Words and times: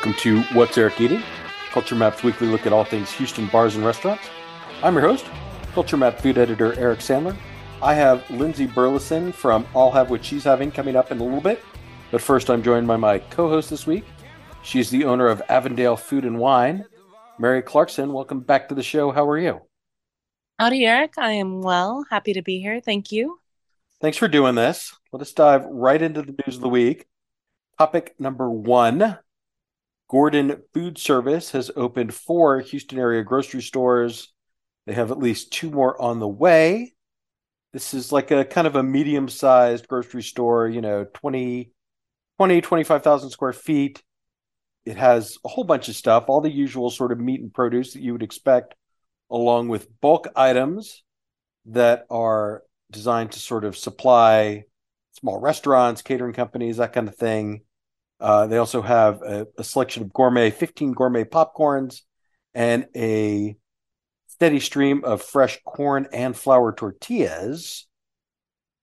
Welcome 0.00 0.20
to 0.20 0.40
What's 0.54 0.78
Eric 0.78 0.98
Eating? 0.98 1.22
Culture 1.72 1.94
Map's 1.94 2.22
weekly 2.22 2.46
look 2.46 2.64
at 2.64 2.72
all 2.72 2.84
things 2.84 3.12
Houston 3.12 3.48
bars 3.48 3.76
and 3.76 3.84
restaurants. 3.84 4.30
I'm 4.82 4.94
your 4.94 5.02
host, 5.02 5.26
Culture 5.74 5.98
Map 5.98 6.18
food 6.18 6.38
editor 6.38 6.72
Eric 6.78 7.00
Sandler. 7.00 7.36
I 7.82 7.92
have 7.92 8.24
Lindsay 8.30 8.64
Burleson 8.64 9.30
from 9.30 9.66
I'll 9.74 9.90
Have 9.90 10.08
What 10.08 10.24
She's 10.24 10.44
Having 10.44 10.70
coming 10.70 10.96
up 10.96 11.12
in 11.12 11.18
a 11.18 11.22
little 11.22 11.42
bit. 11.42 11.62
But 12.10 12.22
first, 12.22 12.48
I'm 12.48 12.62
joined 12.62 12.86
by 12.86 12.96
my 12.96 13.18
co 13.18 13.50
host 13.50 13.68
this 13.68 13.86
week. 13.86 14.06
She's 14.62 14.88
the 14.88 15.04
owner 15.04 15.26
of 15.26 15.42
Avondale 15.50 15.98
Food 15.98 16.24
and 16.24 16.38
Wine. 16.38 16.86
Mary 17.38 17.60
Clarkson, 17.60 18.10
welcome 18.10 18.40
back 18.40 18.70
to 18.70 18.74
the 18.74 18.82
show. 18.82 19.10
How 19.10 19.28
are 19.28 19.38
you? 19.38 19.60
Howdy, 20.58 20.86
Eric. 20.86 21.18
I 21.18 21.32
am 21.32 21.60
well. 21.60 22.06
Happy 22.08 22.32
to 22.32 22.40
be 22.40 22.58
here. 22.58 22.80
Thank 22.80 23.12
you. 23.12 23.38
Thanks 24.00 24.16
for 24.16 24.28
doing 24.28 24.54
this. 24.54 24.96
Let 25.12 25.20
us 25.20 25.32
dive 25.32 25.66
right 25.66 26.00
into 26.00 26.22
the 26.22 26.34
news 26.46 26.56
of 26.56 26.62
the 26.62 26.70
week. 26.70 27.04
Topic 27.76 28.14
number 28.18 28.48
one 28.48 29.18
Gordon 30.10 30.60
Food 30.74 30.98
Service 30.98 31.52
has 31.52 31.70
opened 31.76 32.12
four 32.12 32.58
Houston 32.58 32.98
area 32.98 33.22
grocery 33.22 33.62
stores. 33.62 34.32
They 34.86 34.92
have 34.94 35.12
at 35.12 35.20
least 35.20 35.52
two 35.52 35.70
more 35.70 36.00
on 36.02 36.18
the 36.18 36.26
way. 36.26 36.94
This 37.72 37.94
is 37.94 38.10
like 38.10 38.32
a 38.32 38.44
kind 38.44 38.66
of 38.66 38.74
a 38.74 38.82
medium 38.82 39.28
sized 39.28 39.86
grocery 39.86 40.24
store, 40.24 40.66
you 40.66 40.80
know, 40.80 41.06
20, 41.14 41.70
20 42.38 42.60
25,000 42.60 43.30
square 43.30 43.52
feet. 43.52 44.02
It 44.84 44.96
has 44.96 45.38
a 45.44 45.48
whole 45.48 45.62
bunch 45.62 45.88
of 45.88 45.94
stuff, 45.94 46.24
all 46.26 46.40
the 46.40 46.50
usual 46.50 46.90
sort 46.90 47.12
of 47.12 47.20
meat 47.20 47.40
and 47.40 47.54
produce 47.54 47.92
that 47.92 48.02
you 48.02 48.12
would 48.12 48.24
expect, 48.24 48.74
along 49.30 49.68
with 49.68 50.00
bulk 50.00 50.26
items 50.34 51.04
that 51.66 52.06
are 52.10 52.64
designed 52.90 53.30
to 53.32 53.38
sort 53.38 53.64
of 53.64 53.76
supply 53.76 54.64
small 55.12 55.38
restaurants, 55.38 56.02
catering 56.02 56.32
companies, 56.32 56.78
that 56.78 56.92
kind 56.92 57.06
of 57.06 57.14
thing. 57.14 57.60
Uh, 58.20 58.46
they 58.46 58.58
also 58.58 58.82
have 58.82 59.22
a, 59.22 59.46
a, 59.56 59.64
selection 59.64 60.02
of 60.02 60.12
gourmet, 60.12 60.50
15 60.50 60.92
gourmet 60.92 61.24
popcorns, 61.24 62.02
and 62.54 62.86
a 62.94 63.56
steady 64.26 64.60
stream 64.60 65.02
of 65.04 65.22
fresh 65.22 65.58
corn 65.64 66.06
and 66.12 66.36
flour 66.36 66.72
tortillas. 66.72 67.86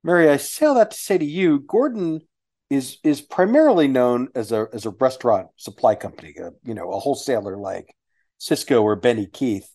Mary, 0.04 0.30
I 0.30 0.38
say 0.38 0.66
all 0.66 0.76
that 0.76 0.92
to 0.92 0.98
say 0.98 1.18
to 1.18 1.26
you, 1.26 1.60
Gordon 1.60 2.22
is 2.70 2.98
is 3.04 3.22
primarily 3.22 3.88
known 3.88 4.30
as 4.36 4.52
a 4.52 4.68
as 4.74 4.86
a 4.86 4.90
restaurant 4.90 5.48
supply 5.56 5.96
company, 5.96 6.34
a, 6.40 6.52
you 6.64 6.74
know, 6.74 6.92
a 6.92 7.00
wholesaler 7.00 7.58
like 7.58 7.96
Sysco 8.40 8.82
or 8.82 8.96
Benny 8.96 9.28
Keith. 9.28 9.70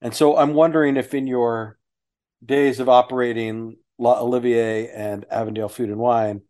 And 0.00 0.14
so 0.14 0.36
I'm 0.36 0.54
wondering 0.54 0.96
if 0.96 1.14
in 1.14 1.26
your 1.26 1.78
days 2.44 2.80
of 2.80 2.88
operating 2.88 3.76
L'Olivier 3.98 4.90
and 4.94 5.24
Avondale 5.30 5.68
Food 5.68 5.90
and 5.90 5.98
Wine, 5.98 6.42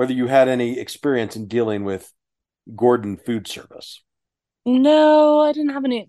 whether 0.00 0.14
you 0.14 0.28
had 0.28 0.48
any 0.48 0.78
experience 0.78 1.36
in 1.36 1.46
dealing 1.46 1.84
with 1.84 2.10
Gordon 2.74 3.18
Food 3.18 3.46
Service. 3.46 4.02
No, 4.64 5.40
I 5.40 5.52
didn't 5.52 5.74
have 5.74 5.84
any 5.84 6.06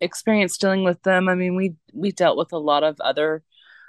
experience 0.00 0.56
dealing 0.56 0.82
with 0.82 1.02
them. 1.02 1.28
I 1.28 1.34
mean, 1.34 1.54
we 1.54 1.74
we 1.92 2.10
dealt 2.10 2.38
with 2.38 2.54
a 2.54 2.58
lot 2.58 2.84
of 2.84 2.98
other 3.00 3.42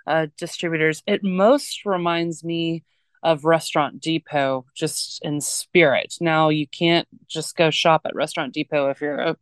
uh, 0.05 0.27
distributors. 0.37 1.01
It 1.07 1.23
most 1.23 1.85
reminds 1.85 2.43
me 2.43 2.83
of 3.23 3.45
Restaurant 3.45 4.01
Depot, 4.01 4.65
just 4.75 5.23
in 5.23 5.39
spirit. 5.39 6.15
Now, 6.19 6.49
you 6.49 6.67
can't 6.67 7.07
just 7.25 7.55
go 7.55 7.71
shop 7.71 8.01
at 8.03 8.13
Restaurant 8.13 8.53
Depot 8.53 8.89
if 8.89 8.99
you're 8.99 9.21
a 9.21 9.37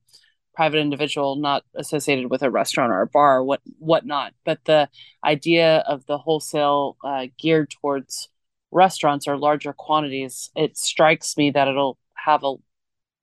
private 0.54 0.78
individual 0.78 1.38
not 1.38 1.64
associated 1.74 2.30
with 2.30 2.44
a 2.44 2.52
restaurant 2.52 2.92
or 2.92 3.02
a 3.02 3.08
bar 3.08 3.44
what 3.44 3.62
whatnot. 3.80 4.34
But 4.46 4.60
the 4.66 4.90
idea 5.26 5.78
of 5.88 6.06
the 6.06 6.20
wholesale 6.20 6.98
uh, 7.04 7.26
geared 7.40 7.72
towards 7.72 8.30
restaurants 8.74 9.28
or 9.28 9.38
larger 9.38 9.74
quantities, 9.74 10.52
it 10.56 10.78
strikes 10.78 11.38
me 11.38 11.52
that 11.52 11.68
it'll 11.68 11.98
have 12.16 12.44
a 12.44 12.56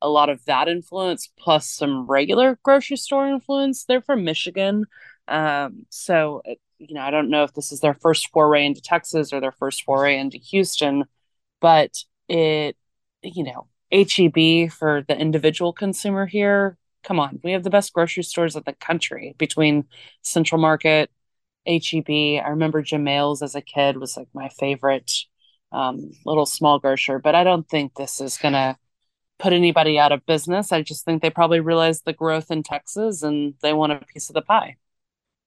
a 0.03 0.09
lot 0.09 0.31
of 0.31 0.45
that 0.47 0.69
influence 0.69 1.29
plus 1.39 1.69
some 1.69 2.07
regular 2.07 2.59
grocery 2.63 2.97
store 2.97 3.29
influence. 3.29 3.85
They're 3.85 4.01
from 4.01 4.25
Michigan. 4.25 4.87
Um, 5.29 5.87
so, 5.91 6.43
you 6.79 6.95
know, 6.95 7.03
I 7.03 7.11
don't 7.11 7.31
know 7.31 7.45
if 7.45 7.53
this 7.55 7.73
is 7.73 7.81
their 7.81 7.95
first 7.95 8.31
foray 8.31 8.65
into 8.67 8.81
Texas 8.81 9.33
or 9.33 9.41
their 9.41 9.53
first 9.53 9.85
foray 9.85 10.19
into 10.19 10.39
Houston, 10.39 11.05
but 11.61 12.05
it, 12.29 12.77
you 13.23 13.45
know, 13.45 13.67
HEB 13.91 14.69
for 14.71 15.05
the 15.07 15.17
individual 15.19 15.73
consumer 15.73 16.27
here. 16.27 16.77
Come 17.03 17.19
on, 17.21 17.41
we 17.43 17.53
have 17.53 17.65
the 17.65 17.71
best 17.71 17.93
grocery 17.93 18.23
stores 18.23 18.57
in 18.57 18.63
the 18.67 18.75
country 18.75 19.35
between 19.39 19.85
Central 20.23 20.61
Market, 20.61 21.11
HEB. 21.67 22.41
I 22.45 22.49
remember 22.51 22.83
Jamail's 22.83 23.43
as 23.43 23.55
a 23.55 23.61
kid 23.61 23.97
was 23.97 24.17
like 24.17 24.29
my 24.35 24.49
favorite 24.51 25.13
um, 25.73 26.11
little 26.25 26.47
small 26.47 26.79
grocer, 26.79 27.19
but 27.19 27.35
I 27.35 27.45
don't 27.45 27.69
think 27.69 27.95
this 27.95 28.21
is 28.21 28.37
going 28.37 28.55
to 28.55 28.77
put 29.39 29.53
anybody 29.53 29.99
out 29.99 30.13
of 30.13 30.27
business. 30.27 30.73
I 30.73 30.83
just 30.83 31.05
think 31.05 31.23
they 31.23 31.31
probably 31.31 31.61
realize 31.61 32.03
the 32.03 32.13
growth 32.13 32.51
in 32.51 32.63
Texas 32.63 33.23
and 33.23 33.55
they 33.63 33.73
want 33.73 33.93
a 33.93 34.01
piece 34.13 34.29
of 34.29 34.35
the 34.35 34.43
pie. 34.43 34.77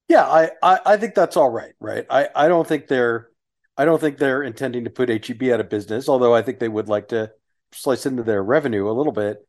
Yeah, 0.08 0.24
I, 0.24 0.50
I, 0.62 0.80
I 0.84 0.96
think 0.96 1.14
that's 1.14 1.36
all 1.36 1.50
right, 1.50 1.72
right? 1.80 2.04
I, 2.10 2.28
I 2.34 2.48
don't 2.48 2.66
think 2.66 2.88
they're 2.88 3.30
I 3.76 3.84
don't 3.84 4.00
think 4.00 4.18
they're 4.18 4.42
intending 4.42 4.84
to 4.84 4.90
put 4.90 5.08
HEB 5.08 5.42
out 5.44 5.60
of 5.60 5.68
business, 5.68 6.08
although 6.08 6.34
I 6.34 6.42
think 6.42 6.60
they 6.60 6.68
would 6.68 6.88
like 6.88 7.08
to 7.08 7.32
slice 7.72 8.06
into 8.06 8.22
their 8.22 8.42
revenue 8.42 8.88
a 8.88 8.92
little 8.92 9.12
bit. 9.12 9.46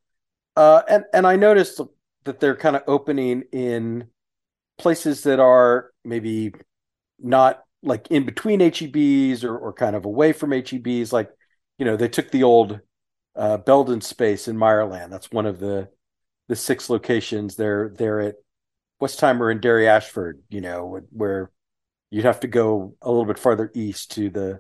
Uh, 0.56 0.82
and 0.90 1.04
and 1.14 1.28
I 1.28 1.36
noticed 1.36 1.80
that 2.24 2.40
they're 2.40 2.56
kind 2.56 2.76
of 2.76 2.84
opening 2.88 3.44
in 3.52 4.08
places 4.78 5.24
that 5.24 5.40
are 5.40 5.92
maybe 6.04 6.54
not 7.20 7.64
like 7.86 8.08
in 8.10 8.26
between 8.26 8.60
HEBs 8.60 9.44
or, 9.44 9.58
or 9.58 9.74
kind 9.74 9.96
of 9.96 10.06
away 10.06 10.34
from 10.34 10.52
HEBs. 10.52 11.14
Like, 11.14 11.30
you 11.78 11.86
know, 11.86 11.96
they 11.96 12.10
took 12.10 12.32
the 12.32 12.44
old 12.44 12.80
uh, 13.36 13.58
Belden 13.58 14.02
Space 14.02 14.48
in 14.48 14.58
Meyerland. 14.58 15.10
That's 15.10 15.32
one 15.32 15.46
of 15.46 15.60
the 15.60 15.90
the 16.48 16.56
six 16.56 16.90
locations. 16.90 17.56
They're 17.56 17.94
they're 17.96 18.22
at 18.22 18.36
Westheimer 19.02 19.52
and 19.52 19.62
Dairy 19.62 19.88
Ashford. 19.88 20.42
You 20.50 20.62
know 20.62 21.02
where 21.12 21.52
you'd 22.12 22.26
have 22.26 22.42
to 22.42 22.48
go 22.48 22.96
a 23.02 23.10
little 23.10 23.26
bit 23.26 23.40
farther 23.40 23.72
east 23.74 24.12
to 24.12 24.30
the 24.30 24.60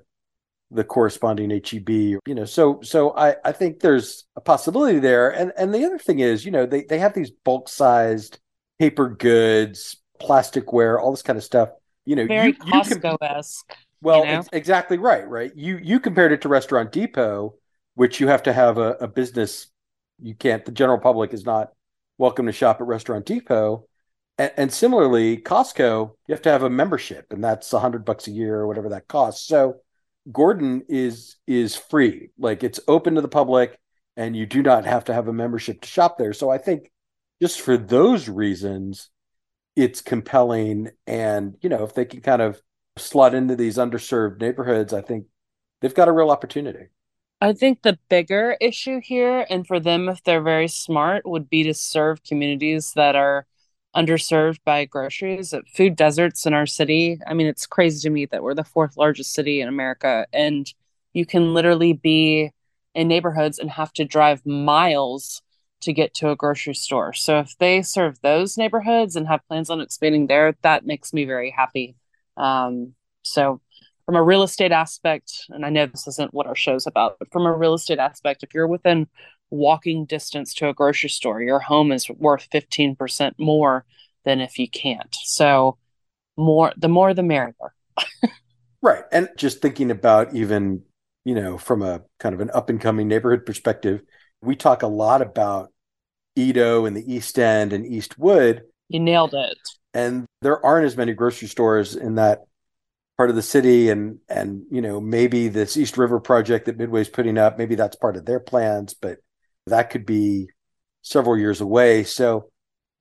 the 0.71 0.83
corresponding 0.83 1.49
HEB. 1.49 1.89
You 1.89 2.19
know, 2.27 2.45
so 2.45 2.79
so 2.81 3.15
I 3.15 3.35
I 3.43 3.51
think 3.51 3.79
there's 3.79 4.25
a 4.35 4.41
possibility 4.41 4.99
there. 4.99 5.29
And 5.29 5.51
and 5.57 5.73
the 5.73 5.85
other 5.85 5.99
thing 5.99 6.19
is, 6.19 6.45
you 6.45 6.51
know, 6.51 6.65
they 6.65 6.83
they 6.83 6.99
have 6.99 7.13
these 7.13 7.31
bulk 7.31 7.69
sized 7.69 8.39
paper 8.79 9.09
goods, 9.09 9.97
plasticware, 10.21 10.99
all 10.99 11.11
this 11.11 11.21
kind 11.21 11.37
of 11.37 11.43
stuff. 11.43 11.69
You 12.05 12.15
know, 12.15 12.27
very 12.27 12.53
Costco 12.53 13.17
esque. 13.21 13.75
Well, 14.01 14.25
you 14.25 14.31
know? 14.33 14.43
exactly 14.53 14.97
right, 14.97 15.27
right. 15.27 15.51
You 15.55 15.77
you 15.77 15.99
compared 15.99 16.31
it 16.31 16.41
to 16.43 16.49
Restaurant 16.49 16.91
Depot, 16.91 17.55
which 17.95 18.19
you 18.19 18.27
have 18.27 18.43
to 18.43 18.53
have 18.53 18.77
a, 18.77 18.91
a 19.01 19.07
business. 19.07 19.67
You 20.21 20.35
can't. 20.35 20.63
The 20.63 20.71
general 20.71 20.99
public 20.99 21.33
is 21.33 21.45
not 21.45 21.71
welcome 22.17 22.45
to 22.45 22.51
shop 22.51 22.79
at 22.79 22.87
Restaurant 22.87 23.25
Depot. 23.25 23.87
And, 24.37 24.51
and 24.57 24.73
similarly, 24.73 25.37
Costco, 25.37 26.11
you 26.27 26.33
have 26.33 26.41
to 26.43 26.51
have 26.51 26.63
a 26.63 26.69
membership, 26.69 27.27
and 27.31 27.43
that's 27.43 27.73
a 27.73 27.79
hundred 27.79 28.05
bucks 28.05 28.27
a 28.27 28.31
year 28.31 28.55
or 28.55 28.67
whatever 28.67 28.89
that 28.89 29.07
costs. 29.07 29.47
So 29.47 29.77
Gordon 30.31 30.83
is 30.87 31.37
is 31.47 31.75
free, 31.75 32.29
like 32.37 32.63
it's 32.63 32.79
open 32.87 33.15
to 33.15 33.21
the 33.21 33.27
public, 33.27 33.77
and 34.17 34.35
you 34.35 34.45
do 34.45 34.61
not 34.61 34.85
have 34.85 35.05
to 35.05 35.13
have 35.13 35.27
a 35.27 35.33
membership 35.33 35.81
to 35.81 35.87
shop 35.87 36.17
there. 36.17 36.33
So 36.33 36.49
I 36.49 36.57
think 36.57 36.91
just 37.41 37.61
for 37.61 37.77
those 37.77 38.29
reasons, 38.29 39.09
it's 39.75 40.01
compelling. 40.01 40.91
And 41.07 41.57
you 41.61 41.69
know, 41.69 41.83
if 41.83 41.93
they 41.93 42.05
can 42.05 42.21
kind 42.21 42.41
of 42.41 42.61
slot 42.97 43.35
into 43.35 43.55
these 43.55 43.77
underserved 43.77 44.39
neighborhoods, 44.39 44.93
I 44.93 45.01
think 45.01 45.25
they've 45.81 45.93
got 45.93 46.07
a 46.07 46.13
real 46.13 46.31
opportunity. 46.31 46.87
I 47.41 47.53
think 47.53 47.81
the 47.81 47.99
bigger 48.09 48.57
issue 48.61 49.01
here, 49.01 49.45
and 49.49 49.67
for 49.67 49.79
them, 49.79 50.07
if 50.07 50.23
they're 50.23 50.41
very 50.41 50.69
smart, 50.69 51.25
would 51.25 51.49
be 51.49 51.63
to 51.63 51.73
serve 51.73 52.23
communities 52.23 52.93
that 52.95 53.15
are 53.15 53.45
underserved 53.95 54.59
by 54.65 54.85
groceries. 54.85 55.53
Uh, 55.53 55.61
food 55.73 55.95
deserts 55.95 56.45
in 56.45 56.53
our 56.53 56.65
city. 56.65 57.19
I 57.27 57.33
mean, 57.33 57.47
it's 57.47 57.65
crazy 57.65 58.07
to 58.07 58.09
me 58.09 58.25
that 58.27 58.43
we're 58.43 58.53
the 58.53 58.63
fourth 58.63 58.97
largest 58.97 59.33
city 59.33 59.61
in 59.61 59.67
America, 59.67 60.25
and 60.33 60.71
you 61.13 61.25
can 61.25 61.53
literally 61.53 61.93
be 61.93 62.51
in 62.93 63.07
neighborhoods 63.07 63.59
and 63.59 63.69
have 63.71 63.91
to 63.93 64.05
drive 64.05 64.45
miles 64.45 65.41
to 65.81 65.93
get 65.93 66.13
to 66.15 66.29
a 66.29 66.35
grocery 66.35 66.73
store. 66.73 67.13
So 67.13 67.39
if 67.39 67.57
they 67.57 67.81
serve 67.81 68.19
those 68.21 68.57
neighborhoods 68.57 69.15
and 69.15 69.27
have 69.27 69.47
plans 69.47 69.69
on 69.69 69.81
expanding 69.81 70.27
there, 70.27 70.55
that 70.61 70.85
makes 70.85 71.13
me 71.13 71.25
very 71.25 71.51
happy. 71.51 71.95
Um, 72.37 72.95
so 73.23 73.61
from 74.05 74.15
a 74.15 74.23
real 74.23 74.43
estate 74.43 74.71
aspect, 74.71 75.45
and 75.49 75.65
I 75.65 75.69
know 75.69 75.85
this 75.85 76.07
isn't 76.07 76.33
what 76.33 76.47
our 76.47 76.55
show's 76.55 76.87
about, 76.87 77.17
but 77.19 77.31
from 77.31 77.45
a 77.45 77.51
real 77.51 77.73
estate 77.73 77.99
aspect, 77.99 78.43
if 78.43 78.53
you're 78.53 78.67
within 78.67 79.07
walking 79.49 80.05
distance 80.05 80.53
to 80.55 80.69
a 80.69 80.73
grocery 80.73 81.09
store, 81.09 81.41
your 81.41 81.59
home 81.59 81.91
is 81.91 82.09
worth 82.09 82.47
15% 82.51 83.33
more 83.37 83.85
than 84.23 84.41
if 84.41 84.59
you 84.59 84.69
can't. 84.69 85.15
So 85.23 85.77
more 86.37 86.73
the 86.77 86.89
more 86.89 87.13
the 87.13 87.23
merrier. 87.23 87.53
right. 88.81 89.03
And 89.11 89.29
just 89.37 89.61
thinking 89.61 89.91
about 89.91 90.35
even, 90.35 90.83
you 91.23 91.35
know, 91.35 91.57
from 91.57 91.81
a 91.81 92.01
kind 92.19 92.35
of 92.35 92.41
an 92.41 92.51
up 92.53 92.69
and 92.69 92.81
coming 92.81 93.07
neighborhood 93.07 93.45
perspective, 93.45 94.01
we 94.45 94.55
talk 94.55 94.83
a 94.83 94.87
lot 94.87 95.21
about 95.21 95.71
EaDo 96.37 96.87
and 96.87 96.95
the 96.95 97.13
East 97.13 97.37
End 97.39 97.73
and 97.73 97.85
Eastwood. 97.85 98.63
You 98.89 98.99
nailed 98.99 99.33
it. 99.33 99.57
And 99.93 100.25
there 100.41 100.63
aren't 100.65 100.85
as 100.85 100.97
many 100.97 101.13
grocery 101.13 101.47
stores 101.47 101.95
in 101.95 102.15
that 102.15 102.41
part 103.17 103.29
of 103.29 103.37
the 103.37 103.41
city 103.41 103.89
and 103.89 104.19
and 104.27 104.63
you 104.69 104.81
know 104.81 104.99
maybe 104.99 105.47
this 105.47 105.77
east 105.77 105.97
river 105.97 106.19
project 106.19 106.65
that 106.65 106.77
midway's 106.77 107.07
putting 107.07 107.37
up 107.37 107.57
maybe 107.57 107.73
that's 107.73 107.95
part 107.95 108.17
of 108.17 108.25
their 108.25 108.41
plans 108.41 108.93
but 108.93 109.19
that 109.67 109.89
could 109.89 110.05
be 110.05 110.49
several 111.01 111.37
years 111.37 111.61
away. 111.61 112.03
So 112.03 112.49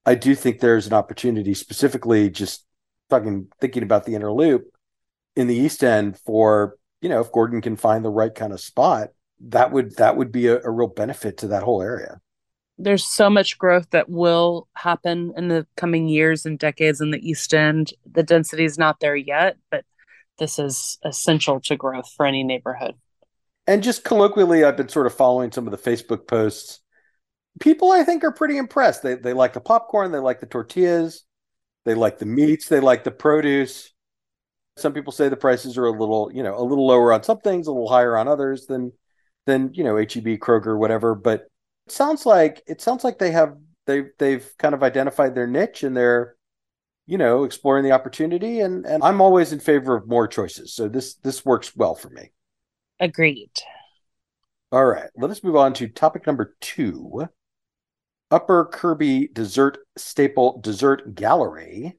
I 0.07 0.15
do 0.15 0.35
think 0.35 0.61
there's 0.61 0.87
an 0.87 0.93
opportunity, 0.93 1.55
specifically 1.55 2.31
just 2.31 2.65
fucking 3.11 3.49
thinking 3.61 3.83
about 3.83 4.05
the 4.05 4.15
inner 4.15 4.33
loop 4.33 4.67
in 5.35 5.47
the 5.47 5.57
East 5.57 5.83
End 5.83 6.19
for 6.19 6.77
you 7.01 7.09
know 7.09 7.21
if 7.21 7.33
Gordon 7.33 7.61
can 7.61 7.77
find 7.77 8.05
the 8.05 8.11
right 8.11 8.35
kind 8.35 8.53
of 8.53 8.61
spot, 8.61 9.09
that 9.49 9.73
would 9.73 9.97
that 9.97 10.17
would 10.17 10.33
be 10.33 10.47
a, 10.47 10.61
a 10.63 10.71
real 10.71 10.89
benefit 10.89 11.39
to 11.39 11.49
that 11.49 11.63
whole 11.63 11.83
area. 11.83 12.21
There's 12.77 13.07
so 13.07 13.31
much 13.31 13.59
growth 13.59 13.91
that 13.91 14.09
will 14.09 14.67
happen 14.75 15.33
in 15.37 15.49
the 15.49 15.67
coming 15.77 16.09
years 16.09 16.45
and 16.45 16.59
decades 16.59 17.01
in 17.01 17.13
the 17.13 17.29
East 17.29 17.55
End. 17.55 17.93
The 18.11 18.25
density 18.25 18.65
is 18.65 18.79
not 18.79 18.99
there 19.01 19.15
yet, 19.15 19.57
but 19.71 19.85
this 20.39 20.59
is 20.59 20.99
essential 21.05 21.61
to 21.61 21.77
growth 21.77 22.11
for 22.17 22.27
any 22.27 22.43
neighborhood. 22.43 22.95
And 23.67 23.83
just 23.83 24.05
colloquially, 24.05 24.65
I've 24.65 24.77
been 24.77 24.89
sort 24.89 25.07
of 25.07 25.15
following 25.15 25.53
some 25.53 25.67
of 25.67 25.71
the 25.71 25.91
Facebook 25.91 26.27
posts. 26.27 26.81
People, 27.61 27.93
I 27.93 28.03
think, 28.03 28.25
are 28.25 28.33
pretty 28.33 28.59
impressed. 28.59 29.03
They 29.03 29.15
they 29.15 29.33
like 29.33 29.53
the 29.53 29.61
popcorn, 29.61 30.11
they 30.11 30.19
like 30.19 30.41
the 30.41 30.47
tortillas, 30.47 31.23
they 31.85 31.95
like 31.95 32.19
the 32.19 32.27
meats, 32.27 32.69
they 32.69 32.81
like 32.81 33.05
the 33.05 33.13
produce. 33.13 33.93
Some 34.77 34.93
people 34.93 35.13
say 35.13 35.29
the 35.29 35.37
prices 35.37 35.79
are 35.79 35.87
a 35.87 35.93
little, 35.93 36.33
you 36.35 36.43
know, 36.43 36.59
a 36.59 36.65
little 36.65 36.89
lower 36.89 37.13
on 37.13 37.23
some 37.23 37.39
things, 37.39 37.69
a 37.69 37.73
little 37.73 37.89
higher 37.89 38.17
on 38.17 38.27
others 38.27 38.67
than 38.67 38.93
than 39.47 39.73
you 39.75 39.85
know 39.85 39.97
HEB, 39.97 40.39
Kroger, 40.39 40.79
whatever. 40.79 41.15
But 41.15 41.43
it 41.87 41.93
sounds 41.93 42.27
like 42.27 42.63
it 42.67 42.81
sounds 42.81 43.05
like 43.05 43.19
they 43.19 43.31
have 43.33 43.57
they 43.87 44.05
they've 44.19 44.49
kind 44.59 44.75
of 44.75 44.83
identified 44.83 45.35
their 45.35 45.47
niche 45.47 45.83
and 45.83 45.97
they're 45.97 46.37
you 47.07 47.19
know 47.19 47.45
exploring 47.45 47.85
the 47.85 47.93
opportunity 47.93 48.61
and 48.61 48.87
and 48.87 49.03
I'm 49.03 49.21
always 49.21 49.53
in 49.53 49.61
favor 49.61 49.97
of 49.97 50.09
more 50.09 50.27
choices. 50.27 50.73
So 50.75 50.89
this 50.89 51.15
this 51.17 51.45
works 51.45 51.77
well 51.77 51.95
for 51.95 52.11
me. 52.11 52.33
Agreed. 53.01 53.51
All 54.73 54.85
right, 54.85 55.11
let 55.17 55.31
us 55.31 55.45
move 55.45 55.57
on 55.57 55.73
to 55.75 55.89
topic 55.89 56.27
number 56.27 56.57
two. 56.61 57.29
Upper 58.31 58.65
Kirby 58.65 59.29
Dessert 59.33 59.79
Staple 59.97 60.61
Dessert 60.61 61.15
Gallery 61.15 61.97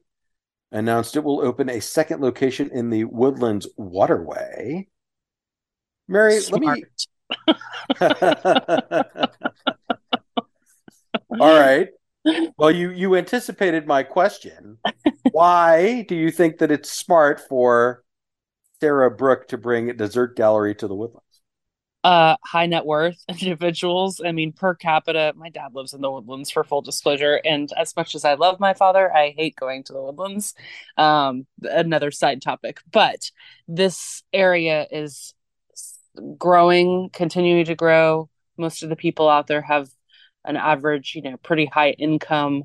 announced 0.72 1.16
it 1.16 1.24
will 1.24 1.40
open 1.40 1.70
a 1.70 1.80
second 1.80 2.20
location 2.20 2.70
in 2.72 2.90
the 2.90 3.04
Woodlands 3.04 3.68
Waterway. 3.76 4.88
Mary, 6.08 6.40
Smart. 6.40 6.64
let 6.64 6.76
me. 6.76 6.84
All 11.38 11.52
right. 11.52 11.88
Well, 12.58 12.70
you 12.70 12.90
you 12.90 13.16
anticipated 13.16 13.86
my 13.86 14.02
question. 14.02 14.78
Why 15.30 16.02
do 16.02 16.14
you 16.14 16.30
think 16.30 16.58
that 16.58 16.72
it's 16.72 16.90
smart 16.90 17.40
for 17.40 18.04
Sarah 18.80 19.10
Brooke 19.10 19.48
to 19.48 19.58
bring 19.58 19.90
a 19.90 19.94
dessert 19.94 20.36
gallery 20.36 20.74
to 20.76 20.88
the 20.88 20.94
Woodlands? 20.94 21.22
uh 22.04 22.36
high 22.44 22.66
net 22.66 22.86
worth 22.86 23.18
individuals. 23.28 24.20
I 24.24 24.30
mean, 24.30 24.52
per 24.52 24.74
capita, 24.74 25.32
my 25.36 25.50
dad 25.50 25.74
lives 25.74 25.92
in 25.92 26.00
the 26.00 26.10
woodlands 26.10 26.50
for 26.50 26.62
full 26.62 26.80
disclosure. 26.80 27.40
And 27.44 27.68
as 27.76 27.96
much 27.96 28.14
as 28.14 28.24
I 28.24 28.34
love 28.34 28.60
my 28.60 28.74
father, 28.74 29.12
I 29.12 29.34
hate 29.36 29.56
going 29.56 29.82
to 29.84 29.92
the 29.92 30.02
woodlands. 30.02 30.54
Um, 30.96 31.46
another 31.62 32.12
side 32.12 32.42
topic. 32.42 32.78
But 32.92 33.32
this 33.66 34.22
area 34.32 34.86
is 34.90 35.34
growing, 36.38 37.10
continuing 37.12 37.64
to 37.66 37.74
grow. 37.74 38.28
Most 38.56 38.82
of 38.82 38.88
the 38.88 38.96
people 38.96 39.28
out 39.28 39.46
there 39.46 39.62
have 39.62 39.88
an 40.44 40.56
average, 40.56 41.14
you 41.14 41.22
know, 41.22 41.36
pretty 41.38 41.66
high 41.66 41.90
income 41.90 42.64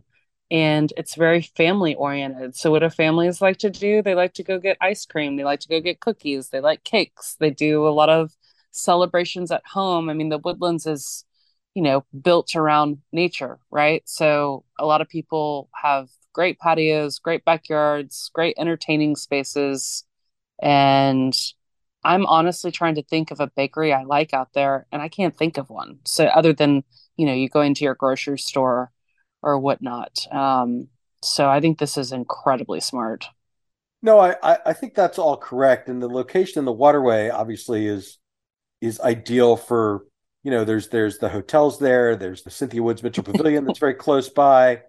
and 0.51 0.92
it's 0.98 1.15
very 1.15 1.42
family 1.42 1.95
oriented. 1.95 2.57
So 2.57 2.71
what 2.71 2.80
do 2.80 2.89
families 2.89 3.42
like 3.42 3.57
to 3.59 3.69
do? 3.69 4.01
They 4.01 4.15
like 4.15 4.33
to 4.33 4.44
go 4.44 4.59
get 4.59 4.77
ice 4.81 5.06
cream, 5.06 5.38
they 5.38 5.45
like 5.45 5.62
to 5.62 5.69
go 5.69 5.80
get 5.80 6.01
cookies, 6.01 6.50
they 6.50 6.59
like 6.59 6.83
cakes. 6.83 7.38
They 7.39 7.50
do 7.50 7.88
a 7.88 7.89
lot 7.89 8.09
of 8.09 8.36
celebrations 8.71 9.50
at 9.51 9.63
home. 9.65 10.09
I 10.09 10.13
mean, 10.13 10.30
the 10.30 10.38
woodlands 10.38 10.86
is, 10.86 11.25
you 11.74 11.81
know, 11.81 12.04
built 12.21 12.54
around 12.56 13.00
nature, 13.13 13.59
right? 13.71 14.04
So 14.06 14.65
a 14.77 14.86
lot 14.86 15.00
of 15.00 15.07
people 15.07 15.69
have 15.81 16.09
great 16.33 16.59
patios, 16.59 17.19
great 17.19 17.45
backyards, 17.45 18.30
great 18.33 18.56
entertaining 18.57 19.15
spaces. 19.15 20.04
And 20.62 21.33
I'm 22.03 22.25
honestly 22.25 22.71
trying 22.71 22.95
to 22.95 23.03
think 23.03 23.31
of 23.31 23.39
a 23.39 23.48
bakery 23.48 23.94
I 23.94 24.03
like 24.03 24.33
out 24.33 24.53
there, 24.53 24.88
and 24.92 25.01
I 25.01 25.07
can't 25.07 25.36
think 25.36 25.57
of 25.57 25.69
one. 25.69 26.00
So 26.06 26.25
other 26.25 26.53
than, 26.53 26.83
you 27.18 27.25
know, 27.25 27.33
you 27.33 27.50
go 27.50 27.62
into 27.62 27.83
your 27.83 27.95
grocery 27.95 28.39
store 28.39 28.92
or 29.42 29.59
whatnot. 29.59 30.27
Um, 30.31 30.88
so 31.24 31.50
I 31.50 31.59
think 31.59 31.77
this 31.77 31.98
is 31.98 32.12
incredibly 32.12 32.80
smart. 32.80 33.27
No, 34.01 34.19
I, 34.19 34.57
I 34.65 34.74
think 34.74 34.95
that's 34.95 35.19
all 35.19 35.38
correct. 35.38 35.88
And 35.88 36.01
the 36.01 36.09
location 36.09 36.59
in 36.59 36.65
the 36.65 36.71
waterway 36.71 37.30
obviously 37.30 37.86
is 37.86 38.18
is 38.81 39.00
ideal 39.00 39.56
for 39.56 40.06
you 40.44 40.51
know 40.51 40.65
there's 40.65 40.89
there's 40.89 41.19
the 41.19 41.30
hotels 41.30 41.80
there 41.80 42.15
there's 42.15 42.42
the 42.44 42.50
cynthia 42.50 42.81
woods 42.81 43.04
mitchell 43.04 43.24
pavilion 43.31 43.63
that's 43.63 43.80
very 43.80 43.94
close 43.94 44.27
by 44.27 44.81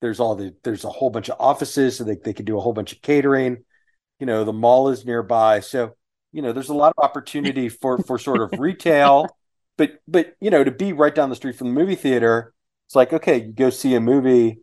there's 0.00 0.20
all 0.20 0.34
the 0.34 0.54
there's 0.64 0.84
a 0.84 0.90
whole 0.90 1.10
bunch 1.10 1.28
of 1.28 1.36
offices 1.40 1.96
so 1.96 2.04
they, 2.04 2.16
they 2.16 2.32
can 2.32 2.44
do 2.44 2.58
a 2.58 2.60
whole 2.60 2.72
bunch 2.72 2.92
of 2.92 3.00
catering 3.02 3.58
you 4.18 4.26
know 4.26 4.44
the 4.44 4.52
mall 4.52 4.88
is 4.88 5.06
nearby 5.06 5.60
so 5.60 5.94
you 6.36 6.42
know 6.42 6.52
there's 6.52 6.68
a 6.68 6.74
lot 6.74 6.92
of 6.96 7.02
opportunity 7.02 7.68
for 7.68 7.98
for 7.98 8.18
sort 8.18 8.40
of 8.40 8.58
retail 8.60 9.26
but 9.76 10.00
but 10.06 10.36
you 10.40 10.50
know 10.50 10.62
to 10.62 10.70
be 10.70 10.92
right 10.92 11.14
down 11.14 11.30
the 11.30 11.36
street 11.36 11.56
from 11.56 11.68
the 11.68 11.74
movie 11.74 11.94
theater 11.94 12.52
it's 12.86 12.94
like 12.94 13.12
okay 13.12 13.38
you 13.38 13.52
go 13.52 13.70
see 13.70 13.94
a 13.94 14.00
movie 14.00 14.58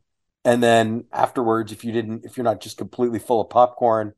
and 0.45 0.61
then 0.61 1.03
afterwards 1.11 1.71
if 1.71 1.83
you 1.83 1.91
didn't 1.91 2.25
if 2.25 2.37
you're 2.37 2.43
not 2.43 2.61
just 2.61 2.77
completely 2.77 3.19
full 3.19 3.41
of 3.41 3.49
popcorn 3.49 4.13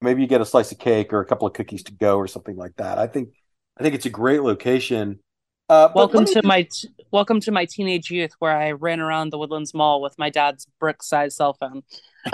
maybe 0.00 0.20
you 0.20 0.26
get 0.26 0.40
a 0.40 0.44
slice 0.44 0.72
of 0.72 0.78
cake 0.78 1.12
or 1.12 1.20
a 1.20 1.24
couple 1.24 1.46
of 1.46 1.54
cookies 1.54 1.84
to 1.84 1.92
go 1.92 2.16
or 2.16 2.26
something 2.26 2.56
like 2.56 2.74
that 2.76 2.98
i 2.98 3.06
think 3.06 3.30
I 3.78 3.82
think 3.82 3.94
it's 3.94 4.06
a 4.06 4.10
great 4.10 4.42
location. 4.42 5.20
Uh, 5.68 5.88
welcome 5.94 6.24
to 6.24 6.42
my 6.44 6.62
t- 6.62 6.88
welcome 7.10 7.40
to 7.40 7.50
my 7.50 7.66
teenage 7.66 8.10
youth, 8.10 8.32
where 8.38 8.56
I 8.56 8.72
ran 8.72 9.00
around 9.00 9.30
the 9.30 9.38
Woodlands 9.38 9.74
Mall 9.74 10.00
with 10.00 10.16
my 10.18 10.30
dad's 10.30 10.66
brick-sized 10.80 11.36
cell 11.36 11.54
phone. 11.54 11.82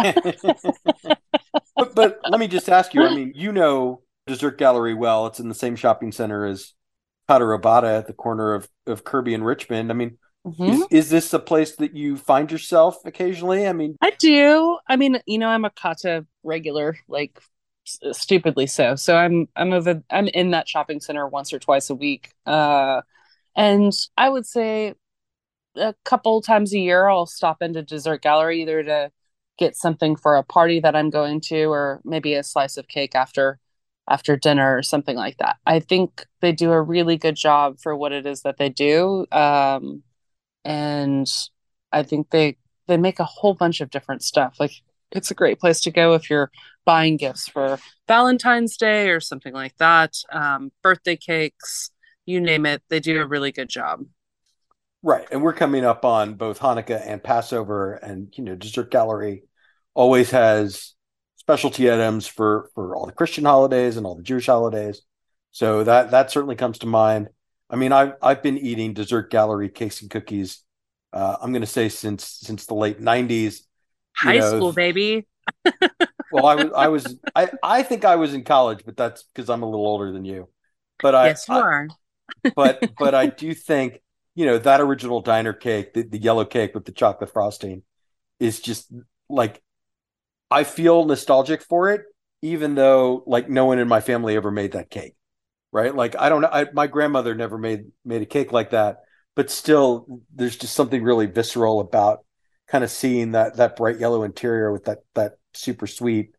but, 1.76 1.94
but 1.94 2.20
let 2.28 2.38
me 2.38 2.46
just 2.46 2.68
ask 2.68 2.94
you. 2.94 3.02
I 3.02 3.14
mean, 3.14 3.32
you 3.34 3.50
know 3.50 4.02
Dessert 4.26 4.58
Gallery 4.58 4.94
well. 4.94 5.26
It's 5.26 5.40
in 5.40 5.48
the 5.48 5.54
same 5.54 5.76
shopping 5.76 6.12
center 6.12 6.46
as 6.46 6.74
Kata 7.28 7.44
Robata 7.44 7.98
at 7.98 8.06
the 8.06 8.12
corner 8.12 8.54
of 8.54 8.68
of 8.86 9.04
Kirby 9.04 9.34
and 9.34 9.44
Richmond. 9.44 9.90
I 9.90 9.94
mean, 9.94 10.18
Mm-hmm. 10.44 10.72
Is, 10.72 10.86
is, 10.90 11.10
this 11.10 11.32
a 11.32 11.38
place 11.38 11.76
that 11.76 11.94
you 11.94 12.16
find 12.16 12.50
yourself 12.50 12.96
occasionally? 13.04 13.68
I 13.68 13.72
mean, 13.72 13.96
I 14.00 14.10
do. 14.10 14.76
I 14.88 14.96
mean, 14.96 15.20
you 15.24 15.38
know, 15.38 15.46
I'm 15.46 15.64
a 15.64 15.70
Kata 15.70 16.26
regular, 16.42 16.96
like 17.06 17.40
stupidly 17.84 18.66
so. 18.66 18.96
So 18.96 19.16
I'm 19.16 19.48
I'm 19.56 19.72
over 19.72 20.02
I'm 20.10 20.28
in 20.28 20.50
that 20.50 20.68
shopping 20.68 21.00
center 21.00 21.26
once 21.26 21.52
or 21.52 21.58
twice 21.58 21.90
a 21.90 21.94
week. 21.94 22.30
Uh 22.46 23.02
and 23.56 23.92
I 24.16 24.28
would 24.28 24.46
say 24.46 24.94
a 25.76 25.94
couple 26.04 26.40
times 26.42 26.72
a 26.72 26.78
year 26.78 27.08
I'll 27.08 27.26
stop 27.26 27.62
into 27.62 27.82
dessert 27.82 28.22
gallery 28.22 28.62
either 28.62 28.82
to 28.82 29.10
get 29.58 29.76
something 29.76 30.16
for 30.16 30.36
a 30.36 30.42
party 30.42 30.80
that 30.80 30.96
I'm 30.96 31.10
going 31.10 31.40
to 31.42 31.64
or 31.64 32.00
maybe 32.04 32.34
a 32.34 32.42
slice 32.42 32.76
of 32.76 32.88
cake 32.88 33.14
after 33.14 33.58
after 34.08 34.36
dinner 34.36 34.76
or 34.76 34.82
something 34.82 35.16
like 35.16 35.36
that. 35.38 35.56
I 35.66 35.80
think 35.80 36.26
they 36.40 36.52
do 36.52 36.72
a 36.72 36.82
really 36.82 37.16
good 37.16 37.36
job 37.36 37.78
for 37.80 37.96
what 37.96 38.12
it 38.12 38.26
is 38.26 38.42
that 38.42 38.58
they 38.58 38.68
do. 38.68 39.26
Um 39.32 40.02
and 40.64 41.26
I 41.92 42.02
think 42.02 42.30
they 42.30 42.56
they 42.88 42.96
make 42.96 43.20
a 43.20 43.24
whole 43.24 43.54
bunch 43.54 43.80
of 43.80 43.90
different 43.90 44.22
stuff. 44.22 44.56
Like 44.58 44.72
it's 45.12 45.30
a 45.30 45.34
great 45.34 45.60
place 45.60 45.80
to 45.82 45.90
go 45.90 46.14
if 46.14 46.30
you're 46.30 46.50
buying 46.84 47.16
gifts 47.16 47.48
for 47.48 47.78
Valentine's 48.08 48.76
Day 48.76 49.10
or 49.10 49.20
something 49.20 49.52
like 49.52 49.76
that, 49.78 50.16
um, 50.32 50.72
birthday 50.82 51.16
cakes, 51.16 51.90
you 52.26 52.40
name 52.40 52.66
it. 52.66 52.82
They 52.88 53.00
do 53.00 53.20
a 53.20 53.26
really 53.26 53.52
good 53.52 53.68
job. 53.68 54.04
Right. 55.02 55.26
And 55.30 55.42
we're 55.42 55.52
coming 55.52 55.84
up 55.84 56.04
on 56.04 56.34
both 56.34 56.60
Hanukkah 56.60 57.02
and 57.04 57.22
Passover, 57.22 57.94
and, 57.94 58.32
you 58.36 58.44
know, 58.44 58.54
Dessert 58.54 58.90
Gallery 58.90 59.44
always 59.94 60.30
has 60.30 60.94
specialty 61.42 61.90
items 61.90 62.28
for 62.28 62.70
for 62.74 62.94
all 62.94 63.04
the 63.04 63.12
Christian 63.12 63.44
holidays 63.44 63.96
and 63.96 64.06
all 64.06 64.14
the 64.14 64.22
Jewish 64.22 64.46
holidays. 64.46 65.02
So 65.50 65.82
that 65.82 66.12
that 66.12 66.30
certainly 66.30 66.54
comes 66.54 66.78
to 66.78 66.86
mind. 66.86 67.28
I 67.68 67.74
mean, 67.76 67.90
I've 67.90 68.14
I've 68.22 68.42
been 68.42 68.58
eating 68.58 68.94
Dessert 68.94 69.28
Gallery 69.30 69.68
cakes 69.68 70.02
and 70.02 70.10
cookies. 70.10 70.62
Uh, 71.12 71.36
I'm 71.42 71.50
going 71.50 71.62
to 71.62 71.66
say 71.66 71.88
since 71.88 72.24
since 72.24 72.66
the 72.66 72.74
late 72.74 73.00
'90s. 73.00 73.62
High 74.14 74.38
know, 74.38 74.56
school, 74.56 74.72
baby. 74.72 75.26
well, 76.32 76.46
I 76.46 76.54
was, 76.54 76.72
I 76.76 76.88
was, 76.88 77.16
I, 77.34 77.50
I 77.62 77.82
think 77.82 78.04
I 78.04 78.16
was 78.16 78.34
in 78.34 78.44
college, 78.44 78.82
but 78.84 78.96
that's 78.96 79.24
because 79.24 79.50
I'm 79.50 79.62
a 79.62 79.66
little 79.66 79.86
older 79.86 80.12
than 80.12 80.24
you. 80.24 80.48
But 81.00 81.14
I, 81.14 81.26
yes, 81.28 81.48
you 81.48 81.54
I, 81.54 81.60
are. 81.60 81.88
but, 82.54 82.92
but 82.98 83.14
I 83.14 83.26
do 83.26 83.54
think, 83.54 84.00
you 84.34 84.46
know, 84.46 84.58
that 84.58 84.80
original 84.80 85.20
diner 85.22 85.52
cake, 85.52 85.94
the, 85.94 86.02
the 86.02 86.18
yellow 86.18 86.44
cake 86.44 86.74
with 86.74 86.84
the 86.84 86.92
chocolate 86.92 87.32
frosting, 87.32 87.82
is 88.38 88.60
just 88.60 88.92
like, 89.28 89.62
I 90.52 90.64
feel 90.64 91.04
nostalgic 91.04 91.62
for 91.62 91.90
it, 91.90 92.02
even 92.42 92.74
though 92.74 93.24
like 93.26 93.48
no 93.48 93.66
one 93.66 93.78
in 93.78 93.88
my 93.88 94.00
family 94.00 94.36
ever 94.36 94.50
made 94.50 94.72
that 94.72 94.90
cake, 94.90 95.14
right? 95.72 95.94
Like 95.94 96.14
I 96.18 96.28
don't 96.28 96.42
know, 96.42 96.50
I, 96.52 96.66
my 96.72 96.86
grandmother 96.86 97.34
never 97.34 97.58
made 97.58 97.86
made 98.04 98.22
a 98.22 98.26
cake 98.26 98.52
like 98.52 98.70
that, 98.70 98.98
but 99.34 99.50
still, 99.50 100.20
there's 100.34 100.56
just 100.56 100.74
something 100.74 101.02
really 101.02 101.26
visceral 101.26 101.80
about 101.80 102.24
kind 102.68 102.84
of 102.84 102.90
seeing 102.90 103.32
that 103.32 103.56
that 103.56 103.76
bright 103.76 103.98
yellow 103.98 104.22
interior 104.24 104.72
with 104.72 104.84
that 104.84 104.98
that 105.14 105.32
super 105.54 105.86
sweet 105.86 106.30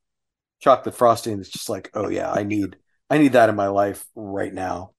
chocolate 0.60 0.96
frosting 0.96 1.39
it's 1.39 1.50
just 1.50 1.70
like 1.70 1.91
oh 1.93 2.08
yeah 2.10 2.32
i 2.32 2.41
need 2.41 2.77
i 3.10 3.17
need 3.17 3.34
that 3.34 3.50
in 3.50 3.55
my 3.55 3.67
life 3.67 4.05
right 4.15 4.53
now 4.53 4.91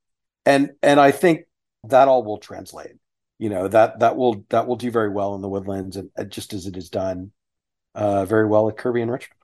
and 0.45 0.71
and 0.83 1.01
i 1.01 1.11
think 1.11 1.41
that 1.85 2.07
all 2.07 2.23
will 2.23 2.39
translate 2.39 2.93
you 3.39 3.49
know 3.49 3.67
that 3.67 3.99
that 4.01 4.15
will 4.15 4.45
that 4.51 4.67
will 4.69 4.77
do 4.77 4.91
very 4.91 5.09
well 5.09 5.35
in 5.35 5.41
the 5.41 5.49
woodlands 5.49 5.97
and 5.97 6.11
just 6.29 6.53
as 6.53 6.67
it 6.67 6.77
is 6.77 6.91
done 6.91 7.33
uh, 7.95 8.25
very 8.25 8.47
well 8.47 8.69
at 8.69 8.77
kirby 8.77 9.03
and 9.03 9.11
richmond. 9.11 9.39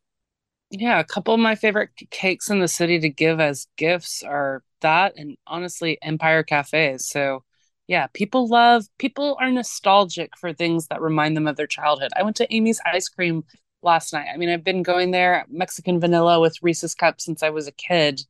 Yeah 0.71 1.01
a 1.01 1.05
couple 1.05 1.35
of 1.35 1.41
my 1.41 1.55
favorite 1.55 1.91
cakes 2.11 2.49
in 2.51 2.61
the 2.61 2.69
city 2.69 2.99
to 3.01 3.09
give 3.09 3.41
as 3.41 3.67
gifts 3.77 4.23
are 4.23 4.63
that 4.81 5.15
and 5.17 5.37
honestly 5.47 5.99
empire 6.01 6.43
cafes 6.43 7.07
so 7.07 7.45
yeah 7.87 8.07
people 8.15 8.49
love 8.49 8.85
people 8.99 9.37
are 9.41 9.51
nostalgic 9.51 10.37
for 10.39 10.53
things 10.53 10.87
that 10.87 11.01
remind 11.03 11.37
them 11.37 11.47
of 11.47 11.57
their 11.57 11.67
childhood. 11.67 12.11
I 12.17 12.23
went 12.23 12.37
to 12.37 12.55
amy's 12.55 12.81
ice 12.87 13.09
cream 13.09 13.45
last 13.83 14.13
night. 14.13 14.29
I 14.33 14.37
mean 14.37 14.49
i've 14.49 14.65
been 14.65 14.83
going 14.83 15.11
there 15.11 15.45
mexican 15.49 16.01
vanilla 16.01 16.41
with 16.41 16.63
reese's 16.63 16.95
cups 16.95 17.25
since 17.25 17.43
i 17.43 17.51
was 17.51 17.67
a 17.69 17.73
kid. 17.73 18.23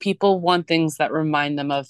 People 0.00 0.40
want 0.40 0.66
things 0.66 0.96
that 0.96 1.12
remind 1.12 1.58
them 1.58 1.70
of 1.70 1.88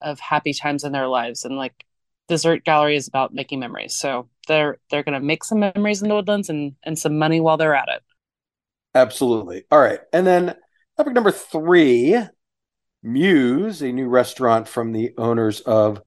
of 0.00 0.20
happy 0.20 0.52
times 0.52 0.84
in 0.84 0.92
their 0.92 1.08
lives 1.08 1.44
and 1.44 1.56
like 1.56 1.84
dessert 2.30 2.64
gallery 2.64 2.96
is 2.96 3.08
about 3.08 3.34
making 3.34 3.60
memories 3.60 3.96
so 3.96 4.28
they're 4.48 4.78
they're 4.90 5.02
going 5.02 5.20
to 5.20 5.24
make 5.24 5.44
some 5.44 5.60
memories 5.60 6.00
in 6.00 6.08
the 6.08 6.14
woodlands 6.14 6.48
and 6.48 6.74
and 6.82 6.98
some 6.98 7.18
money 7.18 7.40
while 7.40 7.56
they're 7.56 7.74
at 7.74 7.88
it 7.88 8.02
absolutely 8.94 9.64
all 9.70 9.80
right 9.80 10.00
and 10.12 10.26
then 10.26 10.54
topic 10.96 11.12
number 11.12 11.30
three 11.30 12.16
muse 13.02 13.82
a 13.82 13.92
new 13.92 14.08
restaurant 14.08 14.66
from 14.68 14.92
the 14.92 15.12
owners 15.18 15.60
of 15.60 16.00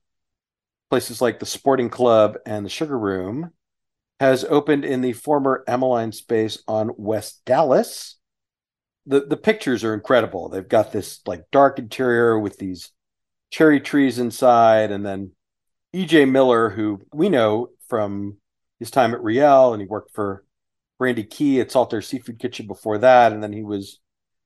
places 0.89 1.22
like 1.22 1.39
the 1.39 1.46
sporting 1.46 1.89
club 1.89 2.38
and 2.46 2.65
the 2.65 2.70
sugar 2.70 2.98
room 2.98 3.51
has 4.20 4.46
opened 4.46 4.86
in 4.86 5.01
the 5.01 5.12
former 5.12 5.63
Emmaline 5.68 6.12
space 6.12 6.62
on 6.68 6.92
West 6.98 7.42
Dallas. 7.46 8.18
The 9.06 9.22
the 9.22 9.36
pictures 9.36 9.84
are 9.84 9.94
incredible. 9.94 10.48
They've 10.48 10.68
got 10.68 10.94
this 10.94 11.20
like 11.25 11.44
dark 11.51 11.77
interior 11.77 12.39
with 12.39 12.58
these 12.58 12.92
cherry 13.51 13.82
trees 13.82 14.20
inside, 14.20 14.92
and 14.92 15.06
then 15.06 15.32
EJ 15.93 16.29
Miller, 16.29 16.69
who 16.69 17.01
we 17.13 17.29
know 17.29 17.69
from 17.88 18.38
his 18.79 18.91
time 18.91 19.13
at 19.13 19.23
Riel, 19.23 19.73
and 19.73 19.81
he 19.81 19.88
worked 19.88 20.13
for 20.13 20.43
Randy 21.00 21.23
Key 21.23 21.59
at 21.62 21.71
Saltaire 21.71 22.01
Seafood 22.01 22.39
Kitchen 22.39 22.67
before 22.67 22.97
that, 23.00 23.31
and 23.31 23.43
then 23.43 23.53
he 23.53 23.63
was 23.63 24.00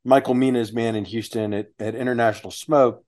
Michael 0.03 0.33
Mina's 0.33 0.73
man 0.73 0.95
in 0.95 1.05
Houston 1.05 1.53
at, 1.53 1.67
at 1.79 1.95
International 1.95 2.51
Smoke. 2.51 3.03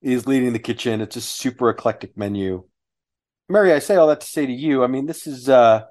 Is 0.00 0.28
leading 0.28 0.52
the 0.52 0.60
kitchen. 0.60 1.00
It's 1.00 1.16
a 1.16 1.20
super 1.20 1.70
eclectic 1.70 2.16
menu. 2.16 2.62
Mary, 3.48 3.72
I 3.72 3.80
say 3.80 3.96
all 3.96 4.06
that 4.06 4.20
to 4.20 4.26
say 4.28 4.46
to 4.46 4.52
you, 4.52 4.84
I 4.84 4.86
mean, 4.86 5.06
this 5.06 5.26
is 5.26 5.48
uh 5.48 5.82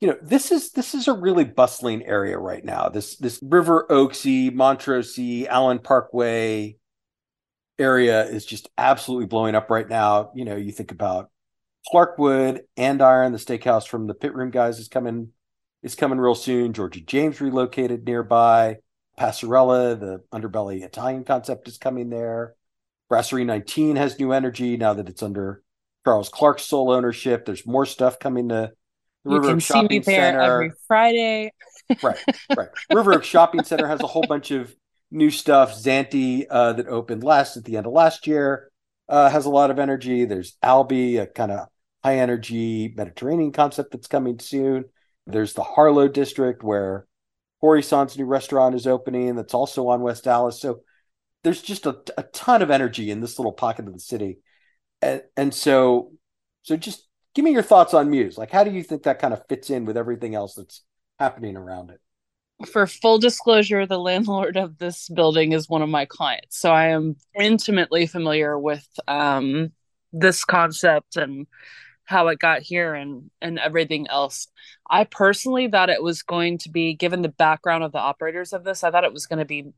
you 0.00 0.06
know, 0.06 0.16
this 0.22 0.52
is 0.52 0.70
this 0.70 0.94
is 0.94 1.08
a 1.08 1.12
really 1.12 1.44
bustling 1.44 2.04
area 2.04 2.38
right 2.38 2.64
now. 2.64 2.88
This 2.88 3.16
this 3.16 3.40
River 3.42 3.86
Oaksy, 3.90 4.54
Montrose, 4.54 5.18
Allen 5.48 5.80
Parkway, 5.80 6.76
area 7.78 8.24
is 8.24 8.44
just 8.44 8.68
absolutely 8.76 9.26
blowing 9.26 9.54
up 9.54 9.70
right 9.70 9.88
now. 9.88 10.30
You 10.34 10.44
know, 10.44 10.56
you 10.56 10.72
think 10.72 10.90
about 10.92 11.30
Clarkwood, 11.92 12.60
Andiron, 12.76 13.32
the 13.32 13.38
steakhouse 13.38 13.86
from 13.86 14.06
the 14.06 14.14
pit 14.14 14.34
room 14.34 14.50
guys 14.50 14.78
is 14.78 14.88
coming 14.88 15.30
is 15.82 15.94
coming 15.94 16.18
real 16.18 16.34
soon. 16.34 16.72
Georgia 16.72 17.00
James 17.00 17.40
relocated 17.40 18.04
nearby. 18.04 18.78
Passarella, 19.18 19.98
the 19.98 20.22
underbelly 20.32 20.82
Italian 20.82 21.24
concept 21.24 21.66
is 21.66 21.76
coming 21.76 22.08
there. 22.08 22.54
Brasserie 23.08 23.44
19 23.44 23.96
has 23.96 24.18
new 24.18 24.32
energy 24.32 24.76
now 24.76 24.94
that 24.94 25.08
it's 25.08 25.22
under 25.22 25.62
Charles 26.04 26.28
Clark's 26.28 26.64
sole 26.64 26.92
ownership. 26.92 27.44
There's 27.44 27.66
more 27.66 27.86
stuff 27.86 28.18
coming 28.18 28.48
to 28.50 28.72
the 29.24 29.30
River 29.30 29.50
Oak 29.50 29.60
Shopping 29.60 30.02
Center 30.02 30.40
every 30.40 30.72
Friday. 30.86 31.52
right, 32.02 32.18
right. 32.56 32.68
River 32.92 33.14
Oak 33.14 33.24
Shopping 33.24 33.64
Center 33.64 33.88
has 33.88 34.00
a 34.00 34.06
whole 34.06 34.24
bunch 34.28 34.50
of 34.50 34.74
new 35.10 35.30
stuff. 35.30 35.74
Zante 35.74 36.46
uh, 36.50 36.72
that 36.74 36.86
opened 36.86 37.24
last 37.24 37.56
at 37.56 37.64
the 37.64 37.76
end 37.76 37.86
of 37.86 37.92
last 37.92 38.26
year 38.26 38.70
uh, 39.08 39.30
has 39.30 39.46
a 39.46 39.50
lot 39.50 39.70
of 39.70 39.78
energy. 39.78 40.24
There's 40.24 40.56
Albi, 40.62 41.16
a 41.16 41.26
kind 41.26 41.52
of 41.52 41.68
high 42.04 42.18
energy 42.18 42.92
Mediterranean 42.96 43.52
concept 43.52 43.92
that's 43.92 44.06
coming 44.06 44.38
soon. 44.38 44.84
There's 45.26 45.54
the 45.54 45.62
Harlow 45.62 46.08
district 46.08 46.62
where 46.62 47.06
Horizon's 47.60 48.16
new 48.16 48.26
restaurant 48.26 48.74
is 48.74 48.86
opening. 48.86 49.34
That's 49.34 49.54
also 49.54 49.88
on 49.88 50.00
West 50.00 50.24
Dallas. 50.24 50.60
So 50.60 50.80
there's 51.42 51.62
just 51.62 51.86
a, 51.86 51.98
a 52.16 52.22
ton 52.24 52.62
of 52.62 52.70
energy 52.70 53.10
in 53.10 53.20
this 53.20 53.38
little 53.38 53.52
pocket 53.52 53.86
of 53.86 53.92
the 53.92 54.00
city, 54.00 54.38
and, 55.00 55.22
and 55.36 55.54
so 55.54 56.12
so 56.62 56.76
just 56.76 57.06
give 57.34 57.44
me 57.44 57.52
your 57.52 57.62
thoughts 57.62 57.94
on 57.94 58.10
Muse. 58.10 58.36
Like, 58.36 58.50
how 58.50 58.64
do 58.64 58.70
you 58.70 58.82
think 58.82 59.04
that 59.04 59.20
kind 59.20 59.32
of 59.32 59.46
fits 59.48 59.70
in 59.70 59.84
with 59.84 59.96
everything 59.96 60.34
else 60.34 60.54
that's 60.54 60.82
happening 61.18 61.56
around 61.56 61.90
it? 61.90 62.00
For 62.66 62.86
full 62.86 63.18
disclosure, 63.18 63.86
the 63.86 63.98
landlord 63.98 64.56
of 64.56 64.78
this 64.78 65.08
building 65.08 65.52
is 65.52 65.68
one 65.68 65.82
of 65.82 65.88
my 65.88 66.04
clients. 66.04 66.58
So 66.58 66.72
I 66.72 66.88
am 66.88 67.16
intimately 67.38 68.06
familiar 68.06 68.58
with 68.58 68.86
um, 69.06 69.72
this 70.12 70.44
concept 70.44 71.16
and 71.16 71.46
how 72.04 72.28
it 72.28 72.38
got 72.38 72.62
here 72.62 72.94
and 72.94 73.30
and 73.40 73.58
everything 73.58 74.08
else. 74.08 74.48
I 74.88 75.04
personally 75.04 75.68
thought 75.68 75.90
it 75.90 76.02
was 76.02 76.22
going 76.22 76.58
to 76.58 76.70
be 76.70 76.94
given 76.94 77.22
the 77.22 77.28
background 77.28 77.84
of 77.84 77.92
the 77.92 77.98
operators 77.98 78.52
of 78.52 78.64
this, 78.64 78.82
I 78.82 78.90
thought 78.90 79.04
it 79.04 79.12
was 79.12 79.26
going 79.26 79.40
to 79.40 79.44
be 79.44 79.72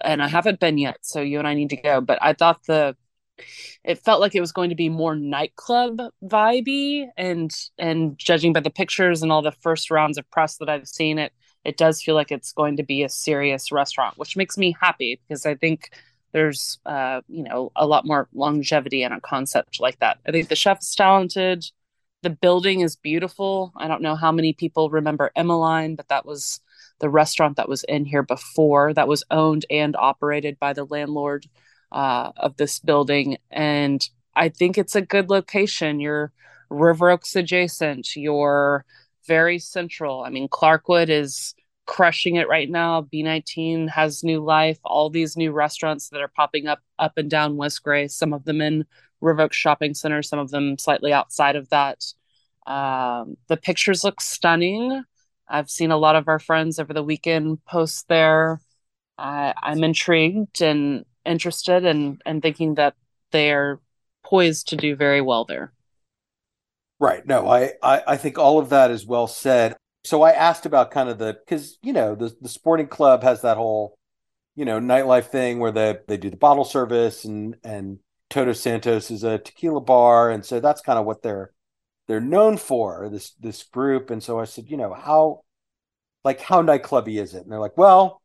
and 0.00 0.22
I 0.22 0.28
haven't 0.28 0.60
been 0.60 0.78
yet, 0.78 0.98
so 1.02 1.20
you 1.20 1.38
and 1.38 1.48
I 1.48 1.54
need 1.54 1.70
to 1.70 1.76
go, 1.76 2.00
but 2.00 2.18
I 2.20 2.32
thought 2.32 2.64
the 2.66 2.96
it 3.84 3.98
felt 4.04 4.20
like 4.20 4.34
it 4.34 4.40
was 4.40 4.50
going 4.52 4.70
to 4.70 4.74
be 4.76 4.88
more 4.88 5.14
nightclub 5.14 6.00
vibey 6.24 7.06
and 7.16 7.50
and 7.78 8.18
judging 8.18 8.52
by 8.52 8.60
the 8.60 8.70
pictures 8.70 9.22
and 9.22 9.30
all 9.30 9.42
the 9.42 9.52
first 9.52 9.90
rounds 9.90 10.18
of 10.18 10.28
press 10.30 10.56
that 10.56 10.68
I've 10.68 10.88
seen 10.88 11.18
it 11.18 11.32
it 11.68 11.76
does 11.76 12.02
feel 12.02 12.14
like 12.14 12.32
it's 12.32 12.52
going 12.52 12.78
to 12.78 12.82
be 12.82 13.02
a 13.02 13.10
serious 13.10 13.70
restaurant, 13.70 14.16
which 14.16 14.38
makes 14.38 14.56
me 14.56 14.74
happy 14.80 15.20
because 15.20 15.44
I 15.44 15.54
think 15.54 15.90
there's 16.32 16.78
uh, 16.86 17.20
you 17.28 17.42
know 17.42 17.72
a 17.76 17.86
lot 17.86 18.06
more 18.06 18.26
longevity 18.32 19.02
in 19.02 19.12
a 19.12 19.20
concept 19.20 19.78
like 19.78 19.98
that. 19.98 20.18
I 20.26 20.32
think 20.32 20.48
the 20.48 20.56
chef 20.56 20.80
is 20.80 20.94
talented. 20.94 21.66
The 22.22 22.30
building 22.30 22.80
is 22.80 22.96
beautiful. 22.96 23.72
I 23.76 23.86
don't 23.86 24.00
know 24.00 24.16
how 24.16 24.32
many 24.32 24.54
people 24.54 24.88
remember 24.88 25.30
Emmaline, 25.36 25.94
but 25.94 26.08
that 26.08 26.24
was 26.24 26.60
the 27.00 27.10
restaurant 27.10 27.58
that 27.58 27.68
was 27.68 27.84
in 27.84 28.06
here 28.06 28.22
before 28.22 28.94
that 28.94 29.06
was 29.06 29.22
owned 29.30 29.66
and 29.70 29.94
operated 29.94 30.58
by 30.58 30.72
the 30.72 30.84
landlord 30.84 31.46
uh, 31.92 32.32
of 32.38 32.56
this 32.56 32.80
building. 32.80 33.36
And 33.50 34.08
I 34.34 34.48
think 34.48 34.78
it's 34.78 34.96
a 34.96 35.02
good 35.02 35.28
location. 35.28 36.00
You're 36.00 36.32
River 36.70 37.10
Oaks 37.10 37.36
adjacent. 37.36 38.16
You're 38.16 38.86
very 39.26 39.58
central. 39.58 40.24
I 40.24 40.30
mean, 40.30 40.48
Clarkwood 40.48 41.10
is 41.10 41.54
crushing 41.88 42.36
it 42.36 42.48
right 42.48 42.70
now. 42.70 43.02
B19 43.02 43.88
has 43.88 44.22
new 44.22 44.44
life. 44.44 44.78
All 44.84 45.10
these 45.10 45.36
new 45.36 45.50
restaurants 45.50 46.10
that 46.10 46.20
are 46.20 46.28
popping 46.28 46.68
up 46.68 46.80
up 47.00 47.14
and 47.16 47.28
down 47.28 47.56
West 47.56 47.82
Gray, 47.82 48.06
some 48.06 48.32
of 48.32 48.44
them 48.44 48.60
in 48.60 48.84
River 49.20 49.48
Shopping 49.50 49.94
Center, 49.94 50.22
some 50.22 50.38
of 50.38 50.50
them 50.50 50.78
slightly 50.78 51.12
outside 51.12 51.56
of 51.56 51.68
that. 51.70 52.04
Um, 52.66 53.36
the 53.48 53.56
pictures 53.56 54.04
look 54.04 54.20
stunning. 54.20 55.02
I've 55.48 55.70
seen 55.70 55.90
a 55.90 55.96
lot 55.96 56.14
of 56.14 56.28
our 56.28 56.38
friends 56.38 56.78
over 56.78 56.92
the 56.92 57.02
weekend 57.02 57.64
post 57.64 58.06
there. 58.08 58.60
I'm 59.16 59.82
intrigued 59.82 60.62
and 60.62 61.04
interested 61.24 61.84
and, 61.84 62.22
and 62.24 62.40
thinking 62.40 62.74
that 62.74 62.94
they're 63.32 63.80
poised 64.22 64.68
to 64.68 64.76
do 64.76 64.94
very 64.94 65.20
well 65.20 65.46
there. 65.46 65.72
Right. 67.00 67.26
No, 67.26 67.48
I, 67.48 67.72
I, 67.82 68.02
I 68.06 68.16
think 68.16 68.38
all 68.38 68.58
of 68.58 68.68
that 68.68 68.90
is 68.90 69.06
well 69.06 69.26
said. 69.26 69.74
So 70.08 70.22
I 70.22 70.32
asked 70.32 70.66
about 70.66 70.90
kind 70.90 71.08
of 71.08 71.18
the 71.18 71.34
because 71.44 71.78
you 71.82 71.92
know 71.92 72.14
the 72.14 72.34
the 72.40 72.48
sporting 72.48 72.88
club 72.88 73.22
has 73.22 73.42
that 73.42 73.56
whole 73.56 73.98
you 74.56 74.64
know 74.64 74.80
nightlife 74.80 75.26
thing 75.26 75.58
where 75.58 75.72
they 75.72 75.98
they 76.08 76.16
do 76.16 76.30
the 76.30 76.36
bottle 76.36 76.64
service 76.64 77.24
and 77.24 77.56
and 77.62 77.98
Todos 78.30 78.60
Santos 78.60 79.10
is 79.10 79.24
a 79.24 79.38
tequila 79.38 79.80
bar. 79.80 80.30
And 80.30 80.44
so 80.44 80.60
that's 80.60 80.80
kind 80.80 80.98
of 80.98 81.06
what 81.06 81.22
they're 81.22 81.52
they're 82.06 82.20
known 82.20 82.56
for 82.56 83.08
this 83.10 83.32
this 83.40 83.62
group. 83.62 84.10
And 84.10 84.22
so 84.22 84.40
I 84.40 84.44
said 84.44 84.70
you 84.70 84.76
know 84.76 84.94
how 84.94 85.42
like 86.24 86.40
how 86.40 86.62
nightclubby 86.62 87.20
is 87.20 87.34
it? 87.34 87.42
And 87.42 87.52
they're 87.52 87.60
like 87.60 87.76
well 87.76 88.22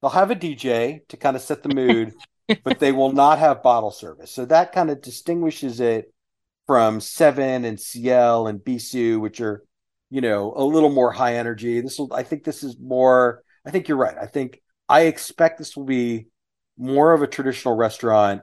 they'll 0.00 0.10
have 0.10 0.30
a 0.30 0.36
DJ 0.36 1.06
to 1.08 1.16
kind 1.16 1.36
of 1.36 1.42
set 1.42 1.62
the 1.62 1.74
mood 1.74 2.12
but 2.64 2.78
they 2.78 2.92
will 2.92 3.12
not 3.12 3.38
have 3.38 3.62
bottle 3.62 3.90
service. 3.90 4.30
So 4.30 4.44
that 4.46 4.72
kind 4.72 4.90
of 4.90 5.00
distinguishes 5.00 5.80
it 5.80 6.12
from 6.66 7.00
Seven 7.00 7.64
and 7.64 7.80
CL 7.80 8.46
and 8.46 8.60
Bisou, 8.60 9.20
which 9.20 9.40
are, 9.40 9.62
you 10.12 10.20
know, 10.20 10.52
a 10.54 10.62
little 10.62 10.90
more 10.90 11.10
high 11.10 11.36
energy. 11.36 11.80
This 11.80 11.98
will, 11.98 12.12
I 12.12 12.22
think, 12.22 12.44
this 12.44 12.62
is 12.62 12.76
more. 12.78 13.42
I 13.64 13.70
think 13.70 13.88
you're 13.88 13.96
right. 13.96 14.16
I 14.20 14.26
think 14.26 14.60
I 14.86 15.02
expect 15.02 15.56
this 15.56 15.74
will 15.74 15.86
be 15.86 16.26
more 16.76 17.14
of 17.14 17.22
a 17.22 17.26
traditional 17.26 17.74
restaurant 17.76 18.42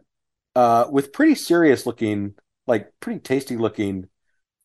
uh, 0.56 0.88
with 0.90 1.14
pretty 1.14 1.36
serious 1.36 1.86
looking, 1.86 2.34
like 2.66 2.90
pretty 3.00 3.20
tasty 3.20 3.56
looking 3.56 4.10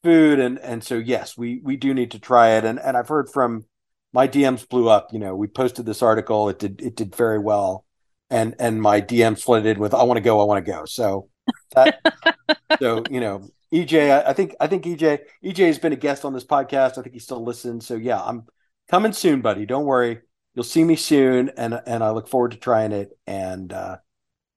food, 0.03 0.41
and 0.41 0.59
and 0.59 0.83
so 0.83 0.95
yes, 0.97 1.37
we 1.37 1.61
we 1.63 1.77
do 1.77 1.93
need 1.93 2.13
to 2.13 2.19
try 2.19 2.53
it. 2.53 2.65
And 2.65 2.81
and 2.81 2.97
I've 2.97 3.09
heard 3.09 3.29
from 3.29 3.67
my 4.15 4.27
DMs 4.27 4.67
blew 4.67 4.89
up. 4.89 5.13
You 5.13 5.19
know, 5.19 5.37
we 5.37 5.47
posted 5.47 5.85
this 5.85 6.01
article. 6.01 6.49
It 6.49 6.59
did 6.59 6.81
it 6.81 6.97
did 6.97 7.15
very 7.15 7.39
well, 7.39 7.85
and 8.31 8.55
and 8.59 8.81
my 8.81 9.03
DMs 9.03 9.43
flooded 9.43 9.77
with 9.77 9.93
I 9.93 10.05
want 10.05 10.17
to 10.17 10.23
go, 10.23 10.41
I 10.41 10.45
want 10.45 10.65
to 10.65 10.73
go. 10.73 10.87
So 10.87 11.29
that, 11.75 12.01
so 12.81 13.03
you 13.11 13.21
know, 13.21 13.49
EJ, 13.73 14.11
I, 14.11 14.31
I, 14.31 14.33
think 14.33 14.55
I 14.61 14.67
think 14.67 14.85
EJ 14.85 15.21
EJ 15.45 15.67
has 15.67 15.79
been 15.79 15.93
a 15.93 15.97
guest 15.97 16.25
on 16.25 16.33
this 16.33 16.45
podcast. 16.45 16.99
I 16.99 17.03
think 17.03 17.15
he 17.15 17.19
still 17.19 17.45
listens. 17.45 17.87
So 17.87 17.97
yeah, 17.97 18.23
I'm 18.23 18.45
coming 18.91 19.13
soon, 19.13 19.41
buddy. 19.41 19.67
Don't 19.67 19.85
worry. 19.85 20.21
You'll 20.55 20.65
see 20.65 20.85
me 20.85 20.97
soon, 20.97 21.51
and 21.57 21.81
and 21.87 22.05
I 22.05 22.11
look 22.11 22.29
forward 22.29 22.53
to 22.53 22.57
trying 22.57 22.93
it. 22.93 23.11
And 23.27 23.73
uh, 23.73 23.97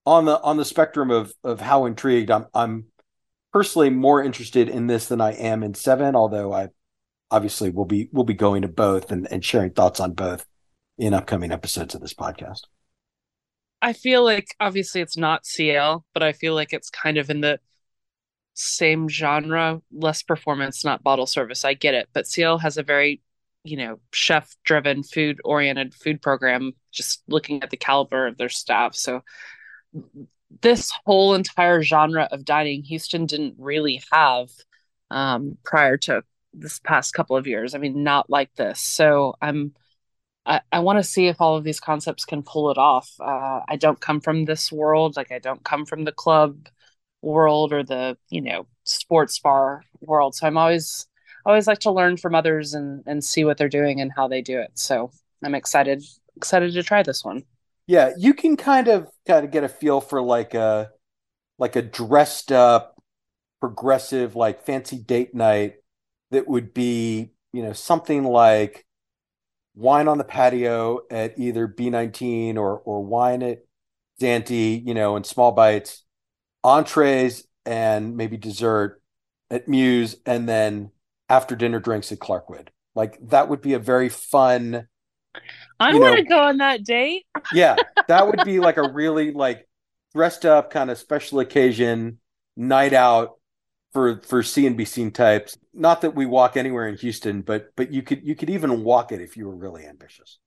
on 0.06 0.26
the 0.26 0.40
on 0.42 0.58
the 0.58 0.66
spectrum 0.66 1.10
of 1.10 1.34
of 1.44 1.60
how 1.60 1.86
intrigued 1.86 2.30
I'm 2.30 2.46
I'm 2.54 2.86
personally 3.52 3.90
more 3.90 4.24
interested 4.24 4.70
in 4.70 4.88
this 4.88 5.08
than 5.08 5.22
I 5.22 5.32
am 5.32 5.64
in 5.64 5.74
seven, 5.74 6.16
although 6.16 6.54
I 6.54 6.70
obviously 7.32 7.72
will 7.72 7.86
be 7.86 8.10
will 8.12 8.24
be 8.24 8.34
going 8.34 8.62
to 8.62 8.68
both 8.68 9.12
and, 9.12 9.28
and 9.32 9.44
sharing 9.44 9.72
thoughts 9.72 10.00
on 10.00 10.14
both 10.14 10.46
in 10.98 11.14
upcoming 11.14 11.52
episodes 11.52 11.96
of 11.96 12.02
this 12.02 12.14
podcast. 12.14 12.62
I 13.82 13.94
feel 13.94 14.24
like 14.24 14.56
obviously 14.60 15.02
it's 15.02 15.18
not 15.18 15.46
CL, 15.46 16.06
but 16.14 16.24
I 16.24 16.34
feel 16.34 16.56
like 16.56 16.74
it's 16.74 16.90
kind 16.90 17.18
of 17.18 17.30
in 17.30 17.42
the 17.42 17.60
same 18.54 19.08
genre, 19.08 19.82
less 19.92 20.24
performance, 20.24 20.84
not 20.84 21.04
bottle 21.04 21.28
service. 21.28 21.64
I 21.64 21.76
get 21.76 21.94
it, 21.94 22.10
but 22.14 22.28
CL 22.28 22.58
has 22.60 22.78
a 22.78 22.84
very, 22.84 23.22
you 23.64 23.78
know, 23.78 24.00
chef 24.12 24.56
driven, 24.64 25.04
food 25.04 25.40
oriented 25.46 25.94
food 25.94 26.22
program, 26.22 26.74
just 26.92 27.22
looking 27.28 27.62
at 27.62 27.70
the 27.70 27.78
caliber 27.78 28.28
of 28.28 28.38
their 28.38 28.50
staff. 28.50 28.96
So 28.96 29.22
this 30.62 30.92
whole 31.06 31.36
entire 31.36 31.82
genre 31.84 32.28
of 32.32 32.46
dining, 32.46 32.84
Houston 32.84 33.26
didn't 33.26 33.56
really 33.58 34.02
have 34.12 34.50
um, 35.12 35.58
prior 35.64 35.98
to 35.98 36.24
this 36.54 36.80
past 36.80 37.14
couple 37.14 37.38
of 37.38 37.48
years. 37.48 37.76
I 37.76 37.78
mean, 37.78 38.04
not 38.04 38.30
like 38.30 38.54
this. 38.56 38.80
So 38.80 39.36
I'm 39.42 39.74
I, 40.48 40.62
I 40.72 40.80
want 40.80 40.98
to 40.98 41.04
see 41.04 41.28
if 41.28 41.42
all 41.42 41.58
of 41.58 41.66
these 41.66 41.82
concepts 41.82 42.24
can 42.24 42.42
pull 42.42 42.72
it 42.72 42.78
off. 42.78 43.12
Uh, 43.20 43.60
I 43.68 43.76
don't 43.76 44.00
come 44.00 44.22
from 44.22 44.46
this 44.46 44.72
world. 44.72 45.18
Like 45.18 45.32
I 45.32 45.40
don't 45.40 45.64
come 45.64 45.86
from 45.86 46.06
the 46.06 46.14
club 46.14 46.70
world 47.22 47.74
or 47.74 47.84
the, 47.84 48.18
you 48.30 48.40
know, 48.40 48.66
sports 48.86 49.38
bar 49.40 49.84
world. 50.00 50.36
So 50.36 50.48
I'm 50.48 50.58
always, 50.58 51.06
always 51.46 51.68
like 51.68 51.80
to 51.80 51.92
learn 51.92 52.16
from 52.16 52.34
others 52.34 52.74
and, 52.74 53.04
and 53.06 53.22
see 53.22 53.44
what 53.44 53.58
they're 53.58 53.68
doing 53.68 54.00
and 54.00 54.12
how 54.16 54.30
they 54.30 54.42
do 54.42 54.60
it. 54.60 54.72
So 54.76 55.12
I'm 55.44 55.54
excited, 55.54 56.02
excited 56.38 56.72
to 56.74 56.84
try 56.84 57.04
this 57.04 57.26
one. 57.26 57.44
Yeah. 57.86 58.14
You 58.18 58.34
can 58.34 58.56
kind 58.56 58.88
of, 58.88 59.10
kind 59.28 59.46
of 59.46 59.52
get 59.52 59.66
a 59.66 59.70
feel 59.70 60.00
for 60.00 60.22
like 60.22 60.54
a, 60.54 60.92
like 61.60 61.76
a 61.76 61.82
dressed 61.82 62.54
up 62.54 62.96
progressive, 63.60 64.36
like 64.36 64.66
fancy 64.66 64.98
date 64.98 65.36
night 65.36 65.76
that 66.32 66.48
would 66.48 66.74
be, 66.74 67.32
you 67.52 67.64
know, 67.64 67.74
something 67.74 68.24
like 68.24 68.86
wine 69.78 70.08
on 70.08 70.18
the 70.18 70.24
patio 70.24 71.02
at 71.12 71.38
either 71.38 71.68
B19 71.68 72.58
or 72.58 72.80
or 72.80 73.06
wine 73.06 73.44
at 73.44 73.60
Zante, 74.20 74.86
you 74.86 74.94
know, 74.94 75.16
in 75.16 75.24
small 75.24 75.52
bites, 75.52 76.04
entrees 76.64 77.48
and 77.66 78.18
maybe 78.18 78.38
dessert 78.38 79.02
at 79.50 79.68
Muse, 79.68 80.18
and 80.26 80.50
then 80.50 80.92
after 81.30 81.56
dinner 81.56 81.80
drinks 81.80 82.12
at 82.12 82.20
Clarkwood. 82.20 82.70
Like 82.96 83.18
that 83.30 83.50
would 83.50 83.62
be 83.62 83.74
a 83.74 83.80
very 83.80 84.10
fun. 84.10 84.88
I 85.80 85.94
want 85.96 86.18
to 86.18 86.24
go 86.24 86.42
on 86.42 86.58
that 86.58 86.84
date. 86.84 87.26
yeah, 87.54 87.76
that 88.08 88.26
would 88.26 88.44
be 88.44 88.60
like 88.60 88.78
a 88.78 88.92
really 88.92 89.32
like 89.32 89.68
dressed 90.16 90.46
up 90.46 90.72
kind 90.72 90.90
of 90.90 90.98
special 90.98 91.40
occasion 91.40 92.18
night 92.56 92.94
out 92.94 93.37
for 93.94 94.22
for 94.22 94.42
CNBC 94.42 95.14
types. 95.14 95.58
Not 95.74 96.02
that 96.02 96.16
we 96.16 96.26
walk 96.26 96.58
anywhere 96.58 96.88
in 96.88 96.98
Houston, 96.98 97.42
but 97.42 97.76
but 97.76 97.92
you 97.92 98.02
could 98.02 98.26
you 98.26 98.36
could 98.36 98.50
even 98.50 98.84
walk 98.84 99.12
it 99.12 99.22
if 99.22 99.38
you 99.38 99.46
were 99.48 99.56
really 99.56 99.86
ambitious. 99.86 100.40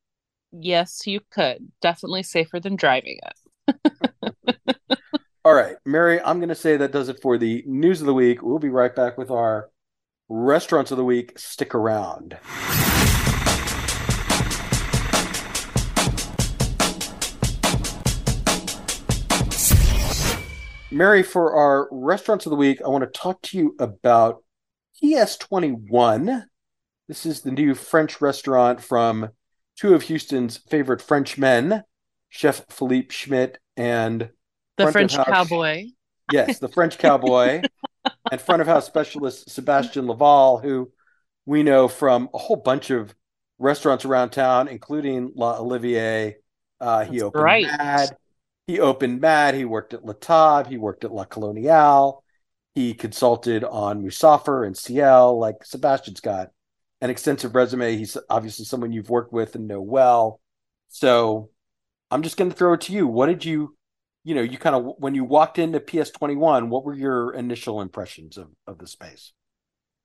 Yes, 0.53 1.07
you 1.07 1.21
could. 1.31 1.71
Definitely 1.81 2.25
safer 2.25 2.59
than 2.59 2.77
driving 2.77 3.19
it. 3.67 4.99
All 5.45 5.55
right, 5.55 5.77
Mary, 5.87 6.21
I'm 6.21 6.39
going 6.39 6.51
to 6.51 6.55
say 6.55 6.77
that 6.77 6.93
does 6.93 7.09
it 7.09 7.23
for 7.23 7.39
the 7.39 7.63
news 7.67 8.01
of 8.01 8.07
the 8.07 8.15
week. 8.15 8.43
We'll 8.43 8.59
be 8.59 8.69
right 8.69 8.95
back 8.95 9.17
with 9.17 9.31
our 9.31 9.71
restaurants 10.29 10.91
of 10.91 10.99
the 10.99 11.05
week. 11.05 11.39
Stick 11.39 11.75
around. 11.75 12.37
Mary, 21.01 21.23
for 21.23 21.55
our 21.55 21.89
restaurants 21.91 22.45
of 22.45 22.51
the 22.51 22.57
week, 22.57 22.83
I 22.85 22.89
want 22.89 23.05
to 23.05 23.19
talk 23.19 23.41
to 23.41 23.57
you 23.57 23.75
about 23.81 24.45
PS21. 25.03 26.45
This 27.09 27.25
is 27.25 27.41
the 27.41 27.51
new 27.51 27.75
French 27.75 28.21
restaurant 28.21 28.83
from 28.83 29.31
two 29.79 29.95
of 29.95 30.03
Houston's 30.03 30.59
favorite 30.59 31.01
Frenchmen, 31.01 31.85
Chef 32.29 32.67
Philippe 32.69 33.15
Schmit 33.15 33.55
and 33.79 34.29
the 34.77 34.93
French 34.93 35.15
cowboy. 35.17 35.87
Yes, 36.31 36.59
the 36.59 36.69
French 36.69 36.99
cowboy 36.99 37.63
and 38.31 38.39
front 38.39 38.61
of 38.61 38.69
house 38.69 38.85
specialist 38.85 39.49
Sebastian 39.49 40.07
Laval, 40.07 40.59
who 40.59 40.93
we 41.47 41.63
know 41.63 41.89
from 41.89 42.29
a 42.35 42.39
whole 42.39 42.57
bunch 42.57 42.91
of 42.91 43.15
restaurants 43.59 44.05
around 44.05 44.33
town, 44.33 44.69
including 44.69 45.33
L'Olivier. 45.35 46.35
Uh, 46.79 47.05
he 47.07 47.13
That's 47.13 47.23
opened 47.23 47.45
right. 47.45 47.65
Mad. 47.65 48.11
He 48.71 48.79
opened 48.79 49.21
Mad. 49.21 49.57
He 49.57 49.65
worked 49.65 49.95
at 49.95 50.05
La 50.05 50.13
Table. 50.13 50.71
He 50.71 50.77
worked 50.77 51.05
at 51.05 51.13
La 51.13 51.25
Coloniale. 51.25 52.23
He 52.73 52.95
consulted 52.95 53.65
on 53.65 54.01
Musafir 54.01 54.65
and 54.65 54.79
CL. 54.79 55.41
Like 55.41 55.65
Sebastian's 55.65 56.21
got 56.21 56.51
an 57.01 57.11
extensive 57.11 57.57
resume. 57.57 57.97
He's 57.97 58.17
obviously 58.29 58.65
someone 58.65 58.93
you've 58.93 59.11
worked 59.11 59.33
with 59.33 59.57
and 59.57 59.67
know 59.67 59.81
well. 59.81 60.41
So 60.87 61.51
I'm 62.13 62.23
just 62.23 62.37
going 62.37 62.49
to 62.49 62.57
throw 62.57 62.75
it 62.75 62.83
to 62.83 62.93
you. 62.93 63.09
What 63.09 63.27
did 63.27 63.45
you, 63.45 63.77
you 64.23 64.37
know, 64.37 64.43
you 64.43 64.57
kind 64.57 64.77
of 64.77 64.95
when 64.99 65.17
you 65.17 65.25
walked 65.25 65.59
into 65.59 65.81
PS21, 65.81 66.69
what 66.69 66.85
were 66.85 66.95
your 66.95 67.35
initial 67.35 67.81
impressions 67.81 68.39
of 68.39 68.51
of 68.69 68.79
the 68.79 68.87
space? 68.87 69.33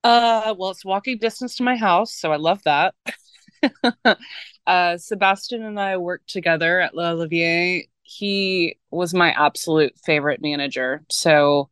Uh, 0.03 0.55
well, 0.57 0.71
it's 0.71 0.83
walking 0.83 1.19
distance 1.19 1.55
to 1.57 1.63
my 1.63 1.75
house, 1.75 2.15
so 2.15 2.31
I 2.31 2.37
love 2.37 2.63
that. 2.63 2.95
uh, 4.65 4.97
Sebastian 4.97 5.61
and 5.61 5.79
I 5.79 5.97
worked 5.97 6.31
together 6.31 6.79
at 6.79 6.95
L'Olivier 6.95 7.83
he 8.05 8.77
was 8.91 9.15
my 9.15 9.31
absolute 9.31 9.93
favorite 10.05 10.41
manager. 10.41 11.03
So 11.09 11.69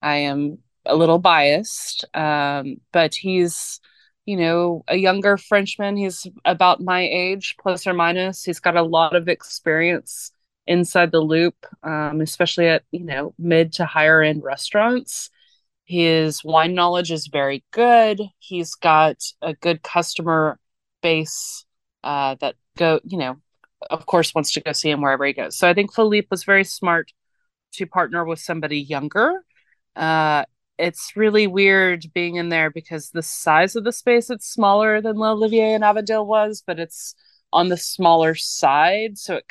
I 0.00 0.16
am 0.18 0.58
a 0.86 0.94
little 0.94 1.18
biased, 1.18 2.04
um, 2.14 2.76
but 2.92 3.14
he's, 3.14 3.80
you 4.24 4.36
know, 4.36 4.84
a 4.86 4.94
younger 4.94 5.36
Frenchman. 5.36 5.96
He's 5.96 6.28
about 6.44 6.80
my 6.80 7.00
age, 7.00 7.56
plus 7.60 7.86
or 7.88 7.92
minus. 7.92 8.44
He's 8.44 8.60
got 8.60 8.76
a 8.76 8.82
lot 8.82 9.16
of 9.16 9.28
experience 9.28 10.30
inside 10.66 11.10
the 11.10 11.20
loop, 11.20 11.66
um, 11.82 12.20
especially 12.20 12.68
at, 12.68 12.84
you 12.92 13.04
know, 13.04 13.34
mid 13.36 13.72
to 13.74 13.84
higher 13.84 14.22
end 14.22 14.44
restaurants. 14.44 15.28
His 15.86 16.44
wine 16.44 16.74
knowledge 16.74 17.10
is 17.10 17.26
very 17.26 17.64
good. 17.72 18.20
He's 18.38 18.76
got 18.76 19.16
a 19.42 19.54
good 19.54 19.82
customer 19.82 20.58
base 21.02 21.64
uh, 22.04 22.36
that 22.40 22.54
go, 22.76 23.00
you 23.04 23.18
know, 23.18 23.38
of 23.90 24.06
course, 24.06 24.34
wants 24.34 24.52
to 24.52 24.60
go 24.60 24.72
see 24.72 24.90
him 24.90 25.00
wherever 25.00 25.24
he 25.24 25.32
goes. 25.32 25.56
So 25.56 25.68
I 25.68 25.74
think 25.74 25.94
Philippe 25.94 26.28
was 26.30 26.44
very 26.44 26.64
smart 26.64 27.12
to 27.72 27.86
partner 27.86 28.24
with 28.24 28.40
somebody 28.40 28.80
younger. 28.80 29.44
Uh, 29.96 30.44
it's 30.78 31.12
really 31.16 31.46
weird 31.46 32.04
being 32.14 32.36
in 32.36 32.48
there 32.48 32.70
because 32.70 33.10
the 33.10 33.22
size 33.22 33.76
of 33.76 33.84
the 33.84 33.92
space 33.92 34.30
it's 34.30 34.46
smaller 34.46 35.00
than 35.00 35.16
L'Olivier 35.16 35.74
and 35.74 35.84
Avondale 35.84 36.26
was, 36.26 36.62
but 36.66 36.80
it's 36.80 37.14
on 37.52 37.68
the 37.68 37.76
smaller 37.76 38.34
side. 38.34 39.16
So 39.16 39.36
it, 39.36 39.44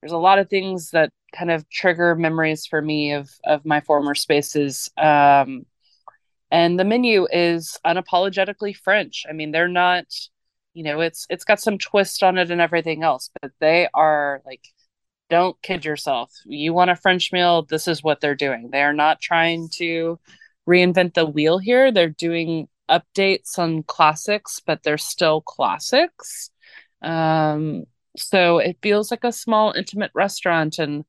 there's 0.00 0.12
a 0.12 0.18
lot 0.18 0.38
of 0.38 0.48
things 0.48 0.90
that 0.90 1.12
kind 1.34 1.50
of 1.50 1.68
trigger 1.68 2.14
memories 2.14 2.66
for 2.66 2.80
me 2.80 3.12
of 3.12 3.30
of 3.44 3.64
my 3.64 3.80
former 3.80 4.14
spaces. 4.14 4.90
Um, 4.96 5.66
and 6.50 6.78
the 6.78 6.84
menu 6.84 7.26
is 7.32 7.78
unapologetically 7.84 8.76
French. 8.76 9.24
I 9.28 9.32
mean, 9.32 9.50
they're 9.50 9.68
not 9.68 10.04
you 10.74 10.82
know 10.82 11.00
it's 11.00 11.26
it's 11.30 11.44
got 11.44 11.60
some 11.60 11.78
twist 11.78 12.22
on 12.22 12.36
it 12.36 12.50
and 12.50 12.60
everything 12.60 13.02
else 13.02 13.30
but 13.40 13.52
they 13.60 13.88
are 13.94 14.42
like 14.44 14.62
don't 15.30 15.60
kid 15.62 15.84
yourself. 15.86 16.30
You 16.44 16.74
want 16.74 16.90
a 16.90 16.96
french 16.96 17.32
meal 17.32 17.62
this 17.62 17.88
is 17.88 18.02
what 18.02 18.20
they're 18.20 18.34
doing. 18.34 18.68
They 18.70 18.82
are 18.82 18.92
not 18.92 19.20
trying 19.20 19.70
to 19.76 20.18
reinvent 20.68 21.14
the 21.14 21.24
wheel 21.26 21.58
here. 21.58 21.90
They're 21.90 22.10
doing 22.10 22.68
updates 22.90 23.58
on 23.58 23.84
classics 23.84 24.60
but 24.64 24.82
they're 24.82 24.98
still 24.98 25.40
classics. 25.40 26.50
Um 27.02 27.84
so 28.16 28.58
it 28.58 28.78
feels 28.82 29.10
like 29.10 29.24
a 29.24 29.32
small 29.32 29.72
intimate 29.72 30.10
restaurant 30.14 30.78
and 30.78 31.04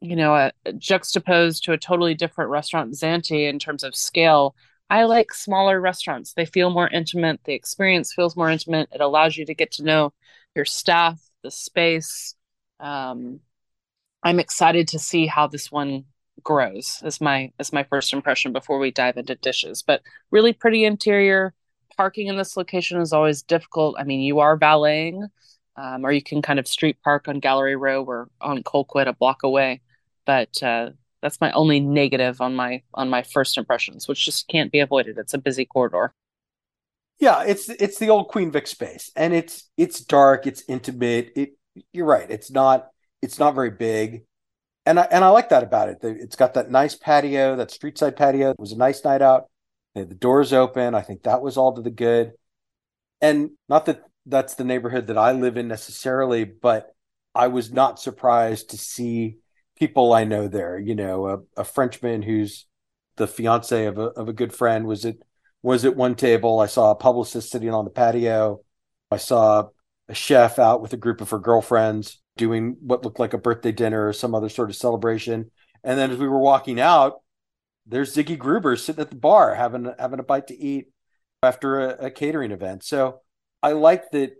you 0.00 0.16
know 0.16 0.34
a, 0.34 0.52
juxtaposed 0.78 1.64
to 1.64 1.72
a 1.72 1.78
totally 1.78 2.14
different 2.14 2.50
restaurant 2.50 2.92
zante 2.92 3.48
in 3.48 3.58
terms 3.58 3.84
of 3.84 3.94
scale 3.94 4.54
I 4.90 5.04
like 5.04 5.32
smaller 5.32 5.80
restaurants. 5.80 6.34
They 6.34 6.44
feel 6.44 6.70
more 6.70 6.88
intimate. 6.88 7.40
The 7.44 7.54
experience 7.54 8.12
feels 8.12 8.36
more 8.36 8.50
intimate. 8.50 8.90
It 8.92 9.00
allows 9.00 9.36
you 9.36 9.46
to 9.46 9.54
get 9.54 9.72
to 9.72 9.84
know 9.84 10.12
your 10.54 10.64
staff, 10.64 11.20
the 11.42 11.50
space. 11.50 12.34
Um, 12.78 13.40
I'm 14.22 14.38
excited 14.38 14.88
to 14.88 14.98
see 14.98 15.26
how 15.26 15.46
this 15.46 15.72
one 15.72 16.04
grows 16.42 17.00
as 17.04 17.20
my 17.20 17.52
as 17.58 17.72
my 17.72 17.84
first 17.84 18.12
impression 18.12 18.52
before 18.52 18.78
we 18.78 18.90
dive 18.90 19.16
into 19.16 19.34
dishes. 19.36 19.82
But 19.82 20.02
really 20.30 20.52
pretty 20.52 20.84
interior. 20.84 21.54
Parking 21.96 22.28
in 22.28 22.36
this 22.36 22.56
location 22.56 23.00
is 23.00 23.12
always 23.12 23.42
difficult. 23.42 23.96
I 23.98 24.04
mean, 24.04 24.20
you 24.20 24.38
are 24.40 24.56
valeting, 24.56 25.26
um, 25.76 26.04
or 26.06 26.12
you 26.12 26.22
can 26.22 26.40
kind 26.42 26.58
of 26.58 26.66
street 26.66 26.96
park 27.04 27.28
on 27.28 27.40
Gallery 27.40 27.76
Row 27.76 28.04
or 28.04 28.28
on 28.40 28.62
Colquitt 28.62 29.08
a 29.08 29.12
block 29.12 29.42
away. 29.42 29.82
But 30.24 30.62
uh, 30.62 30.90
that's 31.22 31.40
my 31.40 31.52
only 31.52 31.80
negative 31.80 32.40
on 32.40 32.54
my 32.54 32.82
on 32.94 33.08
my 33.08 33.22
first 33.22 33.56
impressions, 33.56 34.08
which 34.08 34.24
just 34.24 34.48
can't 34.48 34.72
be 34.72 34.80
avoided. 34.80 35.18
It's 35.18 35.34
a 35.34 35.38
busy 35.38 35.64
corridor. 35.64 36.14
Yeah, 37.18 37.44
it's 37.44 37.68
it's 37.68 37.98
the 37.98 38.10
old 38.10 38.28
Queen 38.28 38.50
Vic 38.50 38.66
space, 38.66 39.10
and 39.16 39.32
it's 39.32 39.70
it's 39.76 40.00
dark, 40.00 40.46
it's 40.46 40.64
intimate. 40.68 41.32
It 41.36 41.50
you're 41.92 42.06
right. 42.06 42.30
It's 42.30 42.50
not 42.50 42.88
it's 43.22 43.38
not 43.38 43.54
very 43.54 43.70
big. 43.70 44.24
and 44.86 44.98
I 45.00 45.04
and 45.10 45.24
I 45.24 45.28
like 45.28 45.48
that 45.50 45.62
about 45.62 45.88
it. 45.88 45.98
It's 46.02 46.36
got 46.36 46.54
that 46.54 46.70
nice 46.70 46.94
patio, 46.96 47.56
that 47.56 47.70
street 47.70 47.98
side 47.98 48.16
patio. 48.16 48.50
It 48.50 48.58
was 48.58 48.72
a 48.72 48.76
nice 48.78 49.04
night 49.04 49.22
out. 49.22 49.48
The 49.94 50.06
doors 50.06 50.52
open. 50.52 50.94
I 50.94 51.02
think 51.02 51.22
that 51.24 51.42
was 51.42 51.56
all 51.56 51.74
to 51.74 51.82
the 51.82 51.90
good. 51.90 52.32
And 53.20 53.50
not 53.68 53.86
that 53.86 54.02
that's 54.26 54.54
the 54.54 54.64
neighborhood 54.64 55.08
that 55.08 55.18
I 55.18 55.32
live 55.32 55.56
in 55.56 55.68
necessarily, 55.68 56.44
but 56.44 56.94
I 57.34 57.48
was 57.48 57.72
not 57.72 58.00
surprised 58.00 58.70
to 58.70 58.78
see 58.78 59.38
people 59.82 60.12
I 60.12 60.22
know 60.22 60.46
there. 60.46 60.78
You 60.78 60.94
know, 60.94 61.26
a, 61.26 61.60
a 61.62 61.64
Frenchman 61.64 62.22
who's 62.22 62.66
the 63.16 63.26
fiance 63.26 63.84
of 63.86 63.98
a 63.98 64.04
of 64.10 64.28
a 64.28 64.32
good 64.32 64.52
friend 64.52 64.86
was 64.86 65.04
at 65.04 65.16
was 65.60 65.84
at 65.84 65.96
one 65.96 66.14
table. 66.14 66.60
I 66.60 66.66
saw 66.66 66.92
a 66.92 66.94
publicist 66.94 67.50
sitting 67.50 67.74
on 67.74 67.84
the 67.84 67.90
patio. 67.90 68.60
I 69.10 69.16
saw 69.16 69.70
a 70.08 70.14
chef 70.14 70.60
out 70.60 70.82
with 70.82 70.92
a 70.92 70.96
group 70.96 71.20
of 71.20 71.30
her 71.30 71.40
girlfriends 71.40 72.22
doing 72.36 72.76
what 72.80 73.04
looked 73.04 73.18
like 73.18 73.34
a 73.34 73.38
birthday 73.38 73.72
dinner 73.72 74.06
or 74.06 74.12
some 74.12 74.36
other 74.36 74.48
sort 74.48 74.70
of 74.70 74.76
celebration. 74.76 75.50
And 75.82 75.98
then 75.98 76.12
as 76.12 76.18
we 76.18 76.28
were 76.28 76.38
walking 76.38 76.78
out, 76.78 77.20
there's 77.84 78.14
Ziggy 78.14 78.38
Gruber 78.38 78.76
sitting 78.76 79.02
at 79.02 79.10
the 79.10 79.16
bar 79.16 79.56
having 79.56 79.92
having 79.98 80.20
a 80.20 80.22
bite 80.22 80.46
to 80.46 80.56
eat 80.56 80.90
after 81.42 81.80
a, 81.80 82.06
a 82.06 82.10
catering 82.12 82.52
event. 82.52 82.84
So 82.84 83.20
I 83.64 83.72
like 83.72 84.12
that 84.12 84.36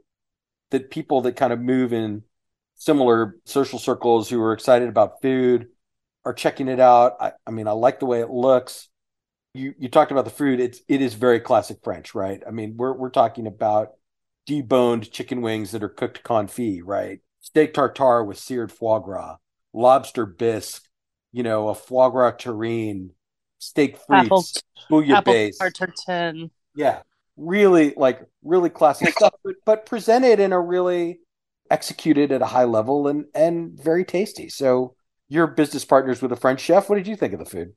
that 0.70 0.92
people 0.92 1.22
that 1.22 1.34
kind 1.34 1.52
of 1.52 1.58
move 1.58 1.92
in 1.92 2.22
similar 2.74 3.36
social 3.44 3.78
circles 3.78 4.28
who 4.28 4.40
are 4.40 4.52
excited 4.52 4.88
about 4.88 5.22
food 5.22 5.68
are 6.24 6.32
checking 6.32 6.68
it 6.68 6.80
out. 6.80 7.16
I, 7.20 7.32
I 7.46 7.50
mean, 7.50 7.68
I 7.68 7.72
like 7.72 8.00
the 8.00 8.06
way 8.06 8.20
it 8.20 8.30
looks. 8.30 8.88
You 9.54 9.74
you 9.78 9.88
talked 9.88 10.12
about 10.12 10.24
the 10.24 10.30
food. 10.30 10.60
It's 10.60 10.80
it 10.88 11.02
is 11.02 11.14
very 11.14 11.40
classic 11.40 11.78
French, 11.82 12.14
right? 12.14 12.42
I 12.46 12.50
mean, 12.50 12.76
we're 12.76 12.92
we're 12.94 13.10
talking 13.10 13.46
about 13.46 13.90
deboned 14.48 15.10
chicken 15.10 15.42
wings 15.42 15.72
that 15.72 15.82
are 15.82 15.88
cooked 15.88 16.22
confit, 16.22 16.82
right? 16.84 17.20
Steak 17.40 17.74
tartare 17.74 18.24
with 18.24 18.38
seared 18.38 18.72
foie 18.72 19.00
gras, 19.00 19.36
lobster 19.72 20.26
bisque, 20.26 20.84
you 21.32 21.42
know, 21.42 21.68
a 21.68 21.74
foie 21.74 22.08
gras 22.08 22.32
terrine, 22.32 23.10
steak 23.58 23.98
frites, 24.06 24.62
bouillabaisse, 24.90 25.58
tartare. 25.74 26.48
Yeah, 26.74 27.02
really 27.36 27.94
like 27.96 28.22
really 28.42 28.70
classic 28.70 29.08
stuff, 29.16 29.34
but, 29.44 29.54
but 29.66 29.86
presented 29.86 30.40
in 30.40 30.52
a 30.52 30.60
really 30.60 31.20
executed 31.72 32.30
at 32.30 32.42
a 32.42 32.46
high 32.46 32.64
level 32.64 33.08
and 33.08 33.24
and 33.34 33.72
very 33.80 34.04
tasty. 34.04 34.48
So 34.48 34.94
you're 35.28 35.46
business 35.46 35.84
partners 35.84 36.20
with 36.20 36.30
a 36.32 36.36
French 36.36 36.60
chef. 36.60 36.88
What 36.88 36.96
did 36.96 37.06
you 37.06 37.16
think 37.16 37.32
of 37.32 37.38
the 37.38 37.46
food? 37.46 37.72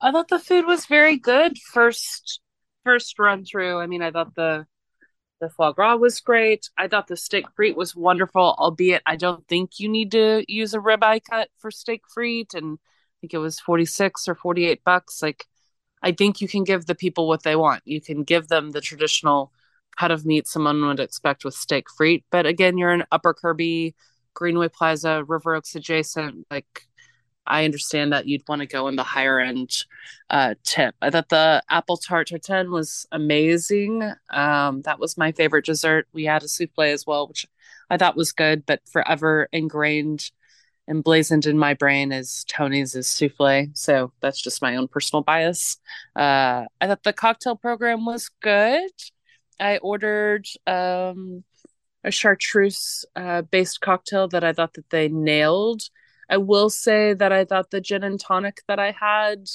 I 0.00 0.10
thought 0.10 0.28
the 0.28 0.40
food 0.40 0.66
was 0.66 0.86
very 0.86 1.16
good 1.16 1.56
first 1.58 2.40
first 2.84 3.18
run 3.18 3.44
through. 3.44 3.78
I 3.78 3.86
mean, 3.86 4.02
I 4.02 4.10
thought 4.10 4.34
the 4.34 4.66
the 5.40 5.48
foie 5.50 5.72
gras 5.72 5.96
was 5.96 6.20
great. 6.20 6.68
I 6.76 6.88
thought 6.88 7.06
the 7.06 7.16
steak 7.16 7.46
frite 7.56 7.76
was 7.76 7.94
wonderful, 7.94 8.54
albeit 8.58 9.02
I 9.06 9.16
don't 9.16 9.46
think 9.46 9.78
you 9.78 9.88
need 9.88 10.10
to 10.12 10.44
use 10.48 10.74
a 10.74 10.78
ribeye 10.78 11.20
cut 11.28 11.48
for 11.58 11.70
steak 11.70 12.02
frite. 12.14 12.54
And 12.54 12.78
I 12.82 13.14
think 13.20 13.34
it 13.34 13.38
was 13.38 13.60
46 13.60 14.28
or 14.28 14.34
48 14.34 14.82
bucks. 14.84 15.22
Like, 15.22 15.44
I 16.02 16.12
think 16.12 16.40
you 16.40 16.48
can 16.48 16.64
give 16.64 16.86
the 16.86 16.94
people 16.94 17.28
what 17.28 17.42
they 17.42 17.56
want. 17.56 17.82
You 17.84 18.00
can 18.00 18.24
give 18.24 18.48
them 18.48 18.70
the 18.70 18.80
traditional 18.80 19.52
cut 19.98 20.10
of 20.10 20.26
meat 20.26 20.46
someone 20.46 20.84
would 20.86 21.00
expect 21.00 21.44
with 21.44 21.54
steak 21.54 21.86
frite. 21.96 22.24
But 22.30 22.46
again, 22.46 22.78
you're 22.78 22.92
in 22.92 23.04
Upper 23.12 23.34
Kirby, 23.34 23.94
Greenway 24.34 24.68
Plaza, 24.68 25.24
River 25.24 25.54
Oaks 25.54 25.74
adjacent. 25.74 26.46
Like, 26.50 26.86
I 27.46 27.64
understand 27.64 28.12
that 28.12 28.26
you'd 28.26 28.48
want 28.48 28.60
to 28.60 28.66
go 28.66 28.88
in 28.88 28.96
the 28.96 29.02
higher 29.02 29.38
end 29.38 29.84
uh, 30.30 30.54
tip. 30.62 30.94
I 31.02 31.10
thought 31.10 31.28
the 31.28 31.62
apple 31.68 31.96
tart 31.96 32.28
tartine 32.28 32.70
was 32.70 33.06
amazing. 33.12 34.02
Um, 34.30 34.82
that 34.82 34.98
was 34.98 35.18
my 35.18 35.32
favorite 35.32 35.66
dessert. 35.66 36.08
We 36.12 36.24
had 36.24 36.42
a 36.42 36.48
souffle 36.48 36.84
as 36.84 37.06
well, 37.06 37.28
which 37.28 37.46
I 37.90 37.96
thought 37.98 38.16
was 38.16 38.32
good, 38.32 38.64
but 38.66 38.80
forever 38.86 39.48
ingrained 39.52 40.30
emblazoned 40.88 41.46
in 41.46 41.58
my 41.58 41.72
brain 41.74 42.12
is 42.12 42.44
Tony's 42.48 42.94
is 42.94 43.06
souffle. 43.06 43.68
So 43.74 44.12
that's 44.20 44.40
just 44.40 44.62
my 44.62 44.76
own 44.76 44.88
personal 44.88 45.22
bias. 45.22 45.78
Uh, 46.16 46.64
I 46.80 46.86
thought 46.86 47.02
the 47.02 47.12
cocktail 47.12 47.56
program 47.56 48.04
was 48.04 48.30
good. 48.40 48.90
I 49.60 49.78
ordered 49.78 50.46
um, 50.66 51.44
a 52.02 52.10
chartreuse 52.10 53.04
uh, 53.16 53.42
based 53.42 53.80
cocktail 53.80 54.28
that 54.28 54.44
I 54.44 54.52
thought 54.52 54.74
that 54.74 54.90
they 54.90 55.08
nailed. 55.08 55.82
I 56.28 56.38
will 56.38 56.70
say 56.70 57.14
that 57.14 57.32
I 57.32 57.44
thought 57.44 57.70
the 57.70 57.80
gin 57.80 58.04
and 58.04 58.18
tonic 58.18 58.62
that 58.68 58.78
I 58.78 58.92
had, 58.92 59.46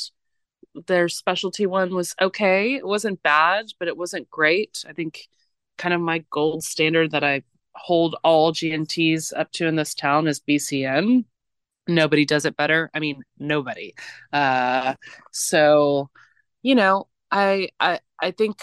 their 0.88 1.10
specialty 1.10 1.66
one 1.66 1.94
was 1.96 2.16
okay. 2.22 2.76
It 2.76 2.86
wasn't 2.86 3.24
bad, 3.24 3.68
but 3.80 3.88
it 3.88 3.98
wasn't 3.98 4.30
great. 4.30 4.84
I 4.88 4.94
think 4.94 5.28
kind 5.78 5.94
of 5.94 6.02
my 6.02 6.24
gold 6.30 6.64
standard 6.64 7.12
that 7.12 7.24
I 7.24 7.44
hold 7.76 8.16
all 8.24 8.52
GNTs 8.52 9.32
up 9.36 9.52
to 9.54 9.68
in 9.68 9.76
this 9.76 9.94
town 9.96 10.28
is 10.28 10.40
BCN. 10.40 11.26
Nobody 11.88 12.26
does 12.26 12.46
it 12.46 12.56
better. 12.56 12.92
I 12.94 13.00
mean, 13.00 13.24
nobody. 13.40 13.96
Uh, 14.32 14.94
so, 15.32 16.10
you 16.62 16.76
know, 16.76 17.08
I 17.32 17.70
I 17.80 18.00
I 18.22 18.32
think 18.32 18.62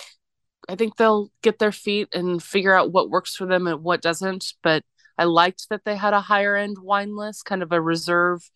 I 0.68 0.74
think 0.74 0.96
they'll 0.96 1.31
get 1.42 1.59
their 1.59 1.72
feet 1.72 2.09
and 2.12 2.42
figure 2.42 2.74
out 2.74 2.92
what 2.92 3.11
works 3.11 3.37
for 3.37 3.46
them 3.46 3.66
and 3.66 3.83
what 3.83 4.02
doesn't. 4.02 4.55
But 4.62 4.83
I 5.18 5.24
liked 5.24 5.68
that 5.70 5.85
they 5.85 5.96
had 5.96 6.12
a 6.12 6.20
higher 6.20 6.57
end 6.57 6.79
wine 6.79 7.16
list, 7.16 7.44
kind 7.44 7.62
of 7.62 7.72
a 7.72 7.81
reserve 7.81 8.50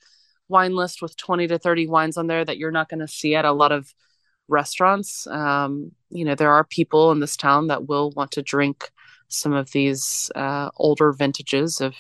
wine 0.49 0.75
list 0.75 1.01
with 1.01 1.17
20 1.17 1.47
to 1.49 1.59
30 1.59 1.87
wines 1.87 2.17
on 2.17 2.27
there 2.27 2.45
that 2.45 2.59
you're 2.59 2.73
not 2.73 2.89
going 2.89 3.01
to 3.01 3.09
see 3.09 3.35
at 3.35 3.45
a 3.45 3.53
lot 3.53 3.73
of 3.73 3.95
restaurants. 4.49 5.27
Um, 5.29 5.93
you 6.11 6.25
know, 6.25 6.35
there 6.35 6.53
are 6.53 6.65
people 6.65 7.13
in 7.13 7.21
this 7.21 7.37
town 7.37 7.69
that 7.69 7.87
will 7.87 8.11
want 8.11 8.33
to 8.33 8.43
drink 8.43 8.91
some 9.29 9.53
of 9.53 9.71
these 9.71 10.31
uh, 10.35 10.71
older 10.77 11.13
vintages 11.13 11.81
of 11.81 11.95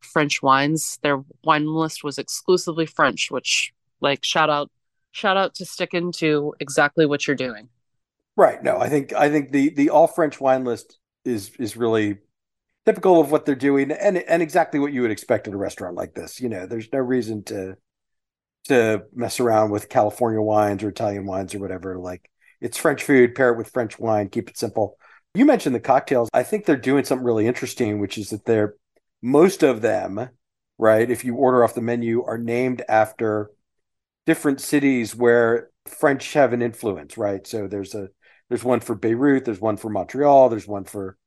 French 0.00 0.42
wines. 0.42 0.98
Their 1.02 1.24
wine 1.42 1.66
list 1.66 2.04
was 2.04 2.18
exclusively 2.18 2.86
French, 2.86 3.30
which, 3.30 3.72
like, 4.00 4.22
shout 4.22 4.50
out, 4.50 4.70
shout 5.12 5.38
out 5.38 5.54
to 5.56 5.64
sticking 5.64 6.12
to 6.12 6.54
exactly 6.60 7.06
what 7.06 7.26
you're 7.26 7.36
doing. 7.36 7.70
Right. 8.36 8.62
No, 8.62 8.78
I 8.78 8.88
think 8.88 9.12
I 9.12 9.30
think 9.30 9.52
the 9.52 9.70
the 9.70 9.90
all 9.90 10.06
French 10.06 10.40
wine 10.40 10.64
list 10.64 10.98
is 11.24 11.50
is 11.58 11.76
really 11.76 12.18
typical 12.84 13.20
of 13.20 13.30
what 13.30 13.46
they're 13.46 13.54
doing 13.54 13.92
and 13.92 14.18
and 14.18 14.42
exactly 14.42 14.80
what 14.80 14.92
you 14.92 15.02
would 15.02 15.10
expect 15.10 15.48
at 15.48 15.54
a 15.54 15.56
restaurant 15.56 15.96
like 15.96 16.14
this. 16.14 16.40
You 16.40 16.48
know, 16.48 16.66
there's 16.66 16.92
no 16.92 16.98
reason 16.98 17.44
to 17.44 17.76
to 18.64 19.04
mess 19.14 19.40
around 19.40 19.70
with 19.70 19.88
California 19.88 20.40
wines 20.40 20.82
or 20.82 20.88
Italian 20.88 21.26
wines 21.26 21.54
or 21.54 21.60
whatever. 21.60 21.98
Like 21.98 22.30
it's 22.60 22.78
French 22.78 23.02
food, 23.04 23.34
pair 23.34 23.52
it 23.52 23.58
with 23.58 23.70
French 23.70 23.98
wine, 23.98 24.28
keep 24.30 24.48
it 24.48 24.58
simple. 24.58 24.98
You 25.34 25.44
mentioned 25.44 25.74
the 25.74 25.80
cocktails. 25.80 26.28
I 26.32 26.42
think 26.42 26.64
they're 26.64 26.76
doing 26.76 27.04
something 27.04 27.24
really 27.26 27.46
interesting, 27.46 28.00
which 28.00 28.18
is 28.18 28.30
that 28.30 28.44
they're 28.46 28.74
most 29.22 29.62
of 29.62 29.80
them, 29.80 30.28
right? 30.78 31.10
If 31.10 31.24
you 31.24 31.34
order 31.36 31.62
off 31.64 31.74
the 31.74 31.80
menu, 31.82 32.24
are 32.24 32.38
named 32.38 32.82
after 32.88 33.50
different 34.26 34.60
cities 34.60 35.14
where 35.14 35.70
French 35.86 36.32
have 36.32 36.52
an 36.52 36.62
influence, 36.62 37.18
right? 37.18 37.46
So 37.46 37.66
there's 37.66 37.94
a 37.94 38.08
there's 38.54 38.62
one 38.62 38.78
for 38.78 38.94
Beirut, 38.94 39.44
there's 39.44 39.60
one 39.60 39.76
for 39.76 39.90
Montreal, 39.90 40.48
there's 40.48 40.68
one 40.68 40.84
for 40.84 41.18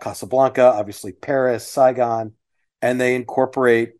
Casablanca, 0.00 0.62
obviously 0.62 1.10
Paris, 1.10 1.66
Saigon, 1.66 2.34
and 2.80 3.00
they 3.00 3.16
incorporate 3.16 3.94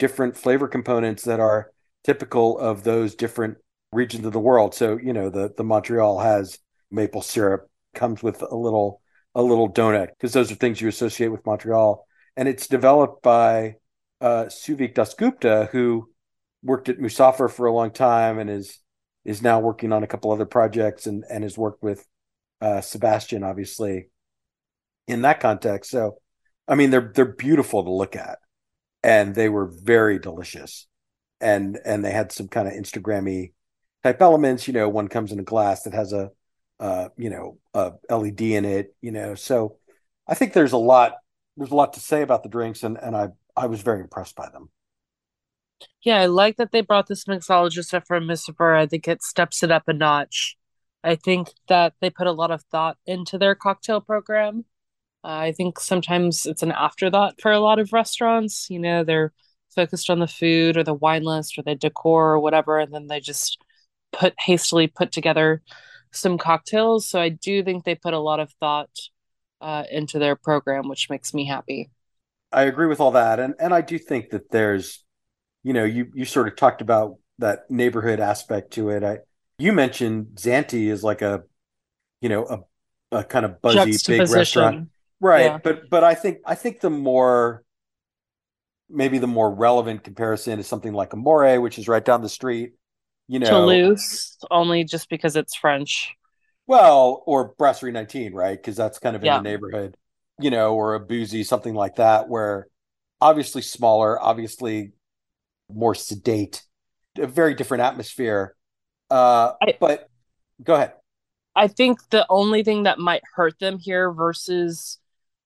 different 0.00 0.36
flavor 0.36 0.66
components 0.66 1.22
that 1.26 1.38
are 1.38 1.70
typical 2.02 2.58
of 2.58 2.82
those 2.82 3.14
different 3.14 3.58
regions 3.92 4.26
of 4.26 4.32
the 4.32 4.40
world. 4.40 4.74
So, 4.74 4.98
you 4.98 5.12
know, 5.12 5.30
the 5.30 5.54
the 5.56 5.62
Montreal 5.62 6.18
has 6.18 6.58
maple 6.90 7.22
syrup, 7.22 7.70
comes 7.94 8.20
with 8.20 8.42
a 8.42 8.56
little 8.56 9.00
a 9.36 9.42
little 9.42 9.72
donut 9.72 10.08
because 10.08 10.32
those 10.32 10.50
are 10.50 10.56
things 10.56 10.80
you 10.80 10.88
associate 10.88 11.28
with 11.28 11.46
Montreal. 11.46 12.04
And 12.36 12.48
it's 12.48 12.66
developed 12.66 13.22
by 13.22 13.76
uh, 14.20 14.46
Souvik 14.46 14.96
Dasgupta, 14.96 15.70
who 15.70 16.10
worked 16.64 16.88
at 16.88 16.98
Musafir 16.98 17.48
for 17.48 17.66
a 17.66 17.72
long 17.72 17.92
time 17.92 18.40
and 18.40 18.50
is 18.50 18.80
is 19.24 19.40
now 19.40 19.60
working 19.60 19.92
on 19.92 20.02
a 20.02 20.08
couple 20.08 20.32
other 20.32 20.46
projects 20.46 21.06
and 21.06 21.22
and 21.30 21.44
has 21.44 21.56
worked 21.56 21.84
with 21.84 22.04
uh, 22.64 22.80
Sebastian, 22.80 23.44
obviously, 23.44 24.08
in 25.06 25.20
that 25.22 25.40
context. 25.40 25.90
So, 25.90 26.16
I 26.66 26.76
mean, 26.76 26.90
they're 26.90 27.12
they're 27.14 27.26
beautiful 27.26 27.84
to 27.84 27.90
look 27.92 28.16
at, 28.16 28.38
and 29.02 29.34
they 29.34 29.50
were 29.50 29.66
very 29.66 30.18
delicious, 30.18 30.86
and 31.42 31.78
and 31.84 32.02
they 32.02 32.10
had 32.10 32.32
some 32.32 32.48
kind 32.48 32.66
of 32.66 32.72
Instagrammy 32.72 33.52
type 34.02 34.22
elements. 34.22 34.66
You 34.66 34.72
know, 34.72 34.88
one 34.88 35.08
comes 35.08 35.30
in 35.30 35.38
a 35.38 35.42
glass 35.44 35.82
that 35.82 35.92
has 35.92 36.14
a, 36.14 36.30
uh, 36.80 37.10
you 37.18 37.28
know, 37.28 37.58
a 37.74 37.92
LED 38.08 38.40
in 38.40 38.64
it. 38.64 38.94
You 39.02 39.12
know, 39.12 39.34
so 39.34 39.76
I 40.26 40.34
think 40.34 40.54
there's 40.54 40.72
a 40.72 40.78
lot 40.78 41.12
there's 41.58 41.70
a 41.70 41.76
lot 41.76 41.92
to 41.92 42.00
say 42.00 42.22
about 42.22 42.44
the 42.44 42.48
drinks, 42.48 42.82
and 42.82 42.96
and 42.96 43.14
I 43.14 43.28
I 43.54 43.66
was 43.66 43.82
very 43.82 44.00
impressed 44.00 44.36
by 44.36 44.48
them. 44.48 44.70
Yeah, 46.02 46.20
I 46.20 46.26
like 46.26 46.56
that 46.56 46.72
they 46.72 46.80
brought 46.80 47.08
this 47.08 47.24
mixologist 47.24 47.92
up 47.92 48.06
from 48.06 48.24
Musafir. 48.24 48.74
I 48.74 48.86
think 48.86 49.06
it 49.06 49.22
steps 49.22 49.62
it 49.62 49.70
up 49.70 49.82
a 49.86 49.92
notch. 49.92 50.56
I 51.04 51.16
think 51.16 51.50
that 51.68 51.94
they 52.00 52.10
put 52.10 52.26
a 52.26 52.32
lot 52.32 52.50
of 52.50 52.62
thought 52.64 52.96
into 53.06 53.38
their 53.38 53.54
cocktail 53.54 54.00
program. 54.00 54.64
Uh, 55.22 55.28
I 55.28 55.52
think 55.52 55.78
sometimes 55.78 56.46
it's 56.46 56.62
an 56.62 56.72
afterthought 56.72 57.40
for 57.40 57.52
a 57.52 57.60
lot 57.60 57.78
of 57.78 57.92
restaurants. 57.92 58.68
You 58.70 58.80
know, 58.80 59.04
they're 59.04 59.32
focused 59.74 60.10
on 60.10 60.18
the 60.18 60.26
food 60.26 60.76
or 60.76 60.82
the 60.82 60.94
wine 60.94 61.24
list 61.24 61.58
or 61.58 61.62
the 61.62 61.74
decor 61.74 62.32
or 62.32 62.40
whatever, 62.40 62.78
and 62.78 62.92
then 62.92 63.06
they 63.06 63.20
just 63.20 63.58
put 64.12 64.34
hastily 64.38 64.86
put 64.86 65.12
together 65.12 65.62
some 66.10 66.38
cocktails. 66.38 67.08
So 67.08 67.20
I 67.20 67.28
do 67.28 67.62
think 67.62 67.84
they 67.84 67.94
put 67.94 68.14
a 68.14 68.18
lot 68.18 68.40
of 68.40 68.50
thought 68.60 68.90
uh, 69.60 69.84
into 69.90 70.18
their 70.18 70.36
program, 70.36 70.88
which 70.88 71.10
makes 71.10 71.34
me 71.34 71.46
happy. 71.46 71.90
I 72.50 72.62
agree 72.62 72.86
with 72.86 73.00
all 73.00 73.10
that, 73.12 73.40
and 73.40 73.54
and 73.60 73.74
I 73.74 73.82
do 73.82 73.98
think 73.98 74.30
that 74.30 74.50
there's 74.50 75.04
you 75.64 75.72
know, 75.72 75.84
you 75.84 76.12
you 76.14 76.24
sort 76.24 76.46
of 76.46 76.54
talked 76.54 76.82
about 76.82 77.16
that 77.38 77.70
neighborhood 77.70 78.20
aspect 78.20 78.74
to 78.74 78.90
it. 78.90 79.02
I 79.02 79.18
you 79.58 79.72
mentioned 79.72 80.36
Zante 80.36 80.90
is 80.90 81.04
like 81.04 81.22
a, 81.22 81.42
you 82.20 82.28
know, 82.28 82.66
a, 83.12 83.18
a 83.18 83.24
kind 83.24 83.44
of 83.44 83.60
buzzy 83.60 83.96
big 84.06 84.28
restaurant, 84.30 84.88
right? 85.20 85.44
Yeah. 85.44 85.58
But 85.62 85.90
but 85.90 86.04
I 86.04 86.14
think 86.14 86.38
I 86.44 86.54
think 86.54 86.80
the 86.80 86.90
more 86.90 87.64
maybe 88.88 89.18
the 89.18 89.26
more 89.26 89.52
relevant 89.52 90.04
comparison 90.04 90.58
is 90.58 90.66
something 90.66 90.92
like 90.92 91.12
Amore, 91.14 91.60
which 91.60 91.78
is 91.78 91.88
right 91.88 92.04
down 92.04 92.22
the 92.22 92.28
street. 92.28 92.72
You 93.26 93.38
know, 93.38 93.48
Toulouse, 93.48 94.36
only 94.50 94.84
just 94.84 95.08
because 95.08 95.34
it's 95.36 95.54
French. 95.54 96.14
Well, 96.66 97.22
or 97.26 97.54
Brasserie 97.58 97.92
19, 97.92 98.32
right? 98.32 98.56
Because 98.56 98.76
that's 98.76 98.98
kind 98.98 99.16
of 99.16 99.22
in 99.22 99.26
yeah. 99.26 99.38
the 99.38 99.42
neighborhood, 99.42 99.96
you 100.40 100.50
know, 100.50 100.74
or 100.74 100.94
a 100.94 101.00
boozy, 101.00 101.44
something 101.44 101.74
like 101.74 101.96
that, 101.96 102.28
where 102.28 102.68
obviously 103.20 103.62
smaller, 103.62 104.20
obviously 104.20 104.92
more 105.72 105.94
sedate, 105.94 106.62
a 107.18 107.26
very 107.26 107.54
different 107.54 107.82
atmosphere. 107.82 108.54
Uh, 109.14 109.54
I, 109.62 109.74
but 109.78 110.10
go 110.64 110.74
ahead. 110.74 110.94
I 111.54 111.68
think 111.68 112.00
the 112.10 112.26
only 112.28 112.64
thing 112.64 112.82
that 112.82 112.98
might 112.98 113.22
hurt 113.36 113.56
them 113.60 113.78
here 113.78 114.10
versus, 114.10 114.98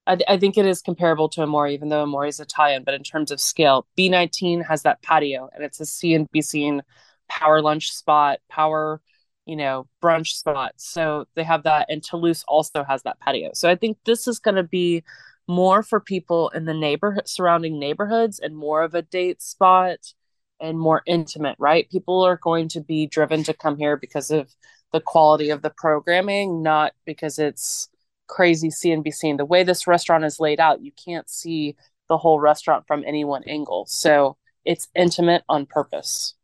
I, 0.07 0.17
I 0.27 0.39
think 0.39 0.57
it 0.57 0.65
is 0.65 0.81
comparable 0.81 1.29
to 1.31 1.43
Amore, 1.43 1.69
even 1.69 1.91
though 1.91 2.03
Amore 2.03 2.25
is 2.25 2.41
Italian, 2.41 2.83
but 2.83 2.95
in 2.95 3.03
terms 3.03 3.31
of 3.31 3.43
scale, 3.43 3.87
B19 3.99 4.67
has 4.67 4.85
that 4.85 5.03
patio 5.03 5.51
and 5.55 5.63
it's 5.63 5.81
a 5.81 5.85
C 5.85 6.15
and 6.15 6.27
B 6.33 6.41
scene 6.41 6.81
power 7.29 7.61
lunch 7.61 7.93
spot, 7.93 8.39
power, 8.49 9.03
you 9.45 9.55
know, 9.55 9.87
brunch 10.03 10.29
spot. 10.29 10.73
So 10.79 11.27
they 11.35 11.45
have 11.45 11.65
that. 11.65 11.91
And 11.91 12.03
Toulouse 12.03 12.45
also 12.49 12.85
has 12.85 13.03
that 13.03 13.21
patio. 13.21 13.51
So 13.53 13.69
I 13.69 13.75
think 13.75 13.99
this 14.07 14.27
is 14.27 14.39
going 14.39 14.55
to 14.55 14.63
be 14.63 15.05
more 15.47 15.83
for 15.83 16.01
people 16.01 16.49
in 16.51 16.65
the 16.65 16.73
neighborhood 16.73 17.29
surrounding 17.29 17.79
neighborhoods 17.79 18.39
and 18.39 18.57
more 18.57 18.81
of 18.81 18.95
a 18.95 19.03
date 19.03 19.43
spot 19.43 20.15
and 20.61 20.79
more 20.79 21.03
intimate, 21.07 21.57
right? 21.59 21.89
People 21.91 22.23
are 22.23 22.37
going 22.37 22.69
to 22.69 22.81
be 22.81 23.07
driven 23.07 23.43
to 23.45 23.55
come 23.55 23.77
here 23.77 23.97
because 23.97 24.31
of 24.31 24.55
the 24.93 25.01
quality 25.01 25.51
of 25.51 25.63
the 25.63 25.71
programming, 25.71 26.63
not 26.63 26.93
because 27.05 27.39
it's 27.39 27.89
crazy 28.27 28.69
CNBC. 28.69 29.31
And 29.31 29.39
the 29.39 29.45
way 29.45 29.63
this 29.63 29.87
restaurant 29.87 30.25
is 30.25 30.41
laid 30.41 30.61
out, 30.61 30.83
you 30.83 30.93
can't 30.93 31.29
see 31.29 31.77
the 32.09 32.19
whole 32.19 32.41
restaurant 32.41 32.87
from 32.87 33.05
any 33.07 33.25
one 33.25 33.45
angle. 33.45 33.87
So 33.89 34.37
it's 34.65 34.89
intimate 34.95 35.45
on 35.49 35.67
purpose. 35.67 36.35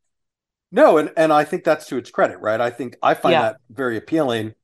No, 0.70 0.98
and, 0.98 1.12
and 1.16 1.32
I 1.32 1.44
think 1.44 1.64
that's 1.64 1.86
to 1.86 1.96
its 1.96 2.10
credit, 2.10 2.38
right? 2.40 2.60
I 2.60 2.70
think 2.70 2.96
I 3.02 3.14
find 3.14 3.32
yeah. 3.32 3.42
that 3.42 3.56
very 3.70 3.96
appealing. 3.96 4.54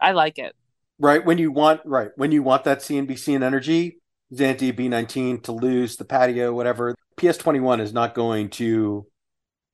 I 0.00 0.12
like 0.12 0.38
it 0.38 0.54
right 0.98 1.24
when 1.24 1.38
you 1.38 1.50
want 1.50 1.80
right 1.84 2.10
when 2.16 2.32
you 2.32 2.42
want 2.42 2.64
that 2.64 2.78
CNBC 2.78 3.34
and 3.34 3.44
energy, 3.44 3.98
Zante 4.32 4.72
B19 4.72 5.42
Toulouse 5.42 5.96
the 5.96 6.04
patio, 6.04 6.52
whatever. 6.52 6.94
PS21 7.16 7.80
is 7.80 7.92
not 7.92 8.14
going 8.14 8.50
to 8.50 9.06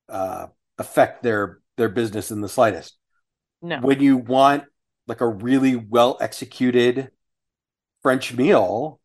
uh, 0.09 0.47
affect 0.79 1.23
their 1.23 1.61
their 1.77 1.89
business 1.89 2.31
in 2.31 2.41
the 2.41 2.49
slightest. 2.49 2.97
No. 3.61 3.81
When 3.81 4.01
you 4.01 4.17
want 4.17 4.65
like 5.07 5.21
a 5.21 5.29
really 5.29 5.77
well 5.77 6.17
executed 6.21 7.11
French 8.03 8.33
meal 8.33 9.01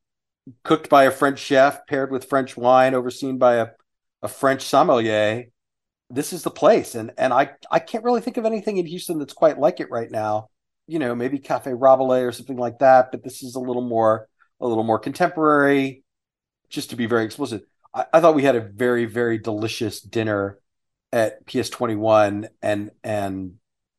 cooked 0.64 0.90
by 0.90 1.06
a 1.06 1.12
French 1.12 1.40
chef 1.40 1.86
paired 1.88 2.12
with 2.12 2.26
French 2.26 2.56
wine 2.56 2.94
overseen 2.94 3.38
by 3.38 3.56
a, 3.56 3.68
a 4.22 4.28
French 4.28 4.64
sommelier, 4.64 5.46
this 6.10 6.34
is 6.34 6.44
the 6.44 6.52
place. 6.52 6.96
And 6.96 7.12
and 7.18 7.34
I 7.34 7.52
I 7.72 7.80
can't 7.80 8.04
really 8.04 8.22
think 8.22 8.38
of 8.38 8.46
anything 8.46 8.78
in 8.78 8.86
Houston 8.86 9.20
that's 9.20 9.34
quite 9.34 9.60
like 9.60 9.80
it 9.80 9.92
right 9.92 10.12
now 10.12 10.50
you 10.88 11.00
know, 11.00 11.14
maybe 11.14 11.38
Cafe 11.38 11.74
Rabelais 11.74 12.24
or 12.24 12.32
something 12.32 12.58
like 12.58 12.80
that, 12.80 13.12
but 13.12 13.24
this 13.24 13.44
is 13.44 13.56
a 13.56 13.60
little 13.60 13.88
more 13.88 14.28
a 14.60 14.68
little 14.68 14.84
more 14.84 14.98
contemporary. 14.98 16.04
Just 16.70 16.90
to 16.90 16.96
be 16.96 17.06
very 17.06 17.24
explicit, 17.24 17.64
I, 17.98 18.06
I 18.14 18.22
thought 18.22 18.36
we 18.36 18.44
had 18.44 18.56
a 18.56 18.62
very 18.62 19.06
very 19.06 19.38
delicious 19.40 20.00
dinner 20.00 20.60
at 21.12 21.46
PS 21.48 21.70
Twenty 21.70 21.96
One, 21.96 22.50
and 22.62 22.92
and 23.04 23.56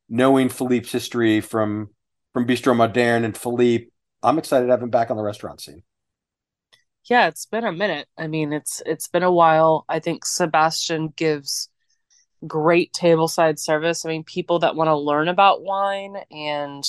knowing 0.08 0.48
Philippe's 0.48 0.92
history 0.92 1.40
from 1.40 1.90
from 2.32 2.46
Bistro 2.46 2.76
Moderne 2.76 3.24
and 3.24 3.36
Philippe, 3.36 3.88
I'm 4.22 4.38
excited 4.38 4.66
to 4.66 4.70
have 4.70 4.82
him 4.82 4.90
back 4.90 5.10
on 5.10 5.16
the 5.16 5.22
restaurant 5.22 5.60
scene. 5.60 5.82
Yeah, 7.04 7.28
it's 7.28 7.46
been 7.46 7.64
a 7.64 7.72
minute. 7.72 8.06
I 8.16 8.26
mean, 8.26 8.52
it's 8.52 8.82
it's 8.86 9.08
been 9.08 9.22
a 9.22 9.32
while. 9.32 9.84
I 9.88 9.98
think 9.98 10.24
Sebastian 10.24 11.08
gives 11.16 11.68
great 12.46 12.92
tableside 12.92 13.58
service. 13.58 14.04
I 14.04 14.10
mean, 14.10 14.24
people 14.24 14.60
that 14.60 14.76
want 14.76 14.88
to 14.88 14.96
learn 14.96 15.28
about 15.28 15.62
wine 15.62 16.16
and 16.30 16.84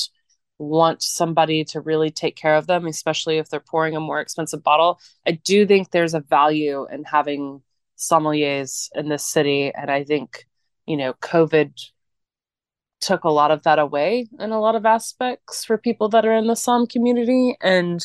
want 0.59 1.01
somebody 1.01 1.63
to 1.63 1.81
really 1.81 2.11
take 2.11 2.35
care 2.35 2.55
of 2.55 2.67
them, 2.67 2.85
especially 2.85 3.37
if 3.37 3.49
they're 3.49 3.59
pouring 3.59 3.95
a 3.95 3.99
more 3.99 4.19
expensive 4.19 4.61
bottle. 4.61 4.99
I 5.25 5.31
do 5.31 5.65
think 5.65 5.89
there's 5.89 6.13
a 6.13 6.19
value 6.19 6.85
in 6.91 7.05
having 7.05 7.61
sommeliers 7.97 8.89
in 8.93 9.09
this 9.09 9.25
city. 9.25 9.73
And 9.73 9.89
I 9.89 10.03
think, 10.03 10.45
you 10.85 10.97
know, 10.97 11.13
COVID 11.13 11.71
took 13.01 13.23
a 13.23 13.29
lot 13.29 13.51
of 13.51 13.63
that 13.63 13.79
away 13.79 14.27
in 14.39 14.51
a 14.51 14.59
lot 14.59 14.75
of 14.75 14.85
aspects 14.85 15.63
for 15.63 15.77
people 15.77 16.09
that 16.09 16.25
are 16.25 16.35
in 16.35 16.47
the 16.47 16.55
Som 16.55 16.85
community. 16.85 17.55
And, 17.61 18.03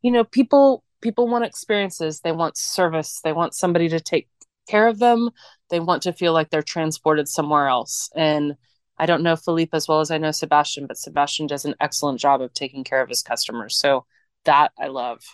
you 0.00 0.10
know, 0.10 0.24
people 0.24 0.82
people 1.02 1.28
want 1.28 1.44
experiences, 1.44 2.20
they 2.20 2.32
want 2.32 2.56
service, 2.56 3.20
they 3.22 3.32
want 3.32 3.54
somebody 3.54 3.88
to 3.90 4.00
take 4.00 4.28
care 4.68 4.88
of 4.88 4.98
them. 4.98 5.30
They 5.68 5.80
want 5.80 6.02
to 6.02 6.12
feel 6.12 6.32
like 6.32 6.50
they're 6.50 6.62
transported 6.62 7.28
somewhere 7.28 7.66
else. 7.66 8.08
And 8.14 8.54
I 9.02 9.06
don't 9.06 9.24
know 9.24 9.34
Philippe 9.34 9.76
as 9.76 9.88
well 9.88 9.98
as 9.98 10.12
I 10.12 10.18
know 10.18 10.30
Sebastian, 10.30 10.86
but 10.86 10.96
Sebastian 10.96 11.48
does 11.48 11.64
an 11.64 11.74
excellent 11.80 12.20
job 12.20 12.40
of 12.40 12.54
taking 12.54 12.84
care 12.84 13.02
of 13.02 13.08
his 13.08 13.20
customers. 13.20 13.76
So 13.76 14.06
that 14.44 14.70
I 14.78 14.86
love. 14.86 15.24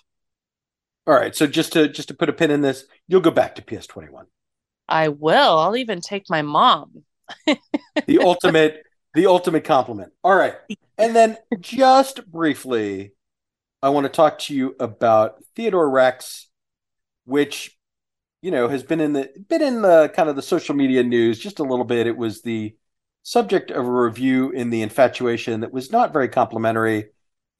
All 1.07 1.12
right. 1.12 1.37
So 1.37 1.46
just 1.46 1.74
to 1.74 1.87
just 1.87 2.09
to 2.09 2.14
put 2.14 2.31
a 2.31 2.33
pin 2.33 2.50
in 2.50 2.62
this, 2.62 2.87
you'll 3.09 3.20
go 3.20 3.31
back 3.31 3.57
to 3.57 3.62
PS21. 3.62 4.24
I 4.88 5.09
will. 5.09 5.59
I'll 5.59 5.76
even 5.76 6.00
take 6.00 6.31
my 6.31 6.40
mom. 6.40 7.04
the 8.07 8.20
ultimate 8.22 8.85
the 9.12 9.26
ultimate 9.26 9.64
compliment. 9.64 10.14
All 10.24 10.35
right. 10.35 10.54
And 10.96 11.14
then 11.14 11.37
just 11.61 12.26
briefly, 12.26 13.12
I 13.83 13.90
want 13.90 14.04
to 14.04 14.11
talk 14.11 14.38
to 14.40 14.54
you 14.54 14.76
about 14.81 15.44
Theodore 15.57 15.90
Rex, 15.90 16.48
which 17.26 17.76
you 18.40 18.50
know 18.50 18.68
has 18.68 18.83
been 18.83 19.00
in 19.00 19.12
the 19.12 19.28
been 19.46 19.61
in 19.61 19.83
the 19.83 20.11
kind 20.16 20.31
of 20.31 20.37
the 20.37 20.42
social 20.42 20.74
media 20.74 21.02
news 21.02 21.38
just 21.38 21.59
a 21.59 21.64
little 21.64 21.85
bit. 21.85 22.07
It 22.07 22.16
was 22.16 22.40
the 22.40 22.74
subject 23.29 23.71
of 23.71 23.85
a 23.85 23.91
review 23.91 24.51
in 24.51 24.71
the 24.71 24.83
Infatuation 24.83 25.61
that 25.61 25.73
was 25.73 25.93
not 25.93 26.12
very 26.12 26.29
complimentary, 26.29 27.11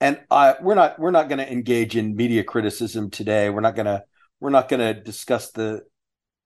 and 0.01 0.19
uh, 0.31 0.55
we're 0.61 0.75
not 0.75 0.99
we're 0.99 1.11
not 1.11 1.29
going 1.29 1.39
to 1.39 1.51
engage 1.51 1.95
in 1.95 2.15
media 2.15 2.43
criticism 2.43 3.09
today. 3.09 3.49
We're 3.49 3.61
not 3.61 3.75
gonna 3.75 4.03
we're 4.39 4.49
not 4.49 4.69
going 4.69 4.79
to 4.79 4.99
discuss 4.99 5.51
the 5.51 5.83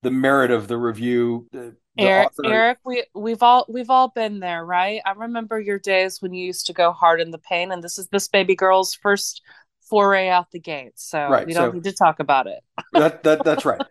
the 0.01 0.11
merit 0.11 0.51
of 0.51 0.67
the 0.67 0.77
review. 0.77 1.47
The, 1.51 1.75
the 1.95 2.03
Eric, 2.03 2.27
author. 2.27 2.53
Eric, 2.53 2.77
we 2.85 3.05
we've 3.13 3.43
all 3.43 3.65
we've 3.69 3.89
all 3.89 4.09
been 4.09 4.39
there, 4.39 4.65
right? 4.65 5.01
I 5.05 5.11
remember 5.11 5.59
your 5.59 5.79
days 5.79 6.21
when 6.21 6.33
you 6.33 6.45
used 6.45 6.65
to 6.67 6.73
go 6.73 6.91
hard 6.91 7.21
in 7.21 7.31
the 7.31 7.37
pain, 7.37 7.71
and 7.71 7.83
this 7.83 7.97
is 7.97 8.07
this 8.09 8.27
baby 8.27 8.55
girl's 8.55 8.93
first 8.93 9.41
foray 9.89 10.27
out 10.27 10.51
the 10.51 10.59
gate. 10.59 10.93
So 10.95 11.29
right, 11.29 11.45
we 11.45 11.53
don't 11.53 11.71
so 11.71 11.75
need 11.75 11.83
to 11.83 11.93
talk 11.93 12.19
about 12.19 12.47
it. 12.47 12.59
that, 12.93 13.23
that 13.23 13.43
that's 13.43 13.63
right 13.65 13.81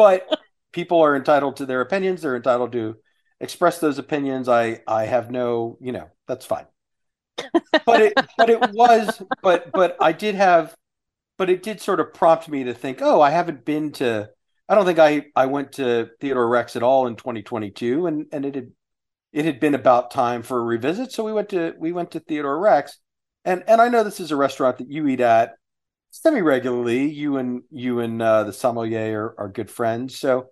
but 0.00 0.26
people 0.72 1.02
are 1.02 1.14
entitled 1.14 1.58
to 1.58 1.66
their 1.66 1.82
opinions. 1.82 2.22
They're 2.22 2.34
entitled 2.34 2.72
to 2.72 2.96
express 3.40 3.78
those 3.78 3.98
opinions. 3.98 4.48
I 4.48 4.80
I 4.86 5.04
have 5.04 5.30
no, 5.30 5.78
you 5.80 5.92
know, 5.92 6.08
that's 6.26 6.46
fine. 6.46 6.66
But 7.86 8.02
it 8.02 8.14
but 8.36 8.50
it 8.50 8.60
was 8.60 9.22
but 9.42 9.72
but 9.72 9.96
I 10.00 10.12
did 10.12 10.34
have 10.34 10.74
but 11.38 11.48
it 11.48 11.62
did 11.62 11.80
sort 11.80 12.00
of 12.00 12.12
prompt 12.12 12.48
me 12.48 12.64
to 12.64 12.74
think, 12.74 12.98
oh, 13.00 13.20
I 13.20 13.30
haven't 13.30 13.64
been 13.64 13.92
to 13.92 14.28
I 14.68 14.74
don't 14.74 14.84
think 14.84 14.98
I 14.98 15.26
I 15.34 15.46
went 15.46 15.72
to 15.72 16.10
Theodore 16.20 16.48
Rex 16.48 16.76
at 16.76 16.82
all 16.82 17.06
in 17.06 17.16
2022 17.16 18.06
and 18.06 18.26
and 18.32 18.44
it 18.44 18.54
had 18.54 18.72
it 19.32 19.44
had 19.44 19.60
been 19.60 19.74
about 19.74 20.10
time 20.10 20.42
for 20.42 20.58
a 20.58 20.62
revisit, 20.62 21.12
so 21.12 21.24
we 21.24 21.32
went 21.32 21.50
to 21.50 21.74
we 21.78 21.92
went 21.92 22.12
to 22.12 22.20
Theodore 22.20 22.58
Rex. 22.58 22.98
And 23.44 23.62
and 23.66 23.80
I 23.80 23.88
know 23.88 24.02
this 24.02 24.20
is 24.20 24.32
a 24.32 24.36
restaurant 24.36 24.78
that 24.78 24.90
you 24.90 25.06
eat 25.06 25.20
at 25.20 25.54
semi 26.10 26.40
regularly. 26.40 27.10
You 27.10 27.36
and 27.36 27.62
you 27.70 28.00
and 28.00 28.20
uh, 28.20 28.44
the 28.44 28.52
sommelier 28.52 29.34
are, 29.38 29.46
are 29.46 29.48
good 29.48 29.70
friends, 29.70 30.18
so 30.18 30.50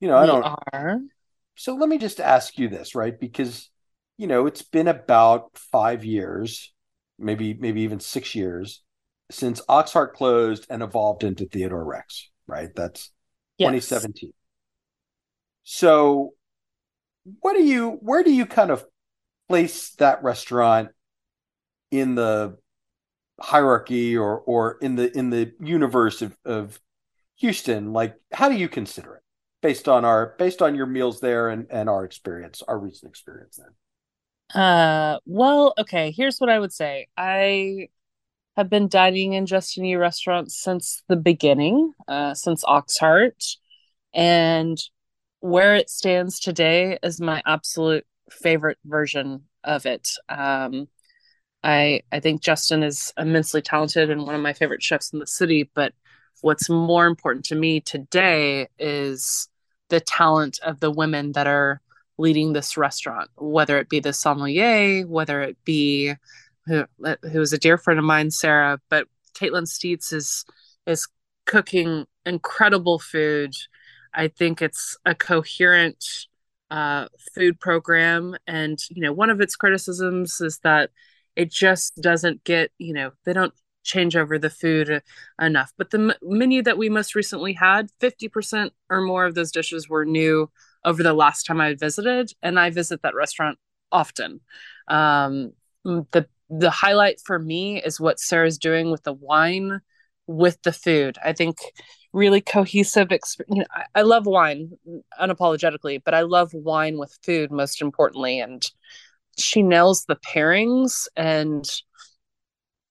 you 0.00 0.08
know 0.08 0.16
I 0.16 0.26
don't. 0.26 0.44
Are. 0.72 1.00
So 1.56 1.74
let 1.74 1.88
me 1.88 1.98
just 1.98 2.20
ask 2.20 2.58
you 2.58 2.68
this, 2.68 2.94
right? 2.94 3.18
Because 3.18 3.70
you 4.16 4.26
know 4.26 4.46
it's 4.46 4.62
been 4.62 4.88
about 4.88 5.56
five 5.56 6.04
years, 6.04 6.72
maybe 7.18 7.54
maybe 7.54 7.82
even 7.82 8.00
six 8.00 8.34
years 8.34 8.82
since 9.30 9.60
Oxheart 9.62 10.12
closed 10.12 10.66
and 10.68 10.82
evolved 10.82 11.22
into 11.24 11.46
Theodore 11.46 11.84
Rex, 11.84 12.28
right? 12.46 12.70
That's 12.74 13.10
yes. 13.58 13.68
2017. 13.68 14.32
So, 15.62 16.34
what 17.40 17.54
do 17.54 17.62
you? 17.62 17.98
Where 18.00 18.22
do 18.22 18.32
you 18.32 18.46
kind 18.46 18.70
of 18.70 18.84
place 19.48 19.90
that 19.96 20.22
restaurant 20.22 20.90
in 21.90 22.14
the 22.14 22.56
hierarchy 23.40 24.16
or 24.16 24.38
or 24.40 24.78
in 24.80 24.96
the 24.96 25.16
in 25.16 25.30
the 25.30 25.52
universe 25.60 26.22
of, 26.22 26.36
of 26.44 26.80
Houston, 27.36 27.92
like 27.92 28.16
how 28.32 28.48
do 28.48 28.54
you 28.54 28.68
consider 28.68 29.16
it 29.16 29.22
based 29.62 29.88
on 29.88 30.04
our 30.04 30.34
based 30.38 30.62
on 30.62 30.74
your 30.74 30.86
meals 30.86 31.20
there 31.20 31.48
and, 31.48 31.66
and 31.70 31.88
our 31.88 32.04
experience, 32.04 32.62
our 32.66 32.78
recent 32.78 33.10
experience 33.10 33.58
then? 33.58 34.62
Uh 34.62 35.18
well, 35.26 35.74
okay, 35.78 36.10
here's 36.10 36.38
what 36.38 36.50
I 36.50 36.58
would 36.58 36.72
say. 36.72 37.08
I 37.16 37.88
have 38.56 38.68
been 38.68 38.88
dining 38.88 39.32
in 39.34 39.46
Justin 39.46 39.84
Yu 39.84 39.98
restaurants 39.98 40.60
since 40.60 41.02
the 41.08 41.16
beginning, 41.16 41.92
uh, 42.08 42.34
since 42.34 42.64
Oxheart. 42.64 43.56
And 44.12 44.78
where 45.40 45.74
it 45.76 45.88
stands 45.88 46.40
today 46.40 46.98
is 47.02 47.20
my 47.20 47.42
absolute 47.46 48.04
favorite 48.30 48.78
version 48.84 49.44
of 49.64 49.86
it. 49.86 50.10
Um, 50.28 50.88
I 51.62 52.02
I 52.12 52.20
think 52.20 52.42
Justin 52.42 52.82
is 52.82 53.12
immensely 53.16 53.62
talented 53.62 54.10
and 54.10 54.26
one 54.26 54.34
of 54.34 54.40
my 54.40 54.52
favorite 54.52 54.82
chefs 54.82 55.12
in 55.12 55.20
the 55.20 55.26
city. 55.26 55.70
But 55.74 55.92
what's 56.42 56.68
more 56.68 57.06
important 57.06 57.44
to 57.46 57.54
me 57.54 57.80
today 57.80 58.68
is 58.78 59.48
the 59.88 60.00
talent 60.00 60.58
of 60.62 60.80
the 60.80 60.90
women 60.90 61.32
that 61.32 61.46
are 61.46 61.80
leading 62.18 62.52
this 62.52 62.76
restaurant, 62.76 63.30
whether 63.36 63.78
it 63.78 63.88
be 63.88 64.00
the 64.00 64.12
sommelier, 64.12 65.06
whether 65.06 65.42
it 65.42 65.56
be 65.64 66.14
who 66.66 66.84
who 67.00 67.40
is 67.40 67.52
a 67.52 67.58
dear 67.58 67.78
friend 67.78 67.98
of 67.98 68.04
mine, 68.04 68.30
Sarah, 68.30 68.80
but 68.88 69.08
Kaitlin 69.34 69.66
Steets 69.66 70.12
is 70.12 70.44
is 70.86 71.08
cooking 71.46 72.06
incredible 72.26 72.98
food. 72.98 73.54
I 74.14 74.28
think 74.28 74.60
it's 74.60 74.96
a 75.04 75.14
coherent 75.14 76.04
uh, 76.70 77.08
food 77.34 77.58
program, 77.58 78.36
and 78.46 78.78
you 78.90 79.02
know, 79.02 79.12
one 79.12 79.30
of 79.30 79.40
its 79.40 79.56
criticisms 79.56 80.40
is 80.40 80.58
that 80.58 80.90
it 81.36 81.50
just 81.50 82.00
doesn't 82.00 82.44
get 82.44 82.70
you 82.78 82.92
know 82.92 83.12
they 83.24 83.32
don't 83.32 83.54
change 83.82 84.16
over 84.16 84.38
the 84.38 84.50
food 84.50 85.02
enough. 85.40 85.72
But 85.76 85.90
the 85.90 85.98
m- 85.98 86.12
menu 86.22 86.62
that 86.62 86.78
we 86.78 86.88
most 86.88 87.14
recently 87.14 87.54
had, 87.54 87.90
fifty 88.00 88.28
percent 88.28 88.72
or 88.88 89.00
more 89.00 89.24
of 89.26 89.34
those 89.34 89.52
dishes 89.52 89.88
were 89.88 90.04
new 90.04 90.50
over 90.84 91.02
the 91.02 91.14
last 91.14 91.44
time 91.44 91.60
I 91.60 91.74
visited, 91.74 92.32
and 92.42 92.58
I 92.58 92.70
visit 92.70 93.02
that 93.02 93.14
restaurant 93.14 93.58
often. 93.92 94.40
Um, 94.88 95.52
the 95.84 96.26
the 96.48 96.70
highlight 96.70 97.20
for 97.24 97.38
me 97.38 97.80
is 97.82 98.00
what 98.00 98.18
Sarah's 98.20 98.58
doing 98.58 98.90
with 98.90 99.02
the 99.04 99.12
wine 99.12 99.80
with 100.26 100.60
the 100.62 100.72
food. 100.72 101.16
I 101.24 101.32
think 101.32 101.58
really 102.12 102.40
cohesive 102.40 103.08
exp- 103.08 103.42
you 103.48 103.60
know, 103.60 103.66
I, 103.72 103.84
I 103.96 104.02
love 104.02 104.26
wine 104.26 104.72
unapologetically, 105.20 106.02
but 106.04 106.14
I 106.14 106.22
love 106.22 106.52
wine 106.52 106.98
with 106.98 107.18
food 107.22 107.50
most 107.52 107.80
importantly 107.80 108.40
and 108.40 108.64
she 109.38 109.62
nails 109.62 110.04
the 110.04 110.16
pairings 110.16 111.06
and 111.16 111.64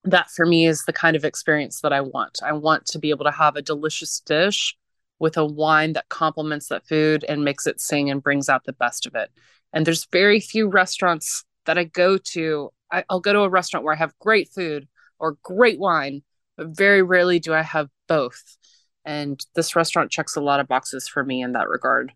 that 0.04 0.30
for 0.30 0.46
me 0.46 0.66
is 0.66 0.86
the 0.86 0.94
kind 0.94 1.16
of 1.16 1.26
experience 1.26 1.82
that 1.82 1.94
I 1.94 2.02
want. 2.02 2.40
I 2.44 2.54
want 2.54 2.86
to 2.88 3.00
be 3.00 3.10
able 3.10 3.26
to 3.26 3.32
have 3.32 3.56
a 3.56 3.62
delicious 3.62 4.20
dish 4.22 4.78
with 5.20 5.36
a 5.38 5.46
wine 5.46 5.94
that 5.94 6.10
complements 6.10 6.68
that 6.68 6.88
food 6.88 7.26
and 7.28 7.44
makes 7.44 7.68
it 7.68 7.82
sing 7.82 8.10
and 8.10 8.24
brings 8.24 8.48
out 8.48 8.64
the 8.64 8.74
best 8.74 9.06
of 9.06 9.16
it. 9.16 9.30
And 9.74 9.86
there's 9.86 10.08
very 10.12 10.40
few 10.40 10.68
restaurants 10.68 11.44
that 11.66 11.78
I 11.78 11.84
go 11.84 12.18
to. 12.18 12.72
I, 12.92 13.04
will 13.10 13.20
go 13.20 13.34
to 13.34 13.42
a 13.42 13.50
restaurant 13.50 13.84
where 13.84 13.94
I 13.94 13.98
have 13.98 14.18
great 14.20 14.50
food 14.50 14.88
or 15.20 15.38
great 15.44 15.80
wine, 15.80 16.24
but 16.58 16.70
very 16.70 17.02
rarely 17.02 17.40
do 17.40 17.54
I 17.54 17.62
have 17.62 17.90
both. 18.08 18.58
And 19.06 19.46
this 19.56 19.76
restaurant 19.76 20.12
checks 20.12 20.36
a 20.36 20.42
lot 20.42 20.60
of 20.60 20.68
boxes 20.68 21.08
for 21.08 21.24
me 21.24 21.42
in 21.42 21.54
that 21.54 21.68
regard. 21.68 22.14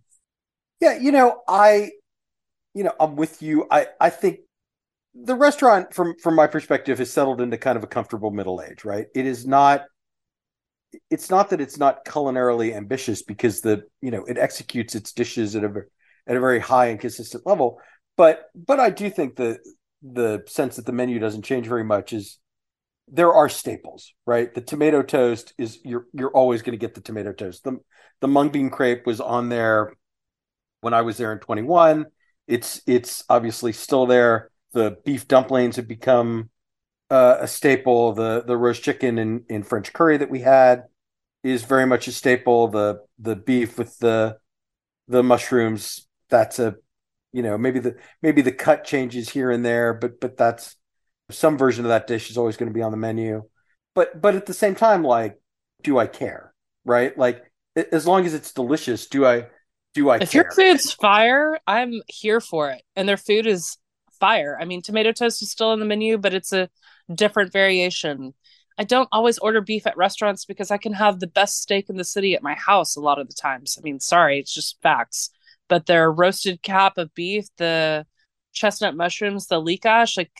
Yeah, 0.80 0.98
you 0.98 1.12
know, 1.12 1.41
I, 1.48 1.91
you 2.74 2.84
know, 2.84 2.93
I'm 3.00 3.15
with 3.15 3.41
you. 3.41 3.67
I, 3.69 3.88
I 4.00 4.10
think 4.10 4.39
the 5.15 5.36
restaurant, 5.36 5.93
from 5.93 6.15
from 6.21 6.36
my 6.36 6.47
perspective, 6.47 6.97
has 6.99 7.12
settled 7.12 7.41
into 7.41 7.58
kind 7.58 7.78
of 7.78 7.84
a 7.84 7.88
comfortable 7.88 8.32
middle 8.32 8.62
age. 8.62 8.84
Right? 8.86 9.08
It 9.13 9.26
is 9.26 9.45
not 9.45 9.86
it's 11.10 11.30
not 11.30 11.49
that 11.49 11.62
it's 11.62 11.78
not 11.78 12.06
culinarily 12.06 12.76
ambitious 12.76 13.23
because 13.23 13.62
the 13.62 13.84
you 14.02 14.12
know 14.12 14.23
it 14.26 14.38
executes 14.38 14.95
its 14.95 15.12
dishes 15.12 15.56
at 15.56 15.63
a 15.63 15.71
at 16.28 16.38
a 16.38 16.39
very 16.39 16.60
high 16.60 16.88
and 16.88 16.99
consistent 16.99 17.45
level 17.45 17.80
but 18.17 18.45
but 18.56 18.80
i 18.80 18.89
do 18.89 19.10
think 19.10 19.36
the 19.36 19.58
the 20.02 20.43
sense 20.47 20.76
that 20.76 20.86
the 20.86 20.91
menu 20.91 21.19
doesn't 21.19 21.43
change 21.43 21.67
very 21.67 21.84
much 21.84 22.13
is 22.13 22.39
there 23.08 23.34
are 23.34 23.49
staples 23.49 24.13
right 24.26 24.54
the 24.54 24.62
tomato 24.62 25.02
toast 25.02 25.54
is 25.58 25.80
you're 25.84 26.06
you're 26.13 26.32
always 26.32 26.62
going 26.62 26.78
to 26.78 26.84
get 26.84 26.93
the 26.93 27.02
tomato 27.02 27.34
toast 27.34 27.63
the 27.63 27.78
the 28.21 28.28
mung 28.28 28.49
bean 28.49 28.69
crepe 28.69 29.06
was 29.06 29.19
on 29.19 29.49
there 29.49 29.93
when 30.82 30.93
i 30.93 31.02
was 31.02 31.17
there 31.17 31.34
in 31.34 31.39
21 31.39 32.06
it's 32.47 32.82
it's 32.88 33.23
obviously 33.30 33.71
still 33.71 34.06
there 34.06 34.49
the 34.74 34.98
beef 35.06 35.28
dumplings 35.28 35.78
have 35.78 35.88
become 35.88 36.50
uh, 37.10 37.38
a 37.40 37.48
staple. 37.48 38.14
The 38.14 38.44
the 38.46 38.58
roast 38.58 38.84
chicken 38.84 39.18
in, 39.18 39.44
in 39.50 39.64
French 39.64 39.94
curry 39.94 40.18
that 40.18 40.30
we 40.30 40.40
had 40.40 40.84
is 41.44 41.64
very 41.64 41.86
much 41.86 42.08
a 42.08 42.12
staple. 42.12 42.68
The 42.68 43.02
the 43.20 43.36
beef 43.36 43.78
with 43.78 43.98
the 44.00 44.38
the 45.08 45.24
mushrooms 45.24 46.08
that's 46.30 46.60
a 46.60 46.76
you 47.32 47.44
know 47.44 47.58
maybe 47.58 47.80
the 47.80 47.96
maybe 48.22 48.42
the 48.42 48.52
cut 48.52 48.84
changes 48.84 49.30
here 49.30 49.52
and 49.52 49.64
there, 49.66 49.94
but 49.94 50.20
but 50.20 50.38
that's 50.38 50.76
some 51.30 51.58
version 51.58 51.86
of 51.86 51.90
that 51.90 52.08
dish 52.08 52.30
is 52.30 52.38
always 52.38 52.58
going 52.58 52.70
to 52.70 52.74
be 52.74 52.82
on 52.82 52.92
the 52.92 52.98
menu. 52.98 53.44
But 53.96 54.20
but 54.22 54.36
at 54.36 54.46
the 54.46 54.54
same 54.54 54.76
time, 54.76 55.04
like, 55.04 55.40
do 55.84 56.00
I 56.00 56.08
care? 56.08 56.54
Right? 56.86 57.18
Like, 57.18 57.44
as 57.76 58.08
long 58.08 58.26
as 58.26 58.34
it's 58.34 58.54
delicious, 58.54 59.08
do 59.08 59.26
I 59.26 59.48
do 59.94 60.10
I? 60.10 60.18
If 60.18 60.32
care? 60.32 60.44
your 60.44 60.52
food's 60.52 60.92
fire, 60.94 61.60
I'm 61.68 62.02
here 62.08 62.42
for 62.42 62.72
it, 62.72 62.82
and 62.96 63.08
their 63.08 63.18
food 63.18 63.46
is 63.46 63.78
fire. 64.24 64.58
I 64.58 64.64
mean, 64.64 64.82
tomato 64.82 65.12
toast 65.12 65.42
is 65.42 65.52
still 65.52 65.72
on 65.72 65.82
the 65.82 65.86
menu, 65.86 66.18
but 66.18 66.34
it's 66.34 66.54
a 66.54 66.70
different 67.14 67.52
variation. 67.52 68.34
I 68.78 68.86
don't 68.86 69.10
always 69.12 69.38
order 69.38 69.60
beef 69.60 69.86
at 69.86 69.98
restaurants 69.98 70.46
because 70.46 70.72
I 70.72 70.78
can 70.78 70.94
have 70.94 71.20
the 71.20 71.28
best 71.28 71.62
steak 71.62 71.90
in 71.90 71.98
the 71.98 72.06
city 72.06 72.34
at 72.34 72.42
my 72.42 72.54
house 72.54 72.96
a 72.96 73.02
lot 73.02 73.20
of 73.20 73.28
the 73.28 73.34
times. 73.34 73.78
I 73.78 73.82
mean, 73.82 74.00
sorry, 74.00 74.40
it's 74.40 74.54
just 74.54 74.82
facts. 74.82 75.30
But 75.68 75.88
their 75.88 76.10
roasted 76.10 76.62
cap 76.62 76.98
of 76.98 77.14
beef, 77.14 77.48
the 77.58 78.06
chestnut 78.54 78.96
mushrooms, 78.96 79.48
the 79.48 79.62
leekash, 79.62 80.16
like 80.16 80.32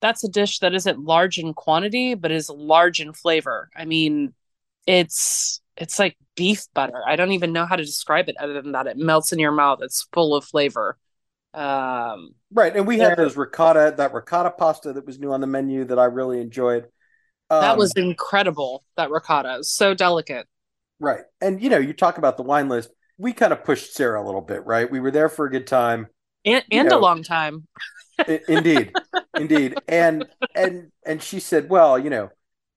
that's 0.00 0.22
a 0.22 0.28
dish 0.28 0.60
that 0.60 0.72
isn't 0.72 1.00
large 1.00 1.38
in 1.38 1.54
quantity, 1.54 2.14
but 2.14 2.30
is 2.30 2.48
large 2.48 3.00
in 3.00 3.12
flavor. 3.12 3.68
I 3.74 3.84
mean, 3.84 4.32
it's 4.86 5.60
it's 5.76 5.98
like 5.98 6.16
beef 6.36 6.66
butter. 6.72 7.02
I 7.04 7.16
don't 7.16 7.32
even 7.32 7.52
know 7.52 7.66
how 7.66 7.74
to 7.74 7.84
describe 7.84 8.28
it 8.28 8.36
other 8.38 8.62
than 8.62 8.72
that. 8.72 8.86
It 8.86 8.96
melts 8.96 9.32
in 9.32 9.40
your 9.40 9.50
mouth. 9.50 9.80
It's 9.82 10.06
full 10.12 10.36
of 10.36 10.44
flavor. 10.44 10.98
Um, 11.54 12.34
right, 12.52 12.74
and 12.74 12.86
we 12.86 12.98
had 12.98 13.16
those 13.16 13.36
ricotta, 13.36 13.94
that 13.96 14.12
ricotta 14.12 14.50
pasta 14.50 14.92
that 14.92 15.06
was 15.06 15.18
new 15.18 15.32
on 15.32 15.40
the 15.40 15.46
menu 15.46 15.84
that 15.84 15.98
I 15.98 16.04
really 16.06 16.40
enjoyed. 16.40 16.84
Um, 17.50 17.60
that 17.60 17.78
was 17.78 17.92
incredible. 17.94 18.84
That 18.96 19.10
ricotta 19.10 19.58
is 19.58 19.70
so 19.70 19.94
delicate. 19.94 20.46
Right, 21.00 21.22
and 21.40 21.62
you 21.62 21.70
know, 21.70 21.78
you 21.78 21.92
talk 21.92 22.18
about 22.18 22.36
the 22.36 22.42
wine 22.42 22.68
list. 22.68 22.90
We 23.18 23.32
kind 23.32 23.52
of 23.52 23.64
pushed 23.64 23.94
Sarah 23.94 24.20
a 24.20 24.24
little 24.24 24.40
bit, 24.40 24.66
right? 24.66 24.90
We 24.90 24.98
were 24.98 25.12
there 25.12 25.28
for 25.28 25.46
a 25.46 25.50
good 25.50 25.66
time 25.66 26.08
and, 26.44 26.64
and 26.70 26.88
know, 26.88 26.98
a 26.98 27.00
long 27.00 27.22
time. 27.22 27.66
indeed, 28.26 28.94
indeed, 29.36 29.78
and 29.88 30.26
and 30.54 30.90
and 31.06 31.22
she 31.22 31.40
said, 31.40 31.68
"Well, 31.70 31.98
you 31.98 32.10
know, 32.10 32.30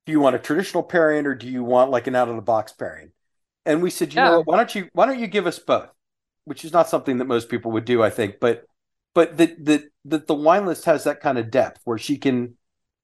do 0.06 0.12
you 0.12 0.20
want 0.20 0.36
a 0.36 0.40
traditional 0.40 0.84
pairing 0.84 1.26
or 1.26 1.36
do 1.36 1.48
you 1.48 1.64
want 1.64 1.92
like 1.92 2.08
an 2.08 2.16
out 2.16 2.30
of 2.30 2.36
the 2.36 2.42
box 2.42 2.72
pairing?" 2.74 3.12
And 3.66 3.82
we 3.82 3.90
said, 3.90 4.14
"You 4.14 4.20
yeah. 4.20 4.30
know, 4.30 4.38
what, 4.38 4.48
why 4.48 4.58
don't 4.58 4.76
you 4.76 4.90
why 4.94 5.06
don't 5.06 5.20
you 5.20 5.28
give 5.28 5.48
us 5.48 5.60
both?" 5.60 5.90
Which 6.48 6.64
is 6.64 6.72
not 6.72 6.90
something 6.90 7.18
that 7.18 7.26
most 7.26 7.50
people 7.50 7.72
would 7.72 7.84
do, 7.84 8.02
I 8.02 8.10
think. 8.10 8.40
But 8.40 8.64
but 9.14 9.38
that 9.38 9.66
that 9.66 9.84
that 10.06 10.28
the 10.28 10.34
wine 10.34 10.66
list 10.66 10.86
has 10.86 11.04
that 11.04 11.20
kind 11.20 11.38
of 11.38 11.52
depth 11.52 11.82
where 11.84 11.98
she 11.98 12.18
can 12.18 12.56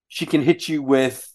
she 0.08 0.26
can 0.26 0.42
hit 0.42 0.70
you 0.70 0.82
with 0.82 1.30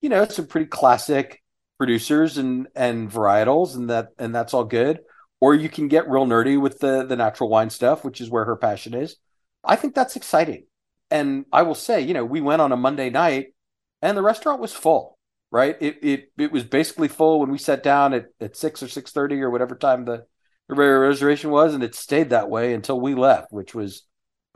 you 0.00 0.08
know 0.08 0.24
some 0.24 0.46
pretty 0.46 0.66
classic 0.66 1.42
producers 1.76 2.38
and 2.38 2.66
and 2.74 3.10
varietals 3.10 3.76
and 3.76 3.90
that 3.90 4.08
and 4.18 4.34
that's 4.34 4.54
all 4.54 4.64
good. 4.64 5.00
Or 5.42 5.54
you 5.54 5.68
can 5.68 5.88
get 5.88 6.08
real 6.08 6.26
nerdy 6.26 6.60
with 6.60 6.78
the 6.78 7.04
the 7.04 7.16
natural 7.16 7.50
wine 7.50 7.70
stuff 7.70 8.04
which 8.04 8.20
is 8.20 8.30
where 8.30 8.46
her 8.46 8.56
passion 8.56 8.94
is. 8.94 9.16
I 9.62 9.76
think 9.76 9.94
that's 9.94 10.16
exciting. 10.16 10.64
And 11.10 11.44
i 11.52 11.62
will 11.62 11.74
say 11.74 12.00
you 12.00 12.14
know 12.14 12.24
we 12.24 12.40
went 12.40 12.62
on 12.62 12.72
a 12.72 12.76
monday 12.76 13.10
night 13.10 13.48
and 14.00 14.16
the 14.16 14.22
restaurant 14.22 14.60
was 14.60 14.72
full 14.72 15.18
right? 15.50 15.76
It 15.80 15.98
it, 16.02 16.32
it 16.38 16.52
was 16.52 16.64
basically 16.64 17.08
full 17.08 17.40
when 17.40 17.50
we 17.50 17.58
sat 17.58 17.82
down 17.82 18.14
at, 18.14 18.26
at 18.40 18.56
6 18.56 18.82
or 18.82 18.86
6.30 18.86 19.40
or 19.40 19.50
whatever 19.50 19.74
time 19.74 20.04
the 20.04 20.26
reservation 20.76 21.50
was, 21.50 21.74
and 21.74 21.82
it 21.82 21.94
stayed 21.94 22.30
that 22.30 22.50
way 22.50 22.74
until 22.74 23.00
we 23.00 23.14
left, 23.14 23.52
which 23.52 23.74
was 23.74 24.04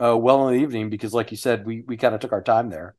uh, 0.03 0.17
well 0.17 0.47
in 0.47 0.55
the 0.55 0.61
evening 0.61 0.89
because, 0.89 1.13
like 1.13 1.31
you 1.31 1.37
said, 1.37 1.65
we 1.65 1.83
we 1.87 1.97
kind 1.97 2.15
of 2.15 2.21
took 2.21 2.33
our 2.33 2.41
time 2.41 2.69
there, 2.69 2.95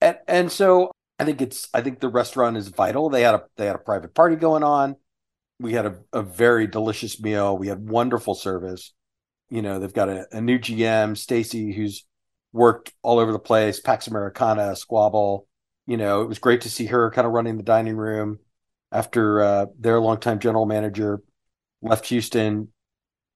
and 0.00 0.18
and 0.26 0.52
so 0.52 0.90
I 1.18 1.24
think 1.24 1.40
it's 1.40 1.68
I 1.72 1.80
think 1.80 2.00
the 2.00 2.08
restaurant 2.08 2.56
is 2.56 2.68
vital. 2.68 3.08
They 3.10 3.22
had 3.22 3.34
a 3.34 3.44
they 3.56 3.66
had 3.66 3.76
a 3.76 3.78
private 3.78 4.14
party 4.14 4.36
going 4.36 4.62
on. 4.62 4.96
We 5.60 5.72
had 5.74 5.86
a, 5.86 5.98
a 6.12 6.22
very 6.22 6.66
delicious 6.66 7.20
meal. 7.20 7.56
We 7.56 7.68
had 7.68 7.88
wonderful 7.88 8.34
service. 8.34 8.92
You 9.48 9.62
know, 9.62 9.78
they've 9.78 9.92
got 9.92 10.08
a, 10.08 10.26
a 10.32 10.40
new 10.40 10.58
GM, 10.58 11.16
Stacy, 11.16 11.72
who's 11.72 12.04
worked 12.52 12.92
all 13.02 13.18
over 13.18 13.32
the 13.32 13.38
place, 13.38 13.80
Pax 13.80 14.08
Americana, 14.08 14.74
Squabble. 14.74 15.46
You 15.86 15.96
know, 15.96 16.22
it 16.22 16.28
was 16.28 16.38
great 16.38 16.62
to 16.62 16.70
see 16.70 16.86
her 16.86 17.10
kind 17.10 17.26
of 17.26 17.32
running 17.32 17.56
the 17.56 17.62
dining 17.62 17.96
room 17.96 18.38
after 18.90 19.42
uh, 19.42 19.66
their 19.78 20.00
longtime 20.00 20.38
general 20.38 20.66
manager 20.66 21.20
left 21.84 22.06
Houston. 22.06 22.68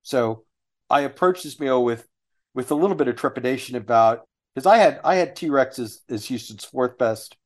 So 0.02 0.44
I 0.90 1.00
approached 1.00 1.44
this 1.44 1.60
meal 1.60 1.84
with 1.84 2.06
with 2.54 2.70
a 2.70 2.74
little 2.74 2.96
bit 2.96 3.08
of 3.08 3.16
trepidation 3.16 3.76
about 3.76 4.26
because 4.54 4.66
I 4.66 4.78
had 4.78 5.00
I 5.04 5.16
had 5.16 5.36
T 5.36 5.50
Rex 5.50 5.78
as, 5.78 6.00
as 6.08 6.24
Houston's 6.26 6.64
fourth 6.64 6.98
best 6.98 7.36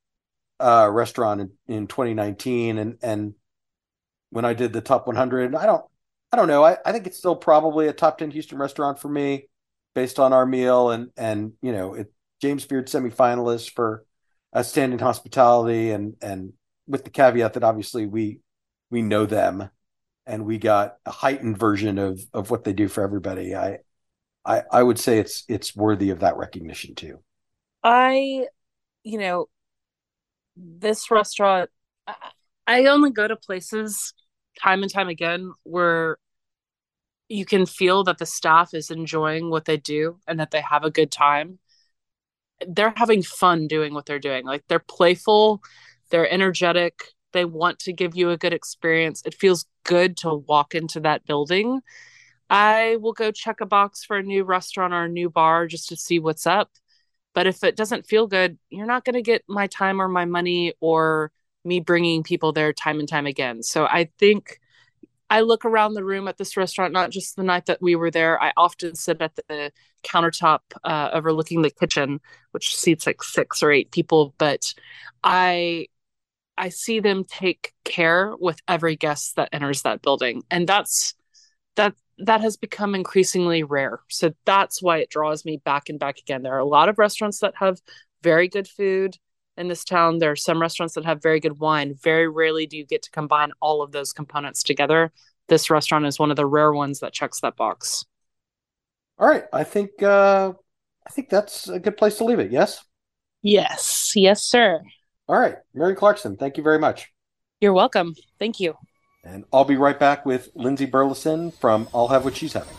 uh, 0.61 0.89
restaurant 0.91 1.41
in, 1.41 1.51
in 1.67 1.87
2019, 1.87 2.79
and 2.79 2.99
and 3.03 3.35
when 4.31 4.45
I 4.45 4.55
did 4.55 4.73
the 4.73 4.81
top 4.81 5.07
100, 5.07 5.55
I 5.55 5.67
don't 5.67 5.85
I 6.33 6.37
don't 6.37 6.49
know. 6.49 6.65
I, 6.65 6.79
I 6.87 6.93
think 6.93 7.07
it's 7.07 7.19
still 7.19 7.37
probably 7.37 7.89
a 7.89 7.93
top 7.93 8.19
10 8.19 8.31
Houston 8.31 8.59
restaurant 8.59 8.99
for 8.99 9.09
me 9.09 9.49
based 9.95 10.19
on 10.19 10.33
our 10.33 10.47
meal 10.47 10.91
and 10.91 11.11
and 11.17 11.53
you 11.61 11.73
know 11.73 11.95
it 11.95 12.13
James 12.41 12.65
Beard 12.65 12.87
semifinalist 12.87 13.73
for 13.73 14.05
a 14.53 14.65
standing 14.65 14.99
hospitality 14.99 15.91
and 15.91 16.15
and 16.23 16.53
with 16.87 17.05
the 17.05 17.11
caveat 17.11 17.55
that 17.55 17.65
obviously 17.65 18.07
we 18.07 18.41
we 18.91 19.03
know 19.03 19.27
them 19.27 19.69
and 20.27 20.45
we 20.45 20.59
got 20.59 20.97
a 21.07 21.11
heightened 21.11 21.59
version 21.59 21.99
of 21.99 22.21
of 22.33 22.51
what 22.51 22.65
they 22.65 22.73
do 22.73 22.89
for 22.89 23.03
everybody. 23.03 23.55
I 23.55 23.79
I, 24.45 24.63
I 24.71 24.83
would 24.83 24.99
say 24.99 25.19
it's 25.19 25.45
it's 25.49 25.77
worthy 25.77 26.11
of 26.11 26.21
that 26.21 26.37
recognition 26.37 26.95
too. 26.95 27.21
I, 27.85 28.47
you 29.03 29.19
know, 29.19 29.47
this 30.57 31.11
restaurant, 31.11 31.71
I 32.67 32.87
only 32.87 33.11
go 33.11 33.27
to 33.27 33.37
places 33.37 34.15
time 34.63 34.83
and 34.83 34.93
time 34.93 35.09
again 35.09 35.53
where 35.65 36.19
you 37.29 37.45
can 37.45 37.67
feel 37.67 38.05
that 38.05 38.19
the 38.19 38.27
staff 38.27 38.75
is 38.75 38.91
enjoying 38.91 39.49
what 39.51 39.65
they 39.65 39.77
do 39.77 40.19
and 40.27 40.39
that 40.39 40.51
they 40.51 40.61
have 40.61 40.85
a 40.85 40.91
good 40.91 41.11
time. 41.11 41.59
They're 42.67 42.93
having 42.95 43.23
fun 43.23 43.67
doing 43.67 43.95
what 43.95 44.07
they're 44.07 44.19
doing. 44.19 44.45
Like 44.45 44.65
they're 44.69 44.79
playful, 44.79 45.63
they're 46.11 46.31
energetic, 46.31 47.03
they 47.33 47.45
want 47.45 47.79
to 47.81 47.93
give 47.93 48.17
you 48.17 48.31
a 48.31 48.37
good 48.37 48.53
experience. 48.53 49.23
It 49.25 49.35
feels 49.35 49.67
good 49.85 50.17
to 50.19 50.35
walk 50.35 50.75
into 50.75 51.01
that 51.01 51.25
building. 51.27 51.81
I 52.51 52.97
will 53.01 53.13
go 53.13 53.31
check 53.31 53.61
a 53.61 53.67
box 53.67 54.05
for 54.05 54.19
a 54.19 54.23
new 54.23 54.45
restaurant 54.45 54.93
or 54.93 55.05
a 55.05 55.09
new 55.09 55.31
bar 55.31 55.67
just 55.67 55.89
to 55.89 55.97
see 55.97 56.19
what's 56.19 56.47
up. 56.47 56.71
But 57.35 57.47
if 57.47 57.65
it 57.65 57.77
doesn't 57.77 58.07
feel 58.07 58.27
good, 58.27 58.59
you're 58.69 58.87
not 58.87 59.05
going 59.05 59.15
to 59.15 59.23
get 59.23 59.43
my 59.49 59.67
time 59.67 60.03
or 60.03 60.09
my 60.09 60.27
money 60.27 60.75
or 60.81 61.33
me 61.65 61.81
bringing 61.81 62.23
people 62.23 62.53
there 62.53 62.73
time 62.73 62.99
and 62.99 63.09
time 63.09 63.27
again. 63.27 63.63
So 63.63 63.85
I 63.87 64.11
think 64.19 64.61
I 65.31 65.41
look 65.41 65.65
around 65.65 65.95
the 65.95 66.05
room 66.05 66.29
at 66.29 66.37
this 66.37 66.59
restaurant, 66.59 66.93
not 66.93 67.11
just 67.11 67.37
the 67.37 67.43
night 67.43 67.65
that 67.65 67.81
we 67.81 67.97
were 67.97 68.11
there. 68.11 68.39
I 68.43 68.53
often 68.55 68.95
sit 68.95 69.23
at 69.23 69.35
the 69.37 69.73
countertop 70.05 70.59
uh, 70.85 71.09
overlooking 71.15 71.63
the 71.63 71.71
kitchen, 71.71 72.21
which 72.51 72.77
seats 72.77 73.07
like 73.07 73.23
six 73.23 73.63
or 73.63 73.73
eight 73.73 73.91
people. 73.93 74.35
But 74.37 74.75
I 75.25 75.87
I 76.57 76.69
see 76.69 77.01
them 77.01 77.25
take 77.25 77.73
care 77.85 78.35
with 78.39 78.61
every 78.69 78.97
guest 78.97 79.37
that 79.37 79.49
enters 79.53 79.83
that 79.83 80.03
building, 80.03 80.43
and 80.51 80.69
that's 80.69 81.15
that 81.77 81.95
that 82.19 82.41
has 82.41 82.57
become 82.57 82.95
increasingly 82.95 83.63
rare. 83.63 84.01
So 84.09 84.33
that's 84.45 84.83
why 84.83 84.99
it 84.99 85.11
draws 85.11 85.45
me 85.45 85.57
back 85.65 85.89
and 85.89 85.99
back 85.99 86.19
again. 86.19 86.43
There 86.43 86.55
are 86.55 86.59
a 86.59 86.65
lot 86.65 86.89
of 86.89 86.99
restaurants 86.99 87.41
that 87.41 87.55
have 87.57 87.81
very 88.23 88.49
good 88.49 88.69
food 88.69 89.17
in 89.57 89.69
this 89.69 89.85
town. 89.85 90.19
There 90.19 90.31
are 90.31 90.37
some 90.37 90.61
restaurants 90.61 90.95
that 90.95 91.05
have 91.05 91.23
very 91.23 91.41
good 91.41 91.59
wine. 91.59 91.95
Very 92.03 92.29
rarely 92.29 92.67
do 92.67 92.77
you 92.77 92.87
get 92.87 93.03
to 93.03 93.11
combine 93.11 93.53
all 93.61 93.83
of 93.83 93.93
those 93.93 94.13
components 94.13 94.63
together. 94.63 95.13
This 95.49 95.71
restaurant 95.71 96.07
is 96.07 96.19
one 96.19 96.31
of 96.31 96.37
the 96.37 96.47
rare 96.47 96.73
ones 96.73 97.01
that 97.01 97.13
checks 97.13 97.41
that 97.41 97.57
box. 97.57 98.05
All 99.19 99.29
right, 99.29 99.45
I 99.53 99.65
think 99.65 100.03
uh, 100.03 100.53
I 101.07 101.11
think 101.11 101.29
that's 101.29 101.69
a 101.69 101.79
good 101.79 101.97
place 101.97 102.19
to 102.19 102.25
leave 102.25 102.39
it. 102.39 102.51
Yes. 102.51 102.85
Yes. 103.43 104.13
Yes, 104.15 104.43
sir. 104.43 104.83
All 105.29 105.39
right, 105.39 105.57
Mary 105.73 105.95
Clarkson. 105.95 106.37
Thank 106.37 106.57
you 106.57 106.63
very 106.63 106.79
much. 106.79 107.13
You're 107.61 107.73
welcome. 107.73 108.15
Thank 108.39 108.59
you. 108.59 108.75
And 109.25 109.45
I'll 109.53 109.65
be 109.65 109.77
right 109.77 109.99
back 109.99 110.27
with 110.27 110.51
Lindsay 110.57 110.85
Burleson 110.85 111.53
from 111.53 111.89
I'll 111.95 112.09
Have 112.09 112.25
What 112.25 112.37
She's 112.37 112.55
Having. 112.55 112.75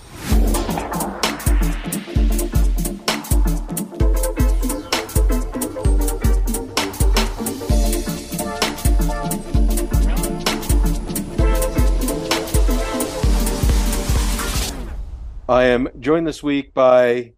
I 15.48 15.66
am 15.66 15.88
joined 16.00 16.28
this 16.28 16.44
week 16.44 16.74
by 16.74 17.34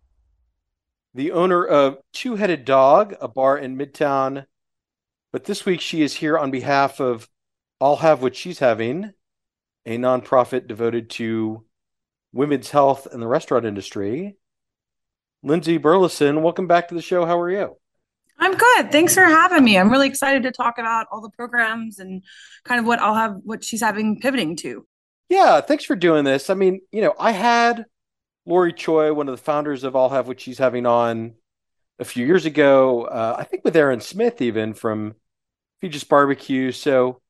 the 1.14 1.32
owner 1.32 1.64
of 1.64 1.98
Two 2.12 2.38
Headed 2.38 2.66
Dog, 2.66 3.16
a 3.22 3.28
bar 3.28 3.58
in 3.58 3.78
Midtown. 3.78 4.46
But 5.36 5.44
this 5.44 5.66
week 5.66 5.82
she 5.82 6.02
is 6.02 6.14
here 6.14 6.38
on 6.38 6.50
behalf 6.50 7.02
of 7.02 7.28
I'll 7.82 7.98
Have 7.98 8.22
What 8.22 8.38
She's 8.38 8.60
Having, 8.60 9.12
a 9.86 9.98
nonprofit 9.98 10.66
devoted 10.66 11.10
to 11.10 11.66
women's 12.32 12.70
health 12.70 13.06
and 13.06 13.22
the 13.22 13.28
restaurant 13.28 13.66
industry. 13.66 14.38
Lindsay 15.44 15.78
Burleson, 15.78 16.42
welcome 16.42 16.68
back 16.68 16.88
to 16.88 16.96
the 16.96 17.02
show. 17.02 17.26
How 17.26 17.38
are 17.38 17.52
you? 17.52 17.76
I'm 18.40 18.56
good. 18.56 18.94
Thanks 18.94 19.14
for 19.14 19.26
having 19.26 19.66
me. 19.66 19.78
I'm 19.78 19.92
really 19.92 20.08
excited 20.08 20.44
to 20.44 20.54
talk 20.54 20.78
about 20.78 21.08
all 21.12 21.20
the 21.20 21.32
programs 21.32 22.00
and 22.00 22.24
kind 22.64 22.80
of 22.80 22.86
what 22.86 23.00
I'll 23.00 23.16
have, 23.16 23.36
what 23.44 23.62
she's 23.62 23.82
having 23.82 24.22
pivoting 24.22 24.56
to. 24.60 24.88
Yeah, 25.28 25.60
thanks 25.60 25.84
for 25.84 25.98
doing 25.98 26.24
this. 26.24 26.50
I 26.50 26.54
mean, 26.54 26.80
you 26.94 27.02
know, 27.02 27.14
I 27.20 27.34
had 27.34 27.84
Lori 28.46 28.72
Choi, 28.72 29.12
one 29.12 29.28
of 29.28 29.36
the 29.36 29.44
founders 29.44 29.84
of 29.84 29.98
I'll 29.98 30.08
Have 30.08 30.30
What 30.30 30.40
She's 30.40 30.60
Having 30.60 30.86
on 30.86 31.34
a 32.00 32.06
few 32.06 32.26
years 32.26 32.46
ago, 32.46 33.04
uh, 33.04 33.36
I 33.38 33.44
think 33.44 33.66
with 33.66 33.76
Erin 33.76 34.00
Smith, 34.00 34.42
even 34.42 34.74
from 34.74 35.16
Feges 35.86 36.08
Barbecue. 36.08 36.72
So, 36.72 37.22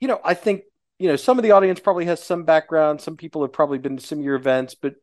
you 0.00 0.08
know, 0.08 0.20
I 0.24 0.34
think, 0.34 0.62
you 0.98 1.08
know, 1.08 1.16
some 1.16 1.38
of 1.38 1.42
the 1.42 1.52
audience 1.52 1.80
probably 1.80 2.06
has 2.06 2.22
some 2.22 2.44
background. 2.44 3.00
Some 3.00 3.16
people 3.16 3.42
have 3.42 3.52
probably 3.52 3.78
been 3.78 3.96
to 3.96 4.06
some 4.06 4.18
of 4.18 4.24
your 4.24 4.34
events, 4.34 4.74
but 4.74 4.94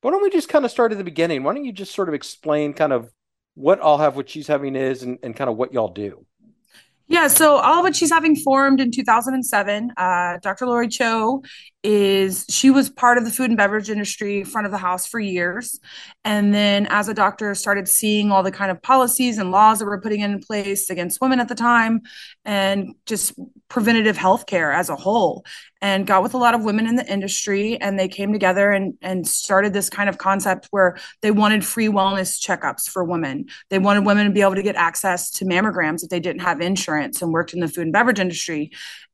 why 0.00 0.10
don't 0.10 0.22
we 0.22 0.30
just 0.30 0.48
kind 0.48 0.64
of 0.64 0.70
start 0.70 0.92
at 0.92 0.98
the 0.98 1.04
beginning? 1.04 1.42
Why 1.42 1.54
don't 1.54 1.64
you 1.64 1.72
just 1.72 1.94
sort 1.94 2.08
of 2.08 2.14
explain 2.14 2.72
kind 2.72 2.92
of 2.92 3.10
what 3.54 3.80
I'll 3.82 3.98
Have 3.98 4.16
What 4.16 4.30
She's 4.30 4.46
Having 4.46 4.76
is 4.76 5.02
and, 5.02 5.18
and 5.22 5.34
kind 5.34 5.50
of 5.50 5.56
what 5.56 5.72
y'all 5.72 5.92
do? 5.92 6.24
Yeah, 7.08 7.28
so 7.28 7.56
I'll 7.56 7.76
have 7.76 7.84
what 7.84 7.96
she's 7.96 8.10
having 8.10 8.36
formed 8.36 8.80
in 8.80 8.90
2007. 8.90 9.92
Uh, 9.96 10.38
Dr. 10.42 10.66
Lori 10.66 10.88
Choi 10.88 11.38
is 11.84 12.44
she 12.48 12.70
was 12.70 12.90
part 12.90 13.18
of 13.18 13.24
the 13.24 13.30
food 13.30 13.50
and 13.50 13.56
beverage 13.56 13.88
industry 13.88 14.42
front 14.42 14.66
of 14.66 14.72
the 14.72 14.78
house 14.78 15.06
for 15.06 15.20
years. 15.20 15.78
And 16.24 16.52
then 16.52 16.88
as 16.90 17.08
a 17.08 17.14
doctor 17.14 17.54
started 17.54 17.86
seeing 17.86 18.32
all 18.32 18.42
the 18.42 18.50
kind 18.50 18.72
of 18.72 18.82
policies 18.82 19.38
and 19.38 19.52
laws 19.52 19.78
that 19.78 19.84
were 19.84 20.00
putting 20.00 20.20
in 20.20 20.40
place 20.40 20.90
against 20.90 21.20
women 21.20 21.38
at 21.38 21.48
the 21.48 21.54
time 21.54 22.00
and 22.44 22.94
just 23.06 23.32
preventative 23.68 24.16
health 24.16 24.46
care 24.46 24.72
as 24.72 24.88
a 24.88 24.96
whole 24.96 25.44
and 25.80 26.04
got 26.04 26.24
with 26.24 26.34
a 26.34 26.38
lot 26.38 26.54
of 26.54 26.64
women 26.64 26.88
in 26.88 26.96
the 26.96 27.06
industry. 27.10 27.80
And 27.80 27.96
they 27.96 28.08
came 28.08 28.32
together 28.32 28.72
and 28.72 28.94
and 29.00 29.26
started 29.26 29.72
this 29.72 29.88
kind 29.88 30.08
of 30.08 30.18
concept 30.18 30.66
where 30.72 30.98
they 31.22 31.30
wanted 31.30 31.64
free 31.64 31.88
wellness 31.88 32.44
checkups 32.44 32.88
for 32.88 33.04
women. 33.04 33.46
They 33.70 33.78
wanted 33.78 34.04
women 34.04 34.26
to 34.26 34.32
be 34.32 34.42
able 34.42 34.56
to 34.56 34.62
get 34.62 34.74
access 34.74 35.30
to 35.32 35.44
mammograms 35.44 36.02
if 36.02 36.08
they 36.08 36.18
didn't 36.18 36.42
have 36.42 36.60
insurance 36.60 37.22
and 37.22 37.32
worked 37.32 37.54
in 37.54 37.60
the 37.60 37.68
food 37.68 37.84
and 37.84 37.92
beverage 37.92 38.18
industry. 38.18 38.72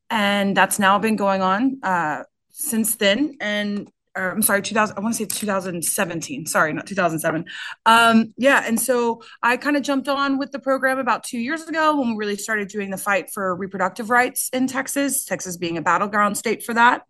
And 0.09 0.57
that's 0.57 0.79
now 0.79 0.99
been 0.99 1.17
going 1.17 1.43
on 1.43 1.79
uh, 1.83 2.23
since 2.57 2.95
then 2.95 3.37
and 3.41 3.91
I'm 4.17 4.43
sorry, 4.43 4.63
2000, 4.63 4.97
I 4.97 5.01
want 5.01 5.15
to 5.15 5.19
say 5.19 5.27
2017. 5.27 6.47
Sorry, 6.47 6.73
not 6.73 6.87
2007. 6.87 7.47
Um, 7.85 8.33
yeah. 8.37 8.63
And 8.65 8.79
so 8.79 9.23
I 9.43 9.57
kind 9.57 9.77
of 9.77 9.83
jumped 9.83 10.07
on 10.07 10.39
with 10.39 10.53
the 10.53 10.61
program 10.61 10.99
about 10.99 11.25
two 11.25 11.39
years 11.39 11.63
ago 11.63 11.99
when 11.99 12.11
we 12.11 12.17
really 12.17 12.37
started 12.37 12.69
doing 12.69 12.91
the 12.91 12.97
fight 12.97 13.33
for 13.33 13.57
reproductive 13.57 14.11
rights 14.11 14.51
in 14.53 14.69
Texas, 14.69 15.25
Texas 15.25 15.57
being 15.57 15.79
a 15.79 15.83
battleground 15.83 16.39
state 16.39 16.63
for 16.63 16.75
that. 16.75 17.03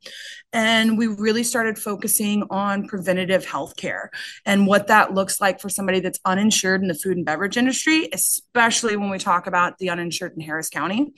And 0.55 0.97
we 0.97 1.09
really 1.09 1.43
started 1.43 1.79
focusing 1.79 2.45
on 2.49 2.89
preventative 2.89 3.45
health 3.45 3.77
care 3.77 4.11
and 4.47 4.67
what 4.67 4.87
that 4.87 5.13
looks 5.13 5.43
like 5.43 5.61
for 5.61 5.69
somebody 5.69 6.01
that's 6.01 6.21
uninsured 6.25 6.81
in 6.81 6.89
the 6.89 6.95
food 6.95 7.19
and 7.19 7.27
beverage 7.27 7.59
industry, 7.59 8.09
especially 8.15 8.97
when 8.97 9.11
we 9.11 9.19
talk 9.19 9.47
about 9.47 9.77
the 9.77 9.91
uninsured 9.91 10.33
in 10.37 10.41
Harris 10.41 10.71
County 10.71 11.13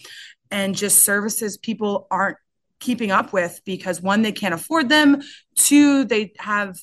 and 0.51 0.74
just 0.74 1.05
services 1.05 1.57
people 1.57 2.07
aren't 2.11 2.39
keeping 2.87 3.11
up 3.11 3.32
with 3.32 3.61
because 3.64 4.01
one 4.01 4.22
they 4.22 4.32
can't 4.32 4.55
afford 4.55 4.89
them. 4.89 5.20
Two 5.57 6.05
they 6.05 6.32
have 6.39 6.78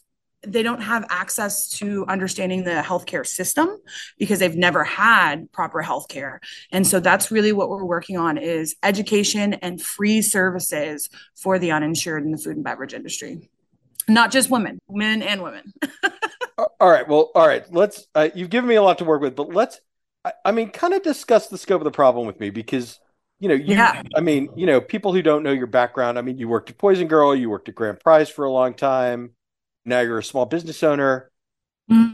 they 0.45 0.61
don't 0.61 0.81
have 0.81 1.05
access 1.09 1.69
to 1.69 2.05
understanding 2.07 2.65
the 2.65 2.83
healthcare 2.85 3.25
system 3.25 3.77
because 4.19 4.39
they've 4.39 4.57
never 4.57 4.83
had 4.83 5.49
proper 5.53 5.81
healthcare. 5.81 6.39
And 6.69 6.85
so 6.85 6.99
that's 6.99 7.31
really 7.31 7.53
what 7.53 7.69
we're 7.69 7.85
working 7.85 8.17
on 8.17 8.37
is 8.37 8.75
education 8.83 9.53
and 9.53 9.81
free 9.81 10.21
services 10.21 11.09
for 11.37 11.57
the 11.57 11.71
uninsured 11.71 12.25
in 12.25 12.31
the 12.31 12.37
food 12.37 12.57
and 12.57 12.65
beverage 12.65 12.93
industry. 12.93 13.49
Not 14.09 14.31
just 14.31 14.49
women 14.49 14.79
men 14.89 15.21
and 15.21 15.41
women. 15.41 15.73
All 16.79 16.89
right. 16.89 17.07
Well 17.07 17.31
all 17.33 17.47
right. 17.47 17.63
Let's 17.73 18.05
uh, 18.13 18.27
you've 18.35 18.49
given 18.49 18.67
me 18.67 18.75
a 18.75 18.83
lot 18.83 18.97
to 18.97 19.05
work 19.05 19.21
with 19.21 19.37
but 19.37 19.53
let's 19.53 19.79
I, 20.25 20.33
I 20.43 20.51
mean 20.51 20.69
kind 20.71 20.93
of 20.93 21.01
discuss 21.01 21.47
the 21.47 21.57
scope 21.57 21.79
of 21.79 21.85
the 21.85 21.91
problem 21.91 22.27
with 22.27 22.41
me 22.41 22.49
because 22.49 22.99
you 23.43 23.49
know, 23.49 23.55
you, 23.55 23.75
yeah. 23.75 24.01
I 24.15 24.21
mean, 24.21 24.47
you 24.55 24.65
know, 24.65 24.79
people 24.79 25.13
who 25.13 25.21
don't 25.21 25.43
know 25.43 25.51
your 25.51 25.67
background, 25.67 26.17
I 26.17 26.21
mean, 26.21 26.37
you 26.37 26.47
worked 26.47 26.69
at 26.69 26.77
Poison 26.77 27.09
Girl, 27.09 27.35
you 27.35 27.49
worked 27.49 27.67
at 27.67 27.75
Grand 27.75 27.99
Prize 27.99 28.29
for 28.29 28.45
a 28.45 28.49
long 28.49 28.73
time. 28.73 29.31
Now 29.83 29.99
you're 29.99 30.19
a 30.19 30.23
small 30.23 30.45
business 30.45 30.81
owner. 30.81 31.29
Mm-hmm. 31.91 32.13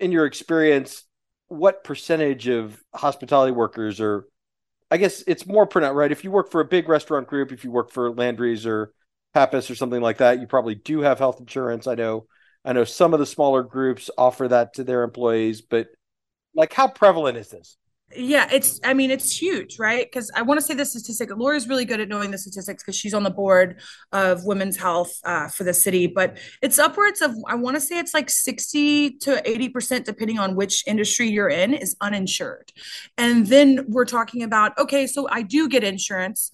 In 0.00 0.10
your 0.10 0.24
experience, 0.24 1.02
what 1.48 1.84
percentage 1.84 2.48
of 2.48 2.82
hospitality 2.94 3.52
workers 3.52 4.00
are, 4.00 4.26
I 4.90 4.96
guess 4.96 5.22
it's 5.26 5.46
more 5.46 5.66
pronounced, 5.66 5.96
right? 5.96 6.10
If 6.10 6.24
you 6.24 6.30
work 6.30 6.50
for 6.50 6.62
a 6.62 6.64
big 6.64 6.88
restaurant 6.88 7.26
group, 7.26 7.52
if 7.52 7.62
you 7.62 7.70
work 7.70 7.90
for 7.90 8.10
Landry's 8.10 8.64
or 8.64 8.94
Pappas 9.34 9.70
or 9.70 9.74
something 9.74 10.00
like 10.00 10.16
that, 10.16 10.40
you 10.40 10.46
probably 10.46 10.76
do 10.76 11.00
have 11.00 11.18
health 11.18 11.40
insurance. 11.40 11.86
I 11.86 11.94
know, 11.94 12.26
I 12.64 12.72
know 12.72 12.84
some 12.84 13.12
of 13.12 13.20
the 13.20 13.26
smaller 13.26 13.62
groups 13.64 14.08
offer 14.16 14.48
that 14.48 14.72
to 14.76 14.84
their 14.84 15.02
employees, 15.02 15.60
but 15.60 15.88
like 16.54 16.72
how 16.72 16.88
prevalent 16.88 17.36
is 17.36 17.50
this? 17.50 17.76
Yeah 18.16 18.48
it's 18.52 18.80
i 18.84 18.94
mean 18.94 19.10
it's 19.10 19.36
huge 19.36 19.78
right? 19.78 20.06
Because 20.06 20.30
i 20.34 20.42
want 20.42 20.60
to 20.60 20.66
say 20.66 20.74
the 20.74 20.84
statistic 20.84 21.30
laura's 21.36 21.68
really 21.68 21.84
good 21.84 22.00
at 22.00 22.08
knowing 22.08 22.30
the 22.30 22.38
statistics 22.38 22.82
because 22.82 22.96
she's 22.96 23.14
on 23.14 23.22
the 23.22 23.30
board 23.30 23.80
of 24.12 24.44
women's 24.44 24.76
health 24.76 25.12
uh, 25.24 25.48
for 25.48 25.64
the 25.64 25.74
city 25.74 26.06
but 26.06 26.38
it's 26.62 26.78
upwards 26.78 27.20
of 27.20 27.32
i 27.48 27.54
want 27.54 27.76
to 27.76 27.80
say 27.80 27.98
it's 27.98 28.14
like 28.14 28.30
60 28.30 29.18
to 29.18 29.48
80 29.48 29.68
percent 29.68 30.06
depending 30.06 30.38
on 30.38 30.54
which 30.54 30.84
industry 30.86 31.28
you're 31.28 31.48
in 31.48 31.74
is 31.74 31.96
uninsured. 32.00 32.72
And 33.18 33.46
then 33.46 33.84
we're 33.88 34.04
talking 34.04 34.42
about 34.42 34.76
okay 34.78 35.06
so 35.06 35.28
i 35.30 35.42
do 35.42 35.68
get 35.68 35.84
insurance 35.84 36.50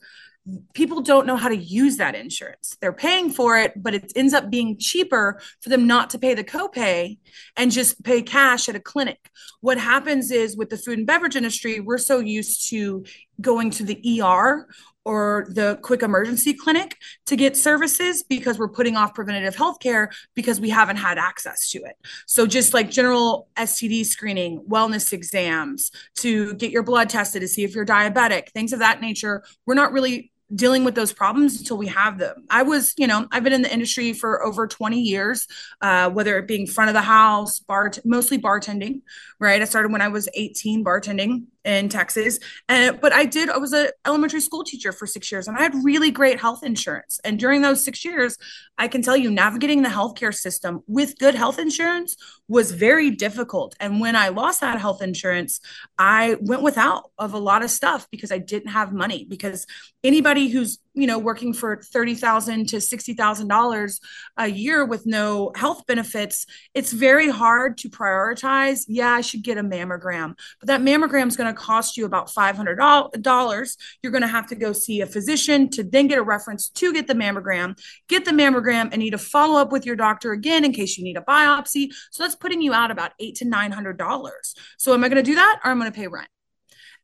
people 0.75 1.01
don't 1.03 1.27
know 1.27 1.37
how 1.37 1.49
to 1.49 1.57
use 1.57 1.99
that 1.99 2.15
insurance. 2.15 2.77
They're 2.81 2.93
paying 2.93 3.31
for 3.31 3.59
it, 3.59 3.73
but 3.77 3.95
it 3.95 4.13
ends 4.17 4.33
up 4.33 4.51
being 4.51 4.79
cheaper 4.79 5.41
for 5.61 5.69
them 5.69 5.87
not 5.87 6.11
to 6.11 6.19
pay 6.19 6.35
the 6.35 6.45
copay 6.45 7.19
and 7.57 7.71
just 7.71 8.03
pay 8.03 8.23
cash 8.23 8.69
at 8.69 8.77
a 8.77 8.81
clinic. 8.81 9.31
What 9.61 9.79
happens 9.79 10.31
is 10.31 10.57
with 10.57 10.71
the 10.71 10.79
food 10.79 10.99
and 10.99 11.07
beverage 11.07 11.37
industry, 11.37 11.81
we're 11.81 11.99
so 11.99 12.19
used 12.19 12.71
to 12.71 13.05
going 13.41 13.71
to 13.71 13.85
the 13.85 14.23
ER 14.23 14.67
or 15.05 15.47
the 15.49 15.79
quick 15.83 16.03
emergency 16.03 16.53
clinic 16.53 16.97
to 17.27 17.37
get 17.37 17.57
services 17.57 18.23
because 18.23 18.59
we're 18.59 18.69
putting 18.69 18.97
off 18.97 19.15
preventative 19.15 19.57
health 19.57 19.81
care 19.81 20.11
because 20.35 20.61
we 20.61 20.69
haven't 20.69 20.97
had 20.97 21.19
access 21.19 21.71
to 21.71 21.79
it. 21.79 21.97
So, 22.27 22.47
just 22.47 22.75
like 22.75 22.91
general 22.91 23.49
STD 23.57 24.05
screening, 24.05 24.63
wellness 24.69 25.13
exams, 25.13 25.91
to 26.17 26.55
get 26.55 26.71
your 26.71 26.83
blood 26.83 27.09
tested 27.09 27.41
to 27.43 27.49
see 27.49 27.65
if 27.65 27.75
you're 27.75 27.87
diabetic, 27.87 28.51
things 28.51 28.73
of 28.73 28.81
that 28.81 29.01
nature, 29.01 29.43
we're 29.67 29.75
not 29.75 29.93
really 29.93 30.31
dealing 30.55 30.85
with 30.85 30.95
those 30.95 31.13
problems 31.13 31.59
until 31.61 31.77
we 31.77 31.87
have 31.87 32.19
them. 32.19 32.45
I 32.51 32.63
was, 32.63 32.93
you 32.97 33.07
know, 33.07 33.27
I've 33.31 33.45
been 33.45 33.53
in 33.53 33.63
the 33.63 33.73
industry 33.73 34.13
for 34.13 34.45
over 34.45 34.67
20 34.67 35.01
years, 35.01 35.47
uh, 35.81 36.11
whether 36.11 36.37
it 36.39 36.49
being 36.49 36.67
front 36.67 36.89
of 36.89 36.95
the 36.95 37.03
house, 37.03 37.61
bar, 37.61 37.93
mostly 38.05 38.39
bartending, 38.39 39.03
right? 39.39 39.63
I 39.63 39.65
started 39.65 39.93
when 39.93 40.03
I 40.03 40.09
was 40.09 40.29
18 40.35 40.85
bartending 40.85 41.45
in 41.65 41.89
Texas. 41.89 42.39
And 42.69 43.01
but 43.01 43.13
I 43.13 43.25
did 43.25 43.51
I 43.51 43.59
was 43.59 43.73
an 43.73 43.89
elementary 44.07 44.41
school 44.41 44.65
teacher 44.65 44.93
for 44.93 45.07
6 45.07 45.31
years 45.31 45.47
and 45.47 45.57
I 45.57 45.63
had 45.63 45.75
really 45.83 46.11
great 46.11 46.41
health 46.41 46.63
insurance. 46.63 47.21
And 47.25 47.39
during 47.39 47.63
those 47.63 47.85
6 47.85 48.05
years, 48.05 48.37
I 48.79 48.89
can 48.89 49.03
tell 49.03 49.17
you 49.17 49.31
navigating 49.31 49.83
the 49.83 49.89
healthcare 49.89 50.35
system 50.35 50.83
with 50.87 51.19
good 51.19 51.35
health 51.35 51.59
insurance 51.59 52.17
was 52.49 52.73
very 52.73 53.11
difficult. 53.11 53.77
And 53.79 54.01
when 54.01 54.17
I 54.17 54.29
lost 54.29 54.61
that 54.63 54.81
health 54.81 55.03
insurance, 55.03 55.61
I 55.99 56.37
went 56.41 56.63
without 56.63 57.11
of 57.19 57.35
a 57.35 57.39
lot 57.39 57.63
of 57.63 57.71
stuff 57.71 58.09
because 58.11 58.33
I 58.33 58.39
didn't 58.39 58.71
have 58.71 58.93
money 58.93 59.25
because 59.29 59.67
anybody 60.03 60.49
who's 60.49 60.79
you 61.01 61.07
know 61.07 61.19
working 61.19 61.53
for 61.53 61.77
thirty 61.77 62.15
thousand 62.15 62.69
to 62.69 62.81
sixty 62.81 63.15
thousand 63.15 63.49
dollars 63.49 64.01
a 64.37 64.47
year 64.47 64.85
with 64.85 65.07
no 65.07 65.53
health 65.57 65.87
benefits, 65.87 66.47
it's 66.75 66.93
very 66.93 67.31
hard 67.31 67.79
to 67.79 67.89
prioritize. 67.89 68.85
Yeah, 68.89 69.13
I 69.13 69.21
should 69.23 69.43
get 69.43 69.59
a 69.59 69.63
mammogram, 69.63 70.37
but 70.61 70.67
that 70.67 70.81
mammogram 70.81 71.29
is 71.29 71.37
going 71.37 71.53
to 71.53 71.59
cost 71.59 71.97
you 71.97 72.05
about 72.05 72.31
five 72.31 72.57
hundred 72.57 72.79
dollars. 73.23 73.77
You're 74.03 74.13
going 74.13 74.23
to 74.23 74.29
have 74.29 74.47
to 74.49 74.55
go 74.55 74.73
see 74.73 75.01
a 75.01 75.07
physician 75.07 75.69
to 75.71 75.83
then 75.83 76.07
get 76.07 76.19
a 76.19 76.23
reference 76.23 76.69
to 76.69 76.93
get 76.93 77.07
the 77.07 77.15
mammogram, 77.15 77.79
get 78.09 78.25
the 78.25 78.33
mammogram, 78.33 78.91
and 78.93 78.99
need 78.99 79.11
to 79.11 79.19
follow 79.19 79.61
up 79.61 79.73
with 79.73 79.87
your 79.87 79.97
doctor 79.97 80.33
again 80.33 80.65
in 80.65 80.73
case 80.73 80.99
you 80.99 81.05
need 81.05 81.17
a 81.17 81.23
biopsy. 81.23 81.91
So 82.11 82.23
that's 82.23 82.37
putting 82.37 82.61
you 82.61 82.73
out 82.73 82.91
about 82.91 83.13
eight 83.19 83.37
to 83.37 83.45
nine 83.45 83.73
hundred 83.73 83.97
dollars. 83.97 84.55
So 84.79 84.93
am 84.95 85.05
I 85.05 85.09
going 85.09 85.25
to 85.25 85.31
do 85.31 85.37
that, 85.37 85.61
or 85.65 85.71
I'm 85.71 85.79
going 85.79 85.91
to 85.91 85.97
pay 85.97 86.07
rent? 86.07 86.29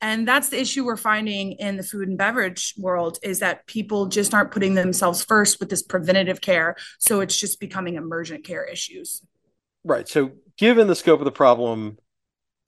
And 0.00 0.28
that's 0.28 0.50
the 0.50 0.60
issue 0.60 0.84
we're 0.84 0.96
finding 0.96 1.52
in 1.52 1.76
the 1.76 1.82
food 1.82 2.08
and 2.08 2.18
beverage 2.18 2.74
world 2.76 3.18
is 3.22 3.40
that 3.40 3.66
people 3.66 4.06
just 4.06 4.34
aren't 4.34 4.50
putting 4.50 4.74
themselves 4.74 5.24
first 5.24 5.58
with 5.58 5.70
this 5.70 5.82
preventative 5.82 6.40
care. 6.40 6.76
So 6.98 7.20
it's 7.20 7.38
just 7.38 7.60
becoming 7.60 7.94
emergent 7.94 8.44
care 8.44 8.64
issues. 8.64 9.22
Right. 9.84 10.08
So 10.08 10.32
given 10.58 10.86
the 10.86 10.94
scope 10.94 11.20
of 11.20 11.24
the 11.24 11.32
problem, 11.32 11.98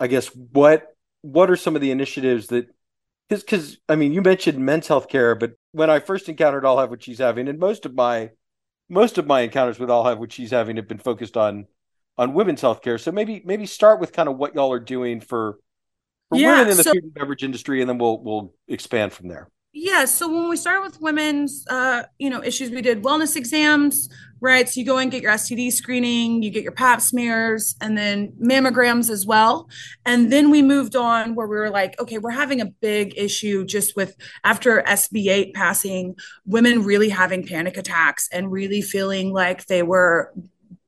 I 0.01 0.07
guess 0.07 0.29
what 0.29 0.95
what 1.23 1.51
are 1.51 1.57
some 1.57 1.75
of 1.75 1.83
the 1.83 1.91
initiatives 1.91 2.47
that 2.47 2.69
because 3.29 3.43
because 3.43 3.79
I 3.89 3.97
mean 3.97 4.13
you 4.13 4.23
mentioned 4.23 4.59
men's 4.59 4.89
health 4.89 5.09
care, 5.09 5.35
but 5.35 5.53
when 5.73 5.91
I 5.91 5.99
first 5.99 6.29
encountered 6.29 6.65
I'll 6.65 6.79
have 6.79 6.91
what 6.91 7.03
she's 7.03 7.19
having, 7.19 7.49
and 7.49 7.59
most 7.59 7.85
of 7.85 7.95
my 7.95 8.31
most 8.89 9.19
of 9.19 9.27
my 9.27 9.41
encounters 9.41 9.79
with 9.79 9.91
I'll 9.91 10.05
have 10.05 10.19
what 10.19 10.33
she's 10.33 10.51
having 10.51 10.77
have 10.77 10.89
been 10.89 10.99
focused 10.99 11.37
on 11.37 11.67
on 12.17 12.35
women's 12.35 12.61
health 12.61 12.83
care. 12.83 12.99
So 12.99 13.13
maybe 13.13 13.43
maybe 13.45 13.67
start 13.67 14.01
with 14.01 14.13
kind 14.13 14.29
of 14.29 14.37
what 14.37 14.55
y'all 14.55 14.73
are 14.73 14.81
doing 14.81 15.21
for 15.21 15.59
for 16.29 16.39
yeah, 16.39 16.59
women 16.59 16.71
in 16.73 16.77
the 16.77 16.85
so, 16.85 16.93
food 16.93 17.05
and 17.05 17.15
beverage 17.15 17.43
industry, 17.43 17.81
and 17.81 17.89
then 17.89 17.99
we'll 17.99 18.21
we'll 18.21 18.55
expand 18.69 19.13
from 19.13 19.29
there. 19.29 19.49
Yeah. 19.73 20.07
So 20.07 20.29
when 20.29 20.49
we 20.49 20.57
started 20.57 20.83
with 20.83 21.01
women's, 21.01 21.65
uh, 21.69 22.05
you 22.19 22.31
know, 22.31 22.43
issues, 22.43 22.71
we 22.71 22.81
did 22.81 23.03
wellness 23.03 23.37
exams, 23.37 24.09
right? 24.41 24.69
So 24.69 24.81
you 24.81 24.87
go 24.87 24.99
and 24.99 25.11
get 25.11 25.23
your 25.23 25.33
STD 25.33 25.71
screening, 25.73 26.43
you 26.43 26.51
get 26.51 26.63
your 26.63 26.73
Pap 26.73 27.01
smears, 27.01 27.77
and 27.81 27.97
then 27.97 28.33
mammograms 28.43 29.11
as 29.11 29.27
well. 29.27 29.69
And 30.07 30.33
then 30.33 30.51
we 30.51 30.63
moved 30.63 30.97
on 30.97 31.35
where 31.35 31.47
we 31.47 31.57
were 31.57 31.71
like, 31.71 32.01
okay, 32.01 32.19
we're 32.19 32.31
having 32.31 32.61
a 32.61 32.67
big 32.67 33.15
issue 33.17 33.65
just 33.65 33.95
with 33.95 34.17
after 34.43 34.83
SB 34.83 35.29
8 35.29 35.55
passing, 35.55 36.17
women 36.47 36.83
really 36.83 37.11
having 37.11 37.47
panic 37.47 37.77
attacks 37.77 38.29
and 38.33 38.51
really 38.51 38.81
feeling 38.81 39.33
like 39.33 39.67
they 39.67 39.83
were 39.83 40.33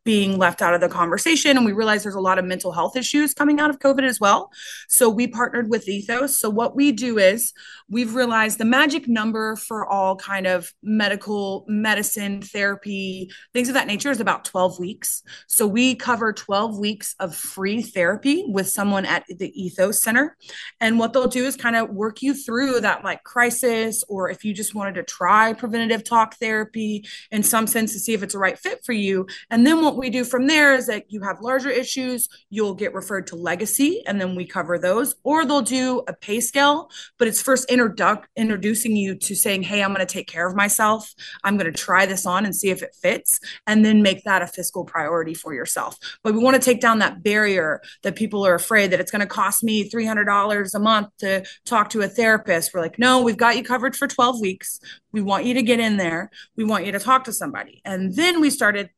being 0.05 0.39
left 0.39 0.63
out 0.63 0.75
of 0.75 0.81
the 0.81 0.89
conversation. 0.89 1.57
And 1.57 1.67
we 1.67 1.73
realized 1.73 2.05
there's 2.05 2.15
a 2.15 2.21
lot 2.21 2.39
of 2.39 2.45
mental 2.45 2.73
health 2.73 2.97
issues 2.97 3.35
coming 3.35 3.61
out 3.61 3.71
of 3.71 3.79
COVID 3.79 4.03
as 4.03 4.19
well. 4.19 4.51
So 4.89 5.09
we 5.09 5.27
partnered 5.27 5.69
with 5.69 5.89
Ethos. 5.89 6.39
So 6.39 6.49
what 6.49 6.75
we 6.75 6.93
do 6.93 7.19
is 7.19 7.53
we've 7.91 8.15
realized 8.15 8.59
the 8.59 8.65
magic 8.65 9.09
number 9.09 9.57
for 9.57 9.87
all 9.87 10.17
kind 10.17 10.47
of 10.47 10.73
medical 10.83 11.65
medicine, 11.69 12.41
therapy, 12.41 13.31
things 13.53 13.69
of 13.69 13.75
that 13.75 13.87
nature 13.87 14.11
is 14.11 14.21
about 14.21 14.45
12 14.45 14.79
weeks. 14.79 15.23
So 15.49 15.67
we 15.67 15.97
cover 15.97 16.33
12 16.33 16.79
weeks 16.79 17.15
of 17.19 17.35
free 17.35 17.83
therapy 17.83 18.45
with 18.47 18.69
someone 18.69 19.05
at 19.05 19.25
the 19.29 19.51
Ethos 19.61 20.03
Center. 20.03 20.37
And 20.81 20.99
what 20.99 21.13
they'll 21.13 21.27
do 21.27 21.45
is 21.45 21.57
kind 21.57 21.77
of 21.77 21.91
work 21.91 22.23
you 22.23 22.35
through 22.35 22.81
that 22.81 23.05
like 23.05 23.25
crisis, 23.25 24.05
or 24.09 24.31
if 24.31 24.45
you 24.45 24.55
just 24.55 24.75
wanted 24.75 24.95
to 24.95 25.03
try 25.03 25.53
preventative 25.53 26.05
talk 26.05 26.37
therapy 26.37 27.05
in 27.31 27.43
some 27.43 27.67
sense 27.67 27.93
to 27.93 27.99
see 27.99 28.15
if 28.15 28.23
it's 28.23 28.35
a 28.35 28.39
right 28.39 28.59
fit 28.59 28.85
for 28.85 28.93
you. 28.93 29.27
And 29.51 29.67
then 29.67 29.83
what 29.83 29.97
we 29.97 30.11
do 30.11 30.25
from 30.25 30.47
there 30.47 30.75
is 30.75 30.87
that 30.87 31.05
you 31.09 31.23
have 31.23 31.41
larger 31.41 31.71
issues, 31.71 32.29
you'll 32.51 32.75
get 32.75 32.95
referred 32.95 33.27
to 33.29 33.37
legacy, 33.37 34.03
and 34.07 34.21
then 34.21 34.37
we 34.37 34.47
cover 34.47 34.79
those, 34.79 35.17
or 35.25 35.45
they'll 35.45 35.61
do 35.61 36.03
a 36.07 36.13
pay 36.13 36.41
scale, 36.41 36.91
but 37.19 37.27
it's 37.27 37.43
first 37.43 37.71
introduc- 37.81 38.25
introducing 38.37 38.97
you 38.97 39.15
to 39.15 39.35
saying, 39.35 39.63
Hey, 39.63 39.83
I'm 39.83 39.95
going 39.95 40.07
to 40.07 40.13
take 40.13 40.29
care 40.29 40.47
of 40.47 40.55
myself. 40.55 41.13
I'm 41.45 41.57
going 41.57 41.73
to 41.73 41.79
try 41.79 42.07
this 42.07 42.27
on 42.27 42.45
and 42.45 42.55
see 42.55 42.71
if 42.71 42.83
it 42.83 42.95
fits, 43.01 43.41
and 43.67 43.85
then 43.85 44.03
make 44.03 44.25
that 44.25 44.43
a 44.43 44.47
fiscal 44.47 44.85
priority 44.85 45.35
for 45.35 45.55
yourself. 45.55 45.97
But 46.23 46.35
we 46.35 46.43
want 46.43 46.57
to 46.57 46.63
take 46.63 46.81
down 46.81 46.99
that 47.01 47.23
barrier 47.23 47.81
that 48.03 48.17
people 48.17 48.47
are 48.47 48.55
afraid 48.55 48.91
that 48.93 49.01
it's 49.01 49.11
going 49.11 49.21
to 49.21 49.27
cost 49.27 49.65
me 49.65 49.89
$300 49.89 50.75
a 50.75 50.79
month 50.79 51.09
to 51.19 51.45
talk 51.65 51.91
to 51.91 52.03
a 52.03 52.09
therapist. 52.09 52.73
We're 52.75 52.81
like, 52.81 52.99
No, 52.99 53.23
we've 53.23 53.37
got 53.37 53.57
you 53.57 53.65
covered 53.65 53.97
for 53.97 54.07
12 54.07 54.41
weeks. 54.41 54.81
We 55.13 55.23
want 55.23 55.45
you 55.45 55.55
to 55.55 55.63
get 55.63 55.81
in 55.81 55.97
there. 55.97 56.31
We 56.57 56.65
want 56.65 56.87
you 56.87 56.93
to 56.93 57.01
talk 57.01 57.25
to 57.25 57.33
somebody. 57.33 57.81
And 57.85 58.15
then 58.15 58.41
we 58.41 58.51
started 58.51 58.91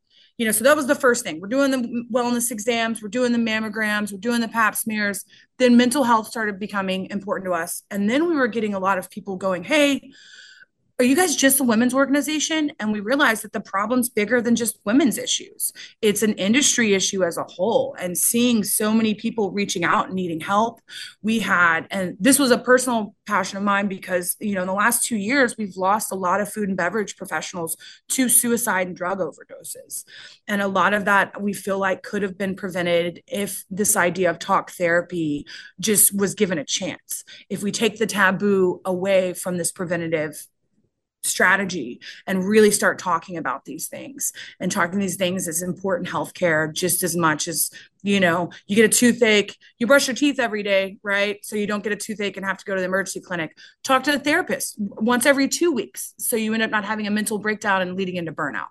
you 0.43 0.47
know, 0.47 0.51
so 0.51 0.64
that 0.64 0.74
was 0.74 0.88
the 0.88 0.97
first 0.97 1.22
thing. 1.22 1.40
We're 1.40 1.47
doing 1.47 1.70
the 1.70 2.05
wellness 2.12 2.51
exams, 2.51 3.01
we're 3.01 3.11
doing 3.11 3.30
the 3.30 3.38
mammograms, 3.38 4.11
we're 4.11 4.18
doing 4.18 4.40
the 4.40 4.49
pap 4.49 4.74
smears. 4.74 5.24
Then 5.61 5.76
mental 5.76 6.03
health 6.03 6.26
started 6.26 6.59
becoming 6.59 7.11
important 7.11 7.47
to 7.47 7.55
us. 7.55 7.84
And 7.93 8.11
then 8.11 8.26
we 8.26 8.34
were 8.34 8.49
getting 8.49 8.74
a 8.74 8.80
lot 8.80 8.99
of 8.99 9.09
people 9.09 9.36
going, 9.36 9.62
hey, 9.62 10.11
are 11.03 11.05
you 11.05 11.16
guys 11.16 11.34
just 11.34 11.59
a 11.59 11.64
women's 11.64 11.94
organization? 11.94 12.70
And 12.78 12.92
we 12.92 13.00
realized 13.00 13.42
that 13.42 13.53
the 13.53 13.61
problem's 13.61 14.09
bigger 14.09 14.40
than 14.40 14.55
just 14.55 14.78
women's 14.84 15.18
issues. 15.18 15.72
It's 16.00 16.22
an 16.22 16.34
industry 16.34 16.94
issue 16.94 17.24
as 17.24 17.36
a 17.36 17.42
whole. 17.42 17.96
And 17.98 18.16
seeing 18.16 18.62
so 18.62 18.94
many 18.94 19.12
people 19.14 19.50
reaching 19.50 19.82
out 19.82 20.07
and 20.07 20.14
needing 20.14 20.38
help, 20.38 20.80
we 21.20 21.40
had, 21.40 21.88
and 21.90 22.16
this 22.20 22.38
was 22.38 22.53
a 22.53 22.59
personal 22.59 23.16
passion 23.26 23.59
of 23.59 23.64
mine 23.64 23.88
because, 23.88 24.36
you 24.38 24.55
know, 24.55 24.61
in 24.61 24.68
the 24.68 24.74
last 24.74 25.05
two 25.05 25.16
years, 25.16 25.57
we've 25.57 25.76
lost 25.76 26.12
a 26.12 26.14
lot 26.14 26.40
of 26.40 26.53
food 26.53 26.68
and 26.68 26.76
beverage 26.76 27.16
professionals 27.16 27.76
to 28.11 28.28
suicide 28.28 28.86
and 28.86 28.94
drug 28.94 29.18
overdoses. 29.18 30.05
And 30.46 30.62
a 30.62 30.68
lot 30.68 30.94
of 30.94 31.07
that 31.07 31.42
we 31.42 31.53
feel 31.53 31.80
like 31.80 32.05
could 32.05 32.22
have 32.22 32.38
been 32.38 32.55
prevented 32.55 33.24
if 33.26 33.64
this 33.68 33.96
idea 33.96 34.30
of 34.30 34.38
talk 34.38 34.70
therapy 34.70 35.46
just 35.80 36.16
was 36.16 36.36
given 36.36 36.59
a 36.59 36.64
chance. 36.64 37.24
If 37.50 37.61
we 37.61 37.72
take 37.72 37.98
the 37.98 38.07
taboo 38.07 38.80
away 38.84 39.34
from 39.34 39.57
this 39.57 39.72
preventative 39.72 40.46
strategy 41.25 42.01
and 42.27 42.45
really 42.45 42.70
start 42.70 42.99
talking 42.99 43.37
about 43.37 43.64
these 43.64 43.89
things. 43.89 44.33
And 44.61 44.70
talking 44.70 44.99
these 44.99 45.16
things 45.16 45.49
is 45.49 45.62
important 45.62 46.09
healthcare 46.09 46.73
just 46.73 47.03
as 47.03 47.16
much 47.16 47.49
as 47.49 47.70
you 48.05 48.18
know 48.18 48.51
you 48.66 48.75
get 48.75 48.85
a 48.85 48.89
toothache 48.89 49.57
you 49.79 49.87
brush 49.87 50.09
your 50.09 50.16
teeth 50.16 50.41
every 50.41 50.64
day 50.64 50.99
right? 51.03 51.39
So 51.45 51.55
you 51.55 51.66
don't 51.66 51.85
get 51.85 51.93
a 51.93 51.97
toothache 51.97 52.37
and 52.37 52.45
have 52.45 52.59
to 52.59 52.64
go 52.64 52.75
to 52.75 52.81
the 52.81 52.87
emergency 52.87 53.20
clinic. 53.20 53.57
Talk 53.85 54.03
to 54.05 54.12
the 54.12 54.18
therapist 54.18 54.77
once 54.79 55.27
every 55.27 55.49
two 55.49 55.73
weeks. 55.73 56.14
So 56.18 56.37
you 56.37 56.53
end 56.55 56.62
up 56.62 56.70
not 56.70 56.85
having 56.85 57.07
a 57.07 57.11
mental 57.11 57.39
breakdown 57.39 57.83
and 57.83 57.97
leading 57.97 58.16
into 58.16 58.33
burnout. 58.33 58.68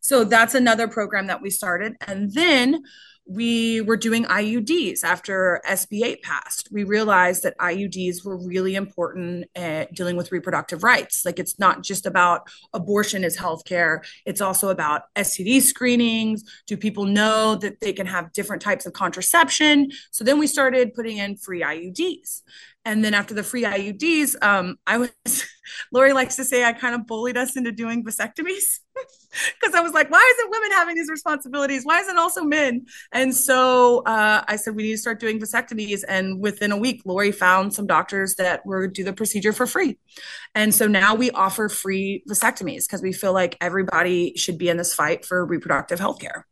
So 0.00 0.24
that's 0.24 0.54
another 0.54 0.86
program 0.86 1.28
that 1.28 1.40
we 1.40 1.50
started. 1.50 1.96
And 2.06 2.32
then 2.32 2.82
we 3.26 3.80
were 3.80 3.96
doing 3.96 4.24
IUDs 4.24 5.02
after 5.02 5.60
SB8 5.66 6.22
passed. 6.22 6.68
We 6.70 6.84
realized 6.84 7.42
that 7.42 7.56
IUDs 7.58 8.24
were 8.24 8.36
really 8.36 8.74
important 8.74 9.46
at 9.54 9.94
dealing 9.94 10.16
with 10.16 10.30
reproductive 10.30 10.82
rights. 10.82 11.24
Like 11.24 11.38
it's 11.38 11.58
not 11.58 11.82
just 11.82 12.04
about 12.04 12.48
abortion 12.74 13.24
as 13.24 13.36
healthcare, 13.36 14.04
it's 14.26 14.42
also 14.42 14.68
about 14.68 15.02
STD 15.16 15.62
screenings. 15.62 16.44
Do 16.66 16.76
people 16.76 17.04
know 17.04 17.54
that 17.56 17.80
they 17.80 17.94
can 17.94 18.06
have 18.06 18.32
different 18.32 18.60
types 18.60 18.84
of 18.84 18.92
contraception? 18.92 19.90
So 20.10 20.22
then 20.22 20.38
we 20.38 20.46
started 20.46 20.94
putting 20.94 21.16
in 21.16 21.36
free 21.36 21.62
IUDs. 21.62 22.42
And 22.84 23.04
then 23.04 23.14
after 23.14 23.34
the 23.34 23.42
free 23.42 23.62
IUDs, 23.62 24.36
um, 24.42 24.76
I 24.86 24.98
was 24.98 25.10
Lori 25.92 26.12
likes 26.12 26.36
to 26.36 26.44
say 26.44 26.64
I 26.64 26.72
kind 26.72 26.94
of 26.94 27.06
bullied 27.06 27.36
us 27.36 27.56
into 27.56 27.72
doing 27.72 28.04
vasectomies 28.04 28.80
because 29.60 29.74
I 29.74 29.80
was 29.80 29.92
like, 29.92 30.10
why 30.10 30.34
isn't 30.36 30.50
women 30.50 30.70
having 30.72 30.94
these 30.94 31.08
responsibilities? 31.08 31.84
Why 31.84 32.00
isn't 32.00 32.18
also 32.18 32.44
men? 32.44 32.86
And 33.12 33.34
so 33.34 34.02
uh, 34.04 34.44
I 34.46 34.56
said 34.56 34.74
we 34.74 34.84
need 34.84 34.92
to 34.92 34.98
start 34.98 35.20
doing 35.20 35.40
vasectomies. 35.40 36.02
And 36.06 36.40
within 36.40 36.72
a 36.72 36.76
week, 36.76 37.02
Lori 37.04 37.32
found 37.32 37.74
some 37.74 37.86
doctors 37.86 38.34
that 38.36 38.64
were 38.66 38.86
do 38.86 39.04
the 39.04 39.12
procedure 39.12 39.52
for 39.52 39.66
free. 39.66 39.98
And 40.54 40.74
so 40.74 40.86
now 40.86 41.14
we 41.14 41.30
offer 41.30 41.68
free 41.68 42.22
vasectomies 42.28 42.86
because 42.86 43.02
we 43.02 43.12
feel 43.12 43.32
like 43.32 43.56
everybody 43.60 44.34
should 44.36 44.58
be 44.58 44.68
in 44.68 44.76
this 44.76 44.94
fight 44.94 45.24
for 45.24 45.44
reproductive 45.44 45.98
health 45.98 46.20
care 46.20 46.46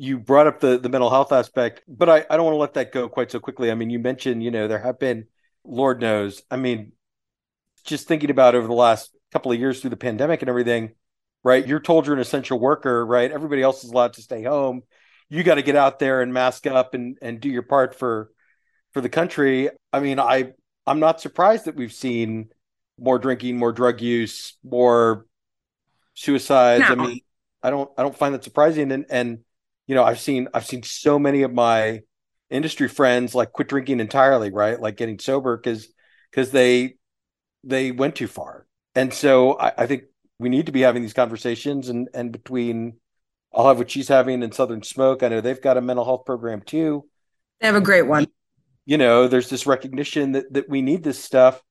you 0.00 0.18
brought 0.18 0.46
up 0.46 0.60
the 0.60 0.78
the 0.78 0.88
mental 0.88 1.10
health 1.10 1.30
aspect, 1.30 1.82
but 1.86 2.08
I, 2.08 2.24
I 2.30 2.38
don't 2.38 2.46
want 2.46 2.54
to 2.54 2.58
let 2.58 2.72
that 2.72 2.90
go 2.90 3.06
quite 3.06 3.30
so 3.30 3.38
quickly. 3.38 3.70
I 3.70 3.74
mean, 3.74 3.90
you 3.90 3.98
mentioned, 3.98 4.42
you 4.42 4.50
know, 4.50 4.66
there 4.66 4.78
have 4.78 4.98
been, 4.98 5.26
Lord 5.64 6.00
knows, 6.00 6.42
I 6.50 6.56
mean, 6.56 6.92
just 7.84 8.08
thinking 8.08 8.30
about 8.30 8.54
over 8.54 8.66
the 8.66 8.72
last 8.72 9.10
couple 9.32 9.52
of 9.52 9.58
years 9.58 9.80
through 9.80 9.90
the 9.90 9.96
pandemic 9.96 10.42
and 10.42 10.48
everything, 10.48 10.92
right? 11.44 11.66
You're 11.66 11.80
told 11.80 12.06
you're 12.06 12.14
an 12.14 12.20
essential 12.20 12.58
worker, 12.58 13.04
right? 13.04 13.30
Everybody 13.30 13.62
else 13.62 13.84
is 13.84 13.90
allowed 13.90 14.14
to 14.14 14.22
stay 14.22 14.42
home. 14.42 14.82
You 15.28 15.42
got 15.42 15.54
to 15.56 15.62
get 15.62 15.76
out 15.76 15.98
there 15.98 16.22
and 16.22 16.32
mask 16.32 16.66
up 16.66 16.94
and 16.94 17.16
and 17.22 17.40
do 17.40 17.48
your 17.48 17.62
part 17.62 17.94
for 17.94 18.30
for 18.92 19.00
the 19.00 19.08
country. 19.08 19.70
I 19.92 20.00
mean, 20.00 20.18
I 20.18 20.52
I'm 20.86 20.98
not 20.98 21.20
surprised 21.20 21.66
that 21.66 21.76
we've 21.76 21.92
seen 21.92 22.48
more 22.98 23.18
drinking, 23.18 23.56
more 23.56 23.72
drug 23.72 24.00
use, 24.00 24.56
more 24.64 25.26
suicides. 26.14 26.84
No. 26.88 26.92
I 26.92 26.94
mean, 26.94 27.20
I 27.62 27.70
don't 27.70 27.90
I 27.96 28.02
don't 28.02 28.16
find 28.16 28.34
that 28.34 28.44
surprising 28.44 28.90
and 28.90 29.06
and 29.08 29.38
you 29.86 29.94
know, 29.94 30.04
I've 30.04 30.20
seen 30.20 30.48
I've 30.54 30.66
seen 30.66 30.82
so 30.82 31.18
many 31.18 31.42
of 31.42 31.52
my 31.52 32.00
industry 32.50 32.88
friends 32.88 33.34
like 33.34 33.52
quit 33.52 33.68
drinking 33.68 34.00
entirely, 34.00 34.50
right? 34.50 34.80
Like 34.80 34.96
getting 34.96 35.18
sober 35.18 35.56
because 35.56 35.88
because 36.30 36.50
they 36.50 36.96
they 37.64 37.92
went 37.92 38.16
too 38.16 38.26
far. 38.26 38.66
And 38.94 39.12
so 39.14 39.58
I, 39.58 39.72
I, 39.78 39.86
think 39.86 40.04
we 40.38 40.48
need 40.48 40.66
to 40.66 40.72
be 40.72 40.80
having 40.80 41.02
these 41.02 41.12
conversations 41.12 41.88
and 41.88 42.08
and 42.12 42.32
between 42.32 42.94
I'll 43.54 43.68
have 43.68 43.78
what 43.78 43.90
she's 43.90 44.08
having 44.08 44.42
in 44.42 44.52
Southern 44.52 44.82
Smoke. 44.82 45.22
I 45.22 45.28
know 45.28 45.40
they've 45.40 45.60
got 45.60 45.76
a 45.76 45.80
mental 45.80 46.04
health 46.04 46.24
program 46.24 46.62
too. 46.62 47.06
They 47.60 47.66
have 47.66 47.76
a 47.76 47.80
great 47.80 48.06
one. 48.06 48.26
You 48.86 48.98
know, 48.98 49.28
there's 49.28 49.50
this 49.50 49.66
recognition 49.66 50.32
that 50.32 50.52
that 50.52 50.68
we 50.68 50.82
need 50.82 51.02
this 51.02 51.22
stuff 51.22 51.62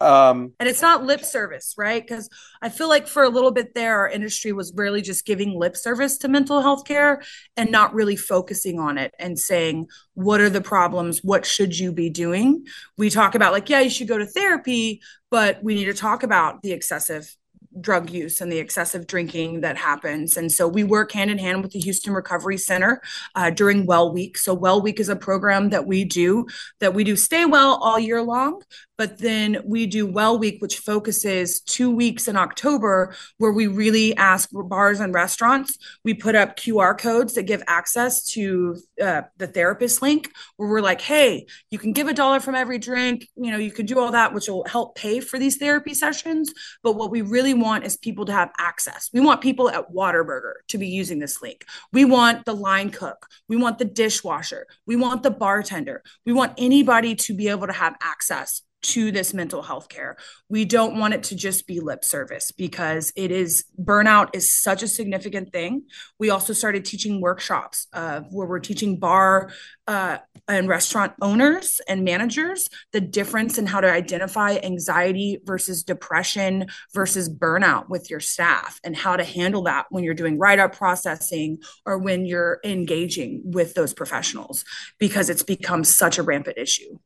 um 0.00 0.52
and 0.60 0.68
it's 0.68 0.82
not 0.82 1.04
lip 1.04 1.24
service 1.24 1.74
right? 1.78 2.02
Because 2.02 2.28
i 2.60 2.68
feel 2.68 2.88
like 2.88 3.06
for 3.06 3.22
a 3.22 3.28
little 3.28 3.50
bit 3.50 3.74
there 3.74 3.98
our 3.98 4.08
industry 4.08 4.52
was 4.52 4.72
really 4.76 5.00
just 5.00 5.24
giving 5.24 5.58
lip 5.58 5.76
service 5.76 6.18
to 6.18 6.28
mental 6.28 6.60
health 6.60 6.84
care 6.84 7.22
and 7.56 7.70
not 7.70 7.94
really 7.94 8.16
focusing 8.16 8.78
on 8.78 8.98
it 8.98 9.14
and 9.18 9.38
saying 9.38 9.86
what 10.14 10.40
are 10.40 10.50
the 10.50 10.62
problems? 10.62 11.20
What 11.22 11.44
should 11.44 11.78
you 11.78 11.92
be 11.92 12.08
doing? 12.10 12.66
We 12.96 13.10
talk 13.10 13.34
about 13.34 13.52
like 13.52 13.70
yeah 13.70 13.80
you 13.80 13.90
should 13.90 14.08
go 14.08 14.18
to 14.18 14.26
therapy 14.26 15.00
but 15.30 15.62
we 15.62 15.74
need 15.74 15.86
to 15.86 15.94
talk 15.94 16.22
about 16.22 16.62
the 16.62 16.72
excessive 16.72 17.34
drug 17.80 18.10
use 18.10 18.40
and 18.40 18.50
the 18.50 18.58
excessive 18.58 19.06
drinking 19.06 19.60
that 19.60 19.76
happens. 19.76 20.36
And 20.36 20.50
so 20.50 20.68
we 20.68 20.84
work 20.84 21.12
hand 21.12 21.30
in 21.30 21.38
hand 21.38 21.62
with 21.62 21.72
the 21.72 21.80
Houston 21.80 22.12
Recovery 22.12 22.58
Center 22.58 23.02
uh, 23.34 23.50
during 23.50 23.86
Well 23.86 24.12
Week. 24.12 24.38
So 24.38 24.54
Well 24.54 24.80
Week 24.80 25.00
is 25.00 25.08
a 25.08 25.16
program 25.16 25.70
that 25.70 25.86
we 25.86 26.04
do 26.04 26.46
that 26.80 26.94
we 26.94 27.04
do 27.04 27.16
stay 27.16 27.44
well 27.44 27.76
all 27.76 27.98
year 27.98 28.22
long, 28.22 28.62
but 28.98 29.18
then 29.18 29.58
we 29.64 29.86
do 29.86 30.06
Well 30.06 30.38
Week, 30.38 30.60
which 30.60 30.78
focuses 30.78 31.60
two 31.60 31.90
weeks 31.90 32.28
in 32.28 32.36
October, 32.36 33.14
where 33.38 33.52
we 33.52 33.66
really 33.66 34.16
ask 34.16 34.48
bars 34.52 35.00
and 35.00 35.12
restaurants. 35.12 35.76
We 36.04 36.14
put 36.14 36.34
up 36.34 36.56
QR 36.56 36.98
codes 36.98 37.34
that 37.34 37.42
give 37.42 37.62
access 37.66 38.24
to 38.30 38.76
uh, 39.02 39.22
the 39.36 39.46
therapist 39.46 40.00
link, 40.00 40.32
where 40.56 40.68
we're 40.68 40.80
like, 40.80 41.00
hey, 41.00 41.46
you 41.70 41.78
can 41.78 41.92
give 41.92 42.08
a 42.08 42.14
dollar 42.14 42.40
from 42.40 42.54
every 42.54 42.78
drink. 42.78 43.28
You 43.36 43.50
know, 43.50 43.58
you 43.58 43.70
can 43.70 43.86
do 43.86 43.98
all 43.98 44.12
that, 44.12 44.32
which 44.32 44.48
will 44.48 44.64
help 44.64 44.96
pay 44.96 45.20
for 45.20 45.38
these 45.38 45.56
therapy 45.56 45.92
sessions. 45.92 46.52
But 46.82 46.92
what 46.92 47.10
we 47.10 47.20
really 47.20 47.54
want 47.54 47.65
is 47.74 47.96
people 47.96 48.24
to 48.26 48.32
have 48.32 48.50
access. 48.58 49.10
We 49.12 49.20
want 49.20 49.40
people 49.40 49.68
at 49.68 49.92
Whataburger 49.92 50.54
to 50.68 50.78
be 50.78 50.88
using 50.88 51.18
this 51.18 51.42
link. 51.42 51.64
We 51.92 52.04
want 52.04 52.44
the 52.44 52.54
line 52.54 52.90
cook. 52.90 53.26
We 53.48 53.56
want 53.56 53.78
the 53.78 53.84
dishwasher. 53.84 54.66
We 54.86 54.96
want 54.96 55.22
the 55.22 55.30
bartender. 55.30 56.02
We 56.24 56.32
want 56.32 56.52
anybody 56.58 57.14
to 57.14 57.34
be 57.34 57.48
able 57.48 57.66
to 57.66 57.72
have 57.72 57.96
access 58.00 58.62
to 58.86 59.10
this 59.10 59.34
mental 59.34 59.62
health 59.62 59.88
care. 59.88 60.16
We 60.48 60.64
don't 60.64 60.98
want 60.98 61.14
it 61.14 61.24
to 61.24 61.36
just 61.36 61.66
be 61.66 61.80
lip 61.80 62.04
service 62.04 62.52
because 62.52 63.12
it 63.16 63.32
is 63.32 63.64
burnout 63.82 64.30
is 64.32 64.52
such 64.52 64.82
a 64.82 64.88
significant 64.88 65.52
thing. 65.52 65.84
We 66.20 66.30
also 66.30 66.52
started 66.52 66.84
teaching 66.84 67.20
workshops 67.20 67.88
uh, 67.92 68.20
where 68.30 68.46
we're 68.46 68.60
teaching 68.60 68.98
bar 68.98 69.50
uh, 69.88 70.18
and 70.46 70.68
restaurant 70.68 71.14
owners 71.20 71.80
and 71.88 72.04
managers 72.04 72.68
the 72.92 73.00
difference 73.00 73.58
in 73.58 73.66
how 73.66 73.80
to 73.80 73.90
identify 73.90 74.56
anxiety 74.62 75.40
versus 75.44 75.82
depression 75.82 76.66
versus 76.94 77.28
burnout 77.28 77.88
with 77.88 78.08
your 78.08 78.20
staff 78.20 78.78
and 78.84 78.96
how 78.96 79.16
to 79.16 79.24
handle 79.24 79.62
that 79.62 79.86
when 79.90 80.04
you're 80.04 80.14
doing 80.14 80.38
write 80.38 80.60
up 80.60 80.76
processing 80.76 81.58
or 81.84 81.98
when 81.98 82.24
you're 82.24 82.60
engaging 82.64 83.42
with 83.44 83.74
those 83.74 83.92
professionals 83.92 84.64
because 84.98 85.28
it's 85.28 85.42
become 85.42 85.82
such 85.82 86.18
a 86.18 86.22
rampant 86.22 86.56
issue 86.56 86.98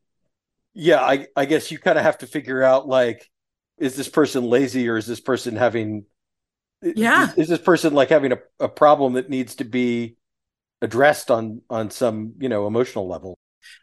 yeah, 0.75 1.01
I, 1.01 1.27
I 1.37 1.45
guess 1.45 1.71
you 1.71 1.79
kind 1.79 1.99
of 1.99 2.05
have 2.05 2.19
to 2.19 2.27
figure 2.27 2.63
out 2.63 2.87
like, 2.87 3.29
is 3.79 3.97
this 3.97 4.09
person 4.09 4.45
lazy 4.45 4.89
or 4.89 4.97
is 4.97 5.07
this 5.07 5.21
person 5.21 5.57
having, 5.57 6.05
yeah, 6.83 7.31
is, 7.31 7.39
is 7.39 7.49
this 7.49 7.61
person 7.61 7.95
like 7.95 8.09
having 8.09 8.33
a, 8.33 8.39
a 8.59 8.69
problem 8.69 9.15
that 9.15 9.29
needs 9.29 9.57
to 9.57 9.65
be 9.65 10.17
addressed 10.83 11.31
on 11.31 11.61
on 11.69 11.91
some 11.91 12.35
you 12.39 12.49
know 12.49 12.67
emotional 12.67 13.09
level? 13.09 13.37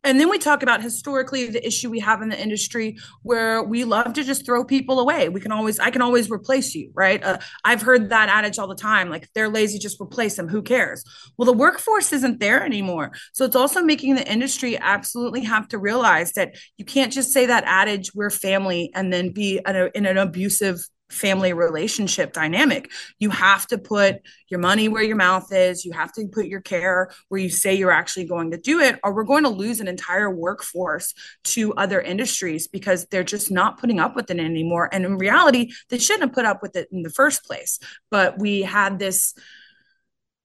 And 0.04 0.20
then 0.20 0.30
we 0.30 0.38
talk 0.38 0.64
about 0.64 0.82
historically 0.82 1.48
the 1.48 1.66
issue 1.66 1.90
we 1.90 2.00
have 2.00 2.22
in 2.22 2.30
the 2.30 2.42
industry 2.42 2.98
where 3.24 3.64
we 3.64 3.84
love 3.84 4.14
to 4.14 4.24
just 4.24 4.46
throw 4.46 4.64
people 4.64 5.00
away. 5.00 5.30
We 5.30 5.42
can 5.42 5.52
always, 5.52 5.80
I 5.80 5.92
can 5.92 6.02
always 6.02 6.30
replace 6.30 6.74
you, 6.76 6.92
right? 6.94 7.24
Uh, 7.24 7.38
I've 7.64 7.82
heard 7.82 8.10
that 8.10 8.30
adage 8.30 8.60
all 8.60 8.68
the 8.68 8.76
time 8.76 9.10
like, 9.10 9.24
if 9.24 9.34
they're 9.34 9.50
lazy, 9.50 9.80
just 9.80 10.00
replace 10.00 10.36
them. 10.36 10.48
Who 10.48 10.62
cares? 10.62 11.04
Well, 11.38 11.46
the 11.46 11.54
workforce 11.54 12.14
isn't 12.14 12.40
there 12.40 12.64
anymore. 12.64 13.12
So 13.34 13.46
it's 13.46 13.56
also 13.56 13.84
making 13.84 14.16
the 14.16 14.32
industry 14.32 14.78
absolutely 14.78 15.44
have 15.44 15.68
to 15.70 15.78
realize 15.78 16.34
that 16.34 16.56
you 16.78 16.86
can't 16.86 17.12
just 17.12 17.32
say 17.32 17.46
that 17.46 17.64
adage, 17.66 18.14
we're 18.14 18.30
family, 18.30 18.92
and 18.94 19.12
then 19.12 19.32
be 19.32 19.60
in 19.66 20.06
an 20.06 20.18
abusive 20.18 20.80
family 21.10 21.54
relationship 21.54 22.34
dynamic. 22.34 22.92
You 23.20 23.30
have 23.30 23.68
to 23.68 23.78
put 23.78 24.22
your 24.50 24.60
money 24.60 24.88
where 24.90 25.04
your 25.04 25.16
mouth 25.16 25.52
is. 25.52 25.86
You 25.86 25.94
have 25.94 26.12
to 26.14 26.28
put 26.28 26.48
your 26.48 26.62
care 26.62 27.10
where 27.30 27.40
you 27.40 27.50
say 27.50 27.76
you're 27.76 27.92
actually 27.92 28.26
going 28.26 28.52
to 28.52 28.58
do 28.58 28.80
it, 28.80 29.00
or 29.04 29.14
we're 29.14 29.24
going 29.24 29.44
to 29.44 29.50
lose 29.50 29.80
an 29.80 29.88
entire 29.88 30.30
workforce 30.30 31.14
to 31.46 31.74
other 31.76 32.02
industries 32.02 32.68
because 32.68 33.06
they're 33.06 33.24
just 33.24 33.52
not 33.52 33.80
putting 33.80 34.00
up 34.00 34.16
with 34.16 34.30
it 34.32 34.40
anymore. 34.40 34.90
And 34.92 35.06
in 35.06 35.18
reality, 35.18 35.72
they 35.90 35.98
shouldn't 35.98 36.24
have 36.24 36.34
put 36.34 36.46
up 36.46 36.62
with 36.62 36.76
it 36.76 36.90
in 36.92 37.04
the 37.04 37.10
first 37.10 37.44
place. 37.46 37.80
But 38.12 38.40
we 38.40 38.62
had 38.62 39.00
this 39.00 39.34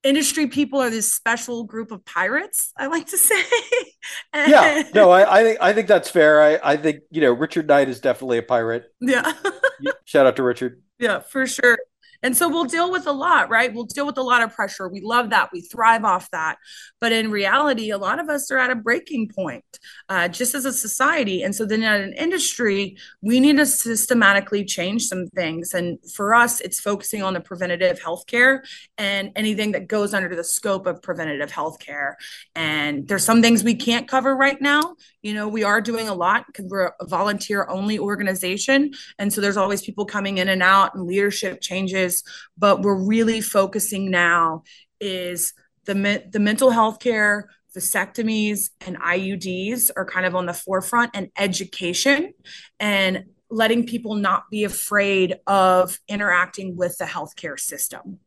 industry 0.05 0.47
people 0.47 0.81
are 0.81 0.91
this 0.91 1.13
special 1.13 1.65
group 1.65 1.91
of 1.93 2.05
pirates 2.05 2.73
i 2.77 2.87
like 2.87 3.07
to 3.07 3.19
say. 3.19 3.43
Yeah 4.35 4.83
no 4.95 5.11
I, 5.11 5.41
I, 5.41 5.43
think 5.45 5.59
i 5.61 5.73
think 5.73 5.89
that's 5.89 6.11
fair. 6.11 6.43
I, 6.43 6.73
I 6.73 6.77
think 6.77 7.01
you 7.11 7.21
know 7.21 7.33
richard 7.33 7.69
knight 7.69 7.89
is 7.89 8.01
definitely 8.01 8.39
a 8.39 8.43
pirate. 8.43 8.85
Yeah. 9.01 9.33
Shout 10.05 10.27
out 10.27 10.37
to 10.37 10.43
richard. 10.43 10.83
Yeah 10.99 11.21
for 11.21 11.47
sure 11.47 11.79
and 12.23 12.37
so 12.37 12.49
we'll 12.49 12.65
deal 12.65 12.91
with 12.91 13.07
a 13.07 13.13
lot, 13.13 13.51
right? 13.51 13.73
We'll 13.73 13.85
deal 13.85 14.07
with 14.07 14.19
a 14.19 14.23
lot 14.23 14.43
of 14.43 14.53
pressure. 14.53 14.89
We 14.89 15.01
love 15.01 15.31
that. 15.31 15.51
We 15.53 15.61
thrive 15.61 16.05
off 16.05 16.31
that. 16.31 16.59
But 17.01 17.13
in 17.13 17.31
reality, 17.31 17.91
a 17.91 17.99
lot 17.99 18.21
of 18.21 18.29
us 18.29 18.51
are 18.51 18.59
at 18.59 18.71
a 18.71 18.77
breaking 18.77 19.31
point 19.35 19.65
uh, 20.09 20.29
just 20.29 20.55
as 20.55 20.65
a 20.65 20.73
society. 20.73 21.43
And 21.43 21.55
so 21.55 21.65
then 21.65 21.83
at 21.83 22.01
an 22.01 22.13
industry, 22.13 22.97
we 23.21 23.41
need 23.41 23.57
to 23.57 23.67
systematically 23.67 24.65
change 24.65 25.07
some 25.07 25.27
things. 25.29 25.75
And 25.75 25.99
for 26.13 26.35
us, 26.35 26.61
it's 26.61 26.81
focusing 26.81 27.23
on 27.23 27.35
the 27.35 27.41
preventative 27.41 28.01
healthcare 28.01 28.61
and 28.99 29.33
anything 29.35 29.73
that 29.73 29.89
goes 29.89 30.15
under 30.15 30.35
the 30.35 30.45
scope 30.45 30.87
of 30.87 31.03
preventative 31.03 31.51
healthcare. 31.51 32.15
And 32.55 33.09
there's 33.09 33.25
some 33.25 33.43
things 33.43 33.65
we 33.65 33.75
can't 33.75 34.07
cover 34.07 34.35
right 34.35 34.61
now. 34.61 34.95
You 35.23 35.35
know, 35.35 35.49
we 35.49 35.63
are 35.63 35.81
doing 35.81 36.09
a 36.09 36.15
lot 36.15 36.47
because 36.47 36.67
we're 36.67 36.93
a 37.01 37.07
volunteer 37.07 37.67
only 37.69 37.99
organization. 37.99 38.93
And 39.19 39.33
so 39.33 39.41
there's 39.41 39.57
always 39.57 39.81
people 39.81 40.05
coming 40.05 40.39
in 40.39 40.49
and 40.49 40.63
out 40.63 40.95
and 40.95 41.05
leadership 41.05 41.61
changes 41.61 42.23
but 42.57 42.83
we're 42.83 42.95
really 42.95 43.41
focusing 43.41 44.11
now 44.11 44.63
is 45.01 45.55
the, 45.85 46.23
the 46.31 46.39
mental 46.39 46.71
health 46.71 47.01
care, 47.01 47.51
vasectomies, 47.77 48.71
and 48.87 48.97
IUDs 48.99 49.91
are 49.97 50.05
kind 50.05 50.27
of 50.27 50.37
on 50.37 50.47
the 50.47 50.55
forefront, 50.55 51.11
and 51.15 51.31
education 51.37 52.35
and 52.79 53.25
letting 53.51 53.87
people 53.87 54.15
not 54.15 54.45
be 54.51 54.65
afraid 54.65 55.37
of 55.47 55.99
interacting 56.09 56.77
with 56.77 56.97
the 56.99 57.05
healthcare 57.05 57.59
system 57.59 58.19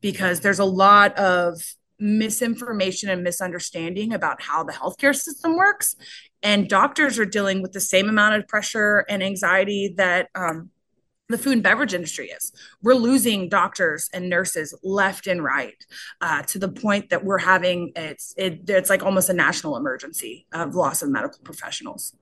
because 0.00 0.40
there's 0.40 0.58
a 0.58 0.64
lot 0.64 1.16
of 1.16 1.62
misinformation 1.98 3.08
and 3.08 3.22
misunderstanding 3.22 4.12
about 4.12 4.42
how 4.42 4.64
the 4.64 4.72
healthcare 4.72 5.14
system 5.14 5.56
works 5.56 5.94
and 6.44 6.68
doctors 6.68 7.18
are 7.18 7.24
dealing 7.24 7.62
with 7.62 7.72
the 7.72 7.80
same 7.80 8.08
amount 8.08 8.36
of 8.36 8.46
pressure 8.46 9.04
and 9.08 9.22
anxiety 9.22 9.94
that 9.96 10.28
um, 10.34 10.70
the 11.30 11.38
food 11.38 11.54
and 11.54 11.62
beverage 11.62 11.94
industry 11.94 12.28
is. 12.28 12.52
We're 12.82 12.94
losing 12.94 13.48
doctors 13.48 14.10
and 14.12 14.28
nurses 14.28 14.78
left 14.84 15.26
and 15.26 15.42
right 15.42 15.82
uh, 16.20 16.42
to 16.42 16.58
the 16.58 16.68
point 16.68 17.08
that 17.10 17.24
we're 17.24 17.38
having 17.38 17.92
it's 17.96 18.34
it, 18.36 18.68
it's 18.68 18.90
like 18.90 19.02
almost 19.02 19.30
a 19.30 19.32
national 19.32 19.76
emergency 19.76 20.46
of 20.52 20.74
loss 20.74 21.02
of 21.02 21.08
medical 21.08 21.40
professionals. 21.42 22.14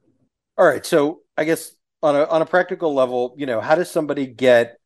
All 0.57 0.66
right, 0.66 0.87
so 0.87 1.23
I 1.37 1.45
guess 1.45 1.75
on 2.03 2.14
a 2.14 2.25
on 2.25 2.43
a 2.43 2.47
practical 2.47 2.95
level, 2.95 3.35
you 3.37 3.47
know, 3.47 3.61
how 3.61 3.75
does 3.75 3.91
somebody 3.91 4.27
get 4.27 4.77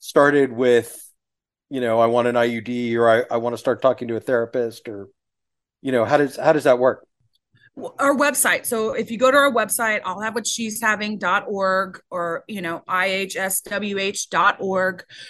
started 0.00 0.52
with, 0.52 1.08
you 1.70 1.80
know, 1.80 2.00
I 2.00 2.06
want 2.06 2.26
an 2.26 2.34
IUD 2.34 2.96
or 2.96 3.08
I, 3.08 3.34
I 3.34 3.36
want 3.36 3.54
to 3.54 3.58
start 3.58 3.80
talking 3.80 4.08
to 4.08 4.16
a 4.16 4.20
therapist 4.20 4.88
or, 4.88 5.08
you 5.82 5.92
know, 5.92 6.04
how 6.04 6.16
does 6.16 6.36
how 6.36 6.52
does 6.52 6.64
that 6.64 6.80
work? 6.80 7.05
Our 7.98 8.16
website. 8.16 8.64
So 8.64 8.92
if 8.92 9.10
you 9.10 9.18
go 9.18 9.30
to 9.30 9.36
our 9.36 9.52
website, 9.52 10.00
I'll 10.04 10.20
have 10.20 10.34
what 10.34 10.46
she's 10.46 10.80
having.org 10.80 12.00
or, 12.10 12.44
you 12.48 12.62
know, 12.62 12.82
ihswh.org. 12.88 13.44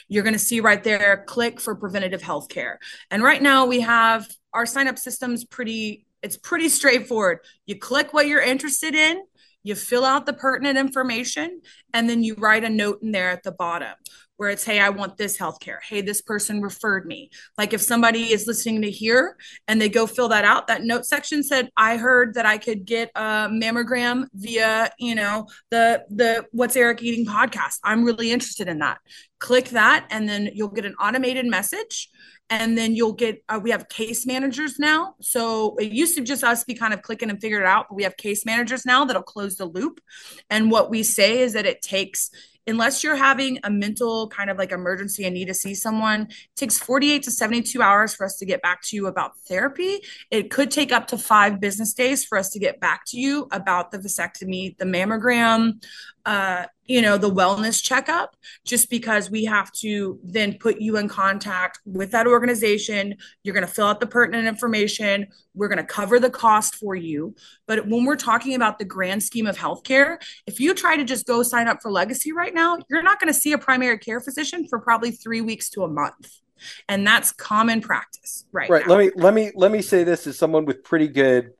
You're 0.08 0.22
going 0.22 0.32
to 0.32 0.38
see 0.38 0.60
right 0.60 0.84
there, 0.84 1.24
click 1.26 1.60
for 1.60 1.74
preventative 1.74 2.22
health 2.22 2.48
care. 2.48 2.78
And 3.10 3.22
right 3.22 3.42
now 3.42 3.66
we 3.66 3.80
have 3.80 4.28
our 4.52 4.64
sign 4.64 4.86
up 4.86 4.98
system's 4.98 5.44
pretty, 5.44 6.06
it's 6.22 6.36
pretty 6.36 6.68
straightforward. 6.68 7.40
You 7.66 7.78
click 7.78 8.12
what 8.12 8.28
you're 8.28 8.42
interested 8.42 8.94
in, 8.94 9.24
you 9.64 9.74
fill 9.74 10.04
out 10.04 10.26
the 10.26 10.32
pertinent 10.32 10.78
information, 10.78 11.60
and 11.92 12.08
then 12.08 12.22
you 12.22 12.36
write 12.36 12.62
a 12.62 12.70
note 12.70 13.02
in 13.02 13.10
there 13.10 13.30
at 13.30 13.42
the 13.42 13.50
bottom 13.52 13.94
where 14.36 14.50
it's, 14.50 14.64
hey, 14.64 14.80
I 14.80 14.90
want 14.90 15.16
this 15.16 15.38
healthcare. 15.38 15.78
Hey, 15.82 16.00
this 16.00 16.20
person 16.20 16.60
referred 16.60 17.06
me. 17.06 17.30
Like 17.56 17.72
if 17.72 17.80
somebody 17.80 18.32
is 18.32 18.46
listening 18.46 18.82
to 18.82 18.90
here 18.90 19.36
and 19.66 19.80
they 19.80 19.88
go 19.88 20.06
fill 20.06 20.28
that 20.28 20.44
out, 20.44 20.66
that 20.66 20.84
note 20.84 21.06
section 21.06 21.42
said, 21.42 21.70
I 21.76 21.96
heard 21.96 22.34
that 22.34 22.46
I 22.46 22.58
could 22.58 22.84
get 22.84 23.10
a 23.14 23.48
mammogram 23.48 24.26
via, 24.34 24.90
you 24.98 25.14
know, 25.14 25.46
the 25.70 26.04
the 26.10 26.46
What's 26.52 26.76
Eric 26.76 27.02
Eating 27.02 27.26
podcast. 27.26 27.78
I'm 27.82 28.04
really 28.04 28.30
interested 28.30 28.68
in 28.68 28.78
that. 28.80 28.98
Click 29.38 29.70
that, 29.70 30.06
and 30.10 30.28
then 30.28 30.50
you'll 30.54 30.68
get 30.68 30.84
an 30.84 30.94
automated 31.00 31.46
message. 31.46 32.10
And 32.48 32.78
then 32.78 32.94
you'll 32.94 33.12
get, 33.12 33.42
uh, 33.48 33.58
we 33.60 33.72
have 33.72 33.88
case 33.88 34.24
managers 34.24 34.78
now. 34.78 35.16
So 35.20 35.74
it 35.78 35.90
used 35.90 36.16
to 36.16 36.22
just 36.22 36.44
us 36.44 36.62
be 36.62 36.74
kind 36.74 36.94
of 36.94 37.02
clicking 37.02 37.28
and 37.28 37.40
figure 37.40 37.58
it 37.58 37.66
out, 37.66 37.86
but 37.88 37.96
we 37.96 38.04
have 38.04 38.16
case 38.16 38.46
managers 38.46 38.86
now 38.86 39.04
that'll 39.04 39.22
close 39.22 39.56
the 39.56 39.64
loop. 39.64 40.00
And 40.48 40.70
what 40.70 40.88
we 40.88 41.02
say 41.02 41.40
is 41.40 41.54
that 41.54 41.66
it 41.66 41.82
takes, 41.82 42.30
unless 42.66 43.04
you're 43.04 43.16
having 43.16 43.58
a 43.64 43.70
mental 43.70 44.28
kind 44.28 44.50
of 44.50 44.58
like 44.58 44.72
emergency 44.72 45.24
and 45.24 45.34
need 45.34 45.46
to 45.46 45.54
see 45.54 45.74
someone, 45.74 46.22
it 46.22 46.56
takes 46.56 46.78
48 46.78 47.22
to 47.24 47.30
72 47.30 47.80
hours 47.80 48.14
for 48.14 48.26
us 48.26 48.36
to 48.38 48.46
get 48.46 48.62
back 48.62 48.82
to 48.82 48.96
you 48.96 49.06
about 49.06 49.38
therapy. 49.48 50.00
It 50.30 50.50
could 50.50 50.70
take 50.70 50.92
up 50.92 51.06
to 51.08 51.18
five 51.18 51.60
business 51.60 51.94
days 51.94 52.24
for 52.24 52.38
us 52.38 52.50
to 52.50 52.58
get 52.58 52.80
back 52.80 53.04
to 53.08 53.18
you 53.18 53.48
about 53.52 53.90
the 53.90 53.98
vasectomy, 53.98 54.76
the 54.78 54.84
mammogram, 54.84 55.84
uh, 56.24 56.66
you 56.86 57.02
know, 57.02 57.18
the 57.18 57.30
wellness 57.30 57.82
checkup, 57.82 58.36
just 58.64 58.90
because 58.90 59.30
we 59.30 59.44
have 59.44 59.72
to 59.72 60.18
then 60.22 60.58
put 60.58 60.80
you 60.80 60.96
in 60.96 61.08
contact 61.08 61.80
with 61.84 62.12
that 62.12 62.26
organization. 62.26 63.16
You're 63.42 63.54
going 63.54 63.66
to 63.66 63.72
fill 63.72 63.86
out 63.86 64.00
the 64.00 64.06
pertinent 64.06 64.46
information. 64.46 65.26
We're 65.54 65.68
going 65.68 65.78
to 65.78 65.84
cover 65.84 66.20
the 66.20 66.30
cost 66.30 66.76
for 66.76 66.94
you. 66.94 67.34
But 67.66 67.88
when 67.88 68.04
we're 68.04 68.16
talking 68.16 68.54
about 68.54 68.78
the 68.78 68.84
grand 68.84 69.22
scheme 69.22 69.46
of 69.46 69.56
healthcare, 69.56 70.18
if 70.46 70.60
you 70.60 70.74
try 70.74 70.96
to 70.96 71.04
just 71.04 71.26
go 71.26 71.42
sign 71.42 71.68
up 71.68 71.78
for 71.82 71.90
Legacy 71.90 72.32
right 72.32 72.54
now, 72.54 72.78
you're 72.88 73.02
not 73.02 73.20
going 73.20 73.32
to 73.32 73.38
see 73.38 73.52
a 73.52 73.58
primary 73.58 73.98
care 73.98 74.20
physician 74.20 74.66
for 74.68 74.78
probably 74.78 75.10
three 75.10 75.40
weeks 75.40 75.70
to 75.70 75.82
a 75.84 75.88
month 75.88 76.40
and 76.88 77.06
that's 77.06 77.32
common 77.32 77.80
practice 77.80 78.44
right 78.52 78.70
right 78.70 78.86
now. 78.86 78.94
let 78.94 79.04
me 79.04 79.10
let 79.16 79.34
me 79.34 79.52
let 79.54 79.70
me 79.70 79.82
say 79.82 80.04
this 80.04 80.26
as 80.26 80.38
someone 80.38 80.64
with 80.64 80.82
pretty 80.82 81.08
good 81.08 81.50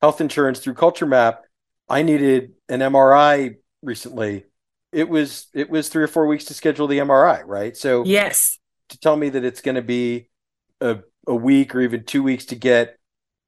health 0.00 0.20
insurance 0.20 0.60
through 0.60 0.74
culture 0.74 1.06
map 1.06 1.42
i 1.88 2.02
needed 2.02 2.52
an 2.68 2.80
mri 2.80 3.56
recently 3.82 4.44
it 4.94 5.08
was 5.08 5.48
it 5.52 5.68
was 5.68 5.88
three 5.88 6.02
or 6.02 6.08
four 6.08 6.26
weeks 6.26 6.46
to 6.46 6.54
schedule 6.54 6.86
the 6.86 6.98
mri 6.98 7.42
right? 7.44 7.76
So 7.76 8.04
yes. 8.04 8.58
to 8.90 8.98
tell 8.98 9.16
me 9.16 9.28
that 9.30 9.44
it's 9.44 9.60
going 9.60 9.74
to 9.74 9.82
be 9.82 10.28
a, 10.80 11.00
a 11.26 11.34
week 11.34 11.74
or 11.74 11.80
even 11.80 12.04
two 12.04 12.22
weeks 12.22 12.46
to 12.46 12.54
get 12.54 12.96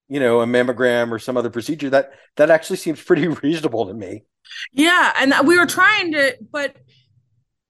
you 0.08 0.20
know 0.20 0.40
a 0.40 0.46
mammogram 0.46 1.10
or 1.10 1.18
some 1.18 1.36
other 1.36 1.50
procedure 1.50 1.90
that 1.90 2.10
that 2.36 2.50
actually 2.50 2.76
seems 2.76 3.02
pretty 3.02 3.28
reasonable 3.42 3.86
to 3.86 3.94
me. 3.94 4.24
Yeah 4.72 5.12
and 5.18 5.34
we 5.46 5.58
were 5.58 5.66
trying 5.66 6.12
to 6.12 6.36
but 6.50 6.76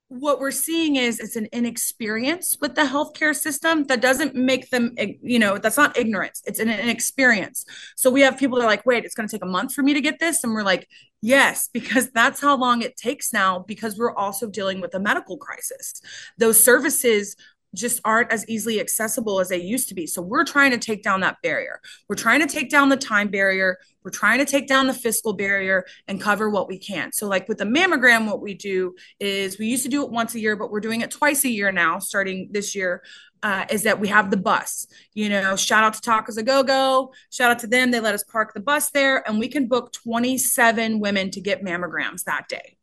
what 0.09 0.39
we're 0.39 0.53
seeing 0.53 0.97
is 0.97 1.19
it's 1.19 1.35
an 1.35 1.49
inexperience 1.53 2.57
with 2.61 2.77
the 2.77 2.83
healthcare 2.83 3.35
system 3.35 3.85
that 3.85 4.01
doesn't 4.01 4.37
make 4.37 4.71
them 4.71 4.95
you 5.21 5.39
know 5.39 5.59
that's 5.59 5.77
not 5.77 5.97
ignorance. 5.97 6.43
It's 6.47 6.61
an 6.61 6.69
inexperience 6.69 7.65
so 7.97 8.11
we 8.11 8.21
have 8.21 8.39
people 8.39 8.59
that 8.59 8.65
are 8.65 8.69
like 8.69 8.87
wait 8.87 9.05
it's 9.05 9.15
going 9.15 9.29
to 9.29 9.35
take 9.35 9.45
a 9.45 9.49
month 9.49 9.75
for 9.75 9.83
me 9.83 9.95
to 9.95 10.01
get 10.01 10.21
this? 10.21 10.45
And 10.45 10.53
we're 10.53 10.63
like 10.63 10.89
yes 11.23 11.69
because 11.73 12.11
that's 12.13 12.41
how 12.41 12.57
long 12.57 12.83
it 12.83 12.97
takes 12.97 13.33
now 13.33 13.65
because 13.67 13.99
we're 13.99 14.15
also 14.15 14.49
dealing 14.49 14.81
with 14.81 14.95
a 14.95 15.01
medical 15.01 15.37
crisis. 15.37 16.01
Those 16.39 16.63
services 16.63 17.37
just 17.77 18.01
aren't 18.05 18.33
as 18.33 18.49
easily 18.49 18.81
accessible 18.81 19.41
as 19.41 19.49
they 19.49 19.61
used 19.61 19.89
to 19.89 19.95
be. 19.95 20.07
So 20.07 20.23
we're 20.23 20.45
trying 20.45 20.71
to 20.73 20.79
take 20.79 21.03
down 21.03 21.21
that 21.21 21.37
barrier. 21.43 21.81
We're 22.09 22.17
trying 22.17 22.41
to 22.41 22.47
take 22.47 22.71
down 22.71 22.89
the 22.89 22.97
time 22.97 23.29
barrier. 23.29 23.79
We're 24.03 24.11
trying 24.11 24.39
to 24.39 24.45
take 24.45 24.69
down 24.69 24.87
the 24.87 24.95
fiscal 24.95 25.33
barrier 25.33 25.85
and 26.09 26.21
cover 26.21 26.49
what 26.49 26.69
we 26.69 26.79
can. 26.79 27.13
So, 27.13 27.27
like 27.27 27.49
with 27.49 27.59
the 27.59 27.65
mammogram, 27.65 28.27
what 28.27 28.41
we 28.41 28.55
do 28.55 28.95
is 29.19 29.59
we 29.59 29.67
used 29.67 29.83
to 29.83 29.89
do 29.89 30.05
it 30.05 30.11
once 30.11 30.35
a 30.35 30.41
year, 30.41 30.57
but 30.57 30.71
we're 30.71 30.81
doing 30.81 31.01
it 31.01 31.11
twice 31.11 31.45
a 31.45 31.49
year 31.49 31.73
now, 31.73 31.99
starting 31.99 32.49
this 32.53 32.75
year. 32.75 33.03
Uh, 33.43 33.67
is 33.71 33.83
that 33.83 34.01
we 34.01 34.09
have 34.09 34.31
the 34.31 34.37
bus. 34.37 34.87
You 35.13 35.29
know, 35.29 35.57
shout 35.57 35.85
out 35.85 35.95
to 35.95 36.01
Tacos 36.01 36.39
a 36.39 36.43
Go 36.43 36.63
Go. 36.65 37.13
Shout 37.31 37.51
out 37.51 37.59
to 37.61 37.67
them. 37.67 37.91
They 37.91 38.01
let 38.01 38.15
us 38.15 38.25
park 38.25 38.55
the 38.55 38.61
bus 38.61 38.91
there, 38.91 39.29
and 39.29 39.39
we 39.39 39.47
can 39.47 39.69
book 39.69 39.93
27 39.93 41.01
women 41.01 41.31
to 41.33 41.41
get 41.41 41.63
mammograms 41.63 42.25
that 42.25 42.49
day. 42.49 42.76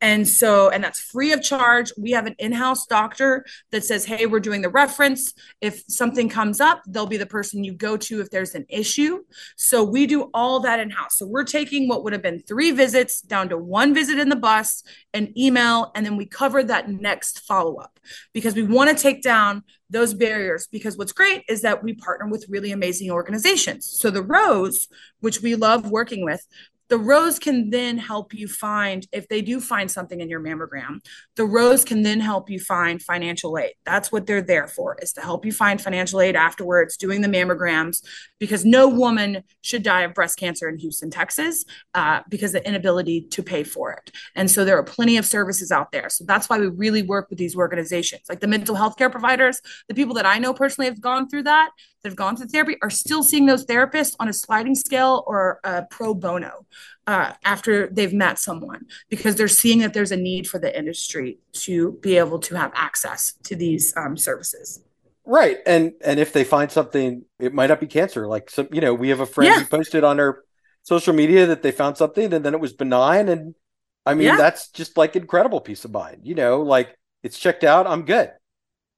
And 0.00 0.28
so, 0.28 0.68
and 0.70 0.84
that's 0.84 1.00
free 1.00 1.32
of 1.32 1.42
charge. 1.42 1.92
We 1.96 2.10
have 2.12 2.26
an 2.26 2.34
in 2.38 2.52
house 2.52 2.86
doctor 2.86 3.44
that 3.70 3.84
says, 3.84 4.04
Hey, 4.04 4.26
we're 4.26 4.40
doing 4.40 4.62
the 4.62 4.68
reference. 4.68 5.32
If 5.60 5.82
something 5.88 6.28
comes 6.28 6.60
up, 6.60 6.82
they'll 6.86 7.06
be 7.06 7.16
the 7.16 7.26
person 7.26 7.64
you 7.64 7.72
go 7.72 7.96
to 7.96 8.20
if 8.20 8.30
there's 8.30 8.54
an 8.54 8.66
issue. 8.68 9.20
So 9.56 9.82
we 9.84 10.06
do 10.06 10.30
all 10.34 10.60
that 10.60 10.80
in 10.80 10.90
house. 10.90 11.18
So 11.18 11.26
we're 11.26 11.44
taking 11.44 11.88
what 11.88 12.04
would 12.04 12.12
have 12.12 12.22
been 12.22 12.40
three 12.40 12.70
visits 12.72 13.20
down 13.20 13.48
to 13.48 13.58
one 13.58 13.94
visit 13.94 14.18
in 14.18 14.28
the 14.28 14.36
bus, 14.36 14.82
an 15.14 15.32
email, 15.38 15.92
and 15.94 16.04
then 16.04 16.16
we 16.16 16.26
cover 16.26 16.62
that 16.62 16.88
next 16.88 17.40
follow 17.40 17.76
up 17.76 17.98
because 18.32 18.54
we 18.54 18.62
want 18.62 18.90
to 18.90 19.02
take 19.02 19.22
down 19.22 19.62
those 19.90 20.14
barriers 20.14 20.66
because 20.70 20.96
what's 20.96 21.12
great 21.12 21.44
is 21.48 21.62
that 21.62 21.82
we 21.82 21.94
partner 21.94 22.28
with 22.28 22.46
really 22.48 22.72
amazing 22.72 23.10
organizations. 23.10 23.86
So 23.86 24.10
the 24.10 24.22
Rose, 24.22 24.88
which 25.20 25.42
we 25.42 25.54
love 25.54 25.90
working 25.90 26.24
with, 26.24 26.44
the 26.88 26.98
rose 26.98 27.38
can 27.38 27.70
then 27.70 27.98
help 27.98 28.32
you 28.34 28.48
find 28.48 29.06
if 29.12 29.28
they 29.28 29.42
do 29.42 29.60
find 29.60 29.90
something 29.90 30.20
in 30.20 30.28
your 30.28 30.40
mammogram 30.40 31.00
the 31.36 31.44
rose 31.44 31.84
can 31.84 32.02
then 32.02 32.20
help 32.20 32.48
you 32.48 32.58
find 32.58 33.02
financial 33.02 33.58
aid. 33.58 33.74
That's 33.84 34.10
what 34.10 34.26
they're 34.26 34.42
there 34.42 34.66
for 34.66 34.96
is 35.00 35.12
to 35.14 35.20
help 35.20 35.44
you 35.44 35.52
find 35.52 35.80
financial 35.80 36.20
aid 36.20 36.34
afterwards 36.34 36.96
doing 36.96 37.20
the 37.20 37.28
mammograms 37.28 38.02
because 38.40 38.64
no 38.64 38.88
woman 38.88 39.44
should 39.60 39.82
die 39.82 40.02
of 40.02 40.14
breast 40.14 40.38
cancer 40.38 40.68
in 40.68 40.78
houston 40.78 41.10
texas 41.10 41.64
uh, 41.94 42.20
because 42.28 42.54
of 42.54 42.62
the 42.62 42.68
inability 42.68 43.22
to 43.22 43.42
pay 43.42 43.62
for 43.62 43.92
it. 43.92 44.10
And 44.34 44.50
so 44.50 44.64
there 44.64 44.78
are 44.78 44.82
plenty 44.82 45.18
of 45.18 45.26
services 45.26 45.70
out 45.70 45.92
there. 45.92 46.08
So 46.08 46.24
that's 46.24 46.48
why 46.48 46.58
we 46.58 46.68
really 46.68 47.02
work 47.02 47.28
with 47.28 47.38
these 47.38 47.54
organizations 47.54 48.22
like 48.28 48.40
the 48.40 48.46
mental 48.46 48.74
health 48.74 48.96
care 48.96 49.10
providers. 49.10 49.60
The 49.88 49.94
people 49.94 50.14
that 50.14 50.26
i 50.26 50.38
know 50.38 50.54
personally 50.54 50.88
have 50.88 51.00
gone 51.00 51.28
through 51.28 51.44
that 51.44 51.70
that 52.06 52.10
have 52.10 52.16
gone 52.16 52.36
through 52.36 52.46
therapy 52.46 52.76
are 52.82 52.90
still 52.90 53.24
seeing 53.24 53.46
those 53.46 53.66
therapists 53.66 54.14
on 54.20 54.28
a 54.28 54.32
sliding 54.32 54.76
scale 54.76 55.24
or 55.26 55.58
a 55.64 55.82
pro 55.90 56.14
bono 56.14 56.64
uh, 57.08 57.32
after 57.44 57.88
they've 57.88 58.12
met 58.12 58.38
someone 58.38 58.86
because 59.08 59.34
they're 59.34 59.48
seeing 59.48 59.80
that 59.80 59.92
there's 59.92 60.12
a 60.12 60.16
need 60.16 60.46
for 60.46 60.60
the 60.60 60.76
industry 60.78 61.38
to 61.52 61.98
be 62.00 62.16
able 62.16 62.38
to 62.38 62.54
have 62.54 62.70
access 62.76 63.32
to 63.42 63.56
these 63.56 63.92
um, 63.96 64.16
services. 64.16 64.80
Right, 65.24 65.58
and 65.66 65.94
and 66.04 66.20
if 66.20 66.32
they 66.32 66.44
find 66.44 66.70
something, 66.70 67.24
it 67.40 67.52
might 67.52 67.66
not 67.66 67.80
be 67.80 67.88
cancer. 67.88 68.28
Like 68.28 68.48
some, 68.48 68.68
you 68.70 68.80
know, 68.80 68.94
we 68.94 69.08
have 69.08 69.18
a 69.18 69.26
friend 69.26 69.50
Yeah. 69.50 69.58
who 69.58 69.66
posted 69.66 70.04
on 70.04 70.18
her 70.18 70.44
social 70.84 71.12
media 71.12 71.46
that 71.46 71.62
they 71.64 71.72
found 71.72 71.96
something, 71.96 72.32
and 72.32 72.44
then 72.44 72.54
it 72.54 72.60
was 72.60 72.72
benign. 72.72 73.28
And 73.28 73.56
I 74.04 74.14
mean, 74.14 74.28
Yeah. 74.28 74.36
that's 74.36 74.68
just 74.68 74.96
like 74.96 75.16
incredible 75.16 75.60
peace 75.60 75.84
of 75.84 75.90
mind. 75.90 76.20
You 76.22 76.36
know, 76.36 76.62
like 76.62 76.94
it's 77.24 77.40
checked 77.40 77.64
out. 77.64 77.88
I'm 77.88 78.04
good. 78.04 78.30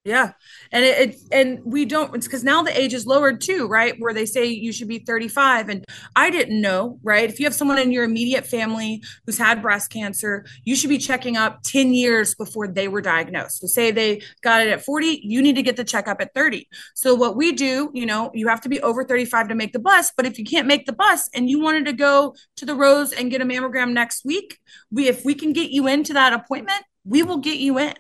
Yeah. 0.05 0.33
And 0.73 0.85
it, 0.85 1.11
it 1.11 1.17
and 1.33 1.61
we 1.65 1.85
don't 1.85 2.15
it's 2.15 2.27
because 2.27 2.43
now 2.43 2.63
the 2.63 2.79
age 2.79 2.95
is 2.95 3.07
lowered 3.07 3.43
too, 3.43 3.67
right? 3.67 3.95
Where 3.99 4.15
they 4.15 4.25
say 4.25 4.47
you 4.47 4.73
should 4.73 4.89
be 4.89 5.01
35. 5.01 5.69
And 5.69 5.85
I 6.17 6.31
didn't 6.31 6.61
know, 6.61 6.99
right? 7.03 7.29
If 7.29 7.39
you 7.39 7.45
have 7.45 7.55
someone 7.55 7.79
in 7.79 7.93
your 7.93 8.05
immediate 8.05 8.47
family 8.47 9.03
who's 9.27 9.37
had 9.37 9.61
breast 9.61 9.91
cancer, 9.91 10.47
you 10.65 10.77
should 10.77 10.89
be 10.89 10.97
checking 10.97 11.37
up 11.37 11.63
10 11.65 11.93
years 11.93 12.35
before 12.35 12.69
they 12.69 12.89
were 12.89 13.03
diagnosed. 13.03 13.61
So 13.61 13.67
say 13.67 13.91
they 13.91 14.23
got 14.41 14.63
it 14.63 14.71
at 14.71 14.83
40, 14.83 15.21
you 15.25 15.43
need 15.43 15.57
to 15.57 15.63
get 15.63 15.77
the 15.77 15.85
checkup 15.85 16.23
at 16.23 16.33
30. 16.33 16.69
So 16.95 17.15
what 17.15 17.37
we 17.37 17.53
do, 17.53 17.91
you 17.93 18.07
know, 18.07 18.31
you 18.33 18.49
have 18.49 18.63
to 18.63 18.69
be 18.71 18.81
over 18.81 19.05
35 19.05 19.49
to 19.49 19.55
make 19.55 19.75
the 19.75 19.79
bus, 19.79 20.13
but 20.17 20.25
if 20.25 20.39
you 20.39 20.45
can't 20.45 20.67
make 20.67 20.87
the 20.87 20.93
bus 20.95 21.29
and 21.35 21.51
you 21.51 21.61
wanted 21.61 21.85
to 21.85 21.93
go 21.93 22.35
to 22.57 22.65
the 22.65 22.75
Rose 22.75 23.13
and 23.13 23.31
get 23.31 23.43
a 23.43 23.45
mammogram 23.45 23.93
next 23.93 24.25
week, 24.25 24.59
we 24.91 25.09
if 25.09 25.25
we 25.25 25.35
can 25.35 25.53
get 25.53 25.71
you 25.71 25.87
into 25.87 26.15
that 26.15 26.33
appointment, 26.33 26.83
we 27.05 27.23
will 27.23 27.39
get 27.39 27.59
you 27.59 27.79
in. 27.79 27.95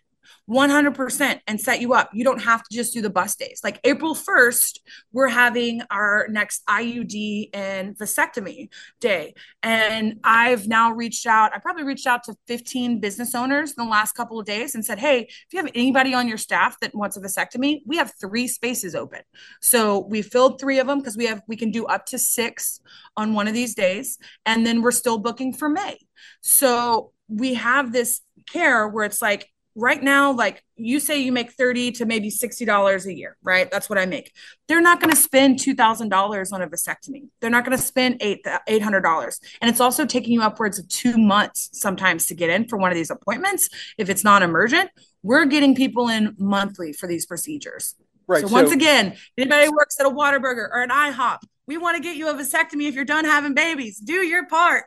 100% 0.48 1.40
and 1.46 1.60
set 1.60 1.80
you 1.80 1.92
up. 1.92 2.10
You 2.14 2.24
don't 2.24 2.42
have 2.42 2.62
to 2.62 2.74
just 2.74 2.94
do 2.94 3.02
the 3.02 3.10
bus 3.10 3.36
days. 3.36 3.60
Like 3.62 3.80
April 3.84 4.14
1st, 4.14 4.78
we're 5.12 5.28
having 5.28 5.82
our 5.90 6.26
next 6.30 6.64
IUD 6.66 7.50
and 7.52 7.96
vasectomy 7.96 8.70
day. 8.98 9.34
And 9.62 10.20
I've 10.24 10.66
now 10.66 10.92
reached 10.92 11.26
out, 11.26 11.54
I 11.54 11.58
probably 11.58 11.84
reached 11.84 12.06
out 12.06 12.24
to 12.24 12.34
15 12.46 12.98
business 12.98 13.34
owners 13.34 13.74
in 13.76 13.84
the 13.84 13.90
last 13.90 14.12
couple 14.12 14.40
of 14.40 14.46
days 14.46 14.74
and 14.74 14.84
said, 14.84 14.98
hey, 14.98 15.22
if 15.28 15.46
you 15.52 15.58
have 15.58 15.70
anybody 15.74 16.14
on 16.14 16.26
your 16.26 16.38
staff 16.38 16.80
that 16.80 16.94
wants 16.94 17.16
a 17.18 17.20
vasectomy, 17.20 17.82
we 17.84 17.98
have 17.98 18.12
three 18.18 18.48
spaces 18.48 18.94
open. 18.94 19.20
So 19.60 20.00
we 20.00 20.22
filled 20.22 20.58
three 20.58 20.78
of 20.78 20.86
them 20.86 20.98
because 20.98 21.16
we 21.16 21.26
have, 21.26 21.42
we 21.46 21.56
can 21.56 21.70
do 21.70 21.84
up 21.84 22.06
to 22.06 22.18
six 22.18 22.80
on 23.18 23.34
one 23.34 23.48
of 23.48 23.54
these 23.54 23.74
days. 23.74 24.18
And 24.46 24.66
then 24.66 24.80
we're 24.80 24.92
still 24.92 25.18
booking 25.18 25.52
for 25.52 25.68
May. 25.68 25.98
So 26.40 27.12
we 27.28 27.54
have 27.54 27.92
this 27.92 28.22
care 28.50 28.88
where 28.88 29.04
it's 29.04 29.20
like 29.20 29.50
right 29.78 30.02
now, 30.02 30.32
like 30.32 30.64
you 30.76 30.98
say 30.98 31.20
you 31.20 31.30
make 31.30 31.52
30 31.52 31.92
to 31.92 32.04
maybe 32.04 32.30
$60 32.30 33.06
a 33.06 33.14
year, 33.14 33.36
right? 33.42 33.70
That's 33.70 33.88
what 33.88 33.98
I 33.98 34.06
make. 34.06 34.32
They're 34.66 34.80
not 34.80 35.00
going 35.00 35.14
to 35.14 35.16
spend 35.16 35.60
$2,000 35.60 36.52
on 36.52 36.62
a 36.62 36.68
vasectomy. 36.68 37.28
They're 37.40 37.48
not 37.48 37.64
going 37.64 37.76
to 37.76 37.82
spend 37.82 38.16
eight, 38.20 38.44
$800. 38.44 39.40
And 39.62 39.70
it's 39.70 39.80
also 39.80 40.04
taking 40.04 40.32
you 40.32 40.42
upwards 40.42 40.80
of 40.80 40.88
two 40.88 41.16
months 41.16 41.70
sometimes 41.72 42.26
to 42.26 42.34
get 42.34 42.50
in 42.50 42.66
for 42.66 42.76
one 42.76 42.90
of 42.90 42.96
these 42.96 43.10
appointments. 43.10 43.68
If 43.96 44.10
it's 44.10 44.24
non 44.24 44.42
emergent, 44.42 44.90
we're 45.22 45.46
getting 45.46 45.76
people 45.76 46.08
in 46.08 46.34
monthly 46.38 46.92
for 46.92 47.06
these 47.06 47.24
procedures. 47.24 47.94
Right. 48.26 48.42
So, 48.42 48.48
so 48.48 48.52
once 48.52 48.72
again, 48.72 49.16
anybody 49.38 49.66
who 49.66 49.72
works 49.72 49.98
at 50.00 50.06
a 50.06 50.10
Whataburger 50.10 50.68
or 50.70 50.82
an 50.82 50.90
IHOP, 50.90 51.38
we 51.68 51.78
want 51.78 51.96
to 51.96 52.02
get 52.02 52.16
you 52.16 52.28
a 52.28 52.34
vasectomy 52.34 52.88
if 52.88 52.94
you're 52.94 53.04
done 53.04 53.24
having 53.24 53.54
babies. 53.54 53.98
Do 53.98 54.14
your 54.14 54.46
part. 54.46 54.86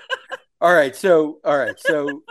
all 0.60 0.72
right. 0.72 0.94
So, 0.94 1.40
all 1.44 1.58
right. 1.58 1.78
So, 1.78 2.22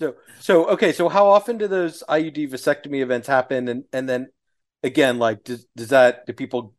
so, 0.00 0.14
so, 0.40 0.66
okay. 0.70 0.92
So, 0.92 1.08
how 1.08 1.26
often 1.26 1.58
do 1.58 1.68
those 1.68 2.02
IUD 2.08 2.50
vasectomy 2.50 3.00
events 3.00 3.28
happen? 3.28 3.68
And, 3.68 3.84
and 3.92 4.08
then 4.08 4.28
again, 4.82 5.18
like, 5.18 5.44
does, 5.44 5.66
does 5.76 5.88
that, 5.88 6.26
do 6.26 6.32
people 6.32 6.74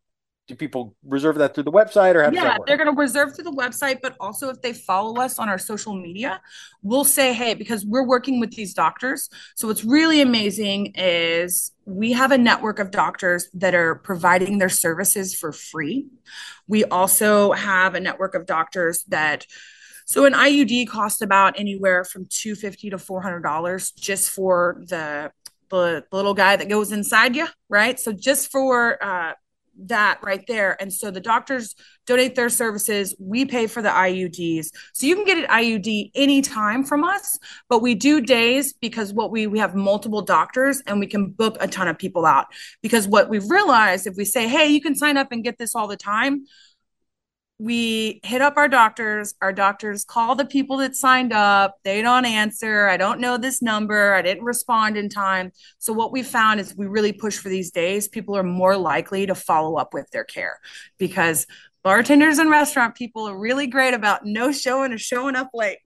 do 0.46 0.54
people 0.54 0.94
reserve 1.04 1.36
that 1.36 1.54
through 1.54 1.64
the 1.64 1.72
website 1.72 2.14
or 2.14 2.22
how 2.22 2.30
yeah 2.30 2.56
they're 2.66 2.76
going 2.76 2.92
to 2.92 2.98
reserve 2.98 3.34
through 3.34 3.44
the 3.44 3.50
website 3.50 4.00
but 4.00 4.14
also 4.20 4.48
if 4.48 4.60
they 4.62 4.72
follow 4.72 5.20
us 5.20 5.38
on 5.38 5.48
our 5.48 5.58
social 5.58 5.94
media 5.94 6.40
we'll 6.82 7.04
say 7.04 7.32
hey 7.32 7.54
because 7.54 7.84
we're 7.84 8.06
working 8.06 8.38
with 8.38 8.52
these 8.52 8.72
doctors 8.72 9.28
so 9.54 9.66
what's 9.66 9.84
really 9.84 10.20
amazing 10.20 10.92
is 10.94 11.72
we 11.84 12.12
have 12.12 12.30
a 12.30 12.38
network 12.38 12.78
of 12.78 12.90
doctors 12.90 13.48
that 13.54 13.74
are 13.74 13.96
providing 13.96 14.58
their 14.58 14.68
services 14.68 15.34
for 15.34 15.52
free 15.52 16.06
we 16.68 16.84
also 16.84 17.52
have 17.52 17.94
a 17.94 18.00
network 18.00 18.34
of 18.34 18.46
doctors 18.46 19.04
that 19.08 19.46
so 20.06 20.24
an 20.24 20.34
IUD 20.34 20.88
costs 20.88 21.20
about 21.20 21.58
anywhere 21.58 22.04
from 22.04 22.26
250 22.30 22.90
to 22.90 22.96
$400 22.96 23.94
just 23.96 24.30
for 24.30 24.82
the 24.88 25.32
the 25.68 26.04
little 26.12 26.32
guy 26.32 26.54
that 26.54 26.68
goes 26.68 26.92
inside 26.92 27.34
you, 27.34 27.44
right? 27.68 27.98
So 27.98 28.12
just 28.12 28.52
for 28.52 29.02
uh, 29.02 29.32
that 29.78 30.20
right 30.22 30.46
there. 30.46 30.80
And 30.80 30.92
so 30.92 31.10
the 31.10 31.20
doctors 31.20 31.74
donate 32.06 32.34
their 32.34 32.48
services. 32.48 33.14
We 33.18 33.44
pay 33.44 33.66
for 33.66 33.82
the 33.82 33.88
IUDs. 33.88 34.68
So 34.94 35.06
you 35.06 35.16
can 35.16 35.24
get 35.24 35.38
an 35.38 35.46
IUD 35.46 36.12
anytime 36.14 36.84
from 36.84 37.04
us, 37.04 37.38
but 37.68 37.82
we 37.82 37.94
do 37.94 38.20
days 38.20 38.72
because 38.74 39.12
what 39.12 39.30
we 39.30 39.46
we 39.46 39.58
have 39.58 39.74
multiple 39.74 40.22
doctors 40.22 40.82
and 40.86 41.00
we 41.00 41.06
can 41.06 41.30
book 41.30 41.56
a 41.60 41.68
ton 41.68 41.88
of 41.88 41.98
people 41.98 42.24
out. 42.24 42.46
Because 42.80 43.06
what 43.08 43.28
we've 43.28 43.50
realized 43.50 44.06
if 44.06 44.14
we 44.16 44.24
say, 44.24 44.48
hey, 44.48 44.68
you 44.68 44.80
can 44.80 44.94
sign 44.94 45.16
up 45.16 45.32
and 45.32 45.44
get 45.44 45.58
this 45.58 45.74
all 45.74 45.88
the 45.88 45.96
time, 45.96 46.46
we 47.58 48.20
hit 48.22 48.42
up 48.42 48.56
our 48.56 48.68
doctors. 48.68 49.34
Our 49.40 49.52
doctors 49.52 50.04
call 50.04 50.34
the 50.34 50.44
people 50.44 50.76
that 50.78 50.94
signed 50.94 51.32
up. 51.32 51.76
They 51.84 52.02
don't 52.02 52.26
answer. 52.26 52.86
I 52.86 52.98
don't 52.98 53.18
know 53.18 53.38
this 53.38 53.62
number. 53.62 54.12
I 54.12 54.20
didn't 54.20 54.44
respond 54.44 54.96
in 54.98 55.08
time. 55.08 55.52
So, 55.78 55.92
what 55.94 56.12
we 56.12 56.22
found 56.22 56.60
is 56.60 56.76
we 56.76 56.86
really 56.86 57.12
push 57.12 57.38
for 57.38 57.48
these 57.48 57.70
days. 57.70 58.08
People 58.08 58.36
are 58.36 58.42
more 58.42 58.76
likely 58.76 59.26
to 59.26 59.34
follow 59.34 59.76
up 59.76 59.94
with 59.94 60.10
their 60.10 60.24
care 60.24 60.58
because 60.98 61.46
bartenders 61.82 62.38
and 62.38 62.50
restaurant 62.50 62.94
people 62.94 63.26
are 63.26 63.38
really 63.38 63.66
great 63.66 63.94
about 63.94 64.26
no 64.26 64.52
showing 64.52 64.92
or 64.92 64.98
showing 64.98 65.34
up 65.34 65.50
late. 65.54 65.78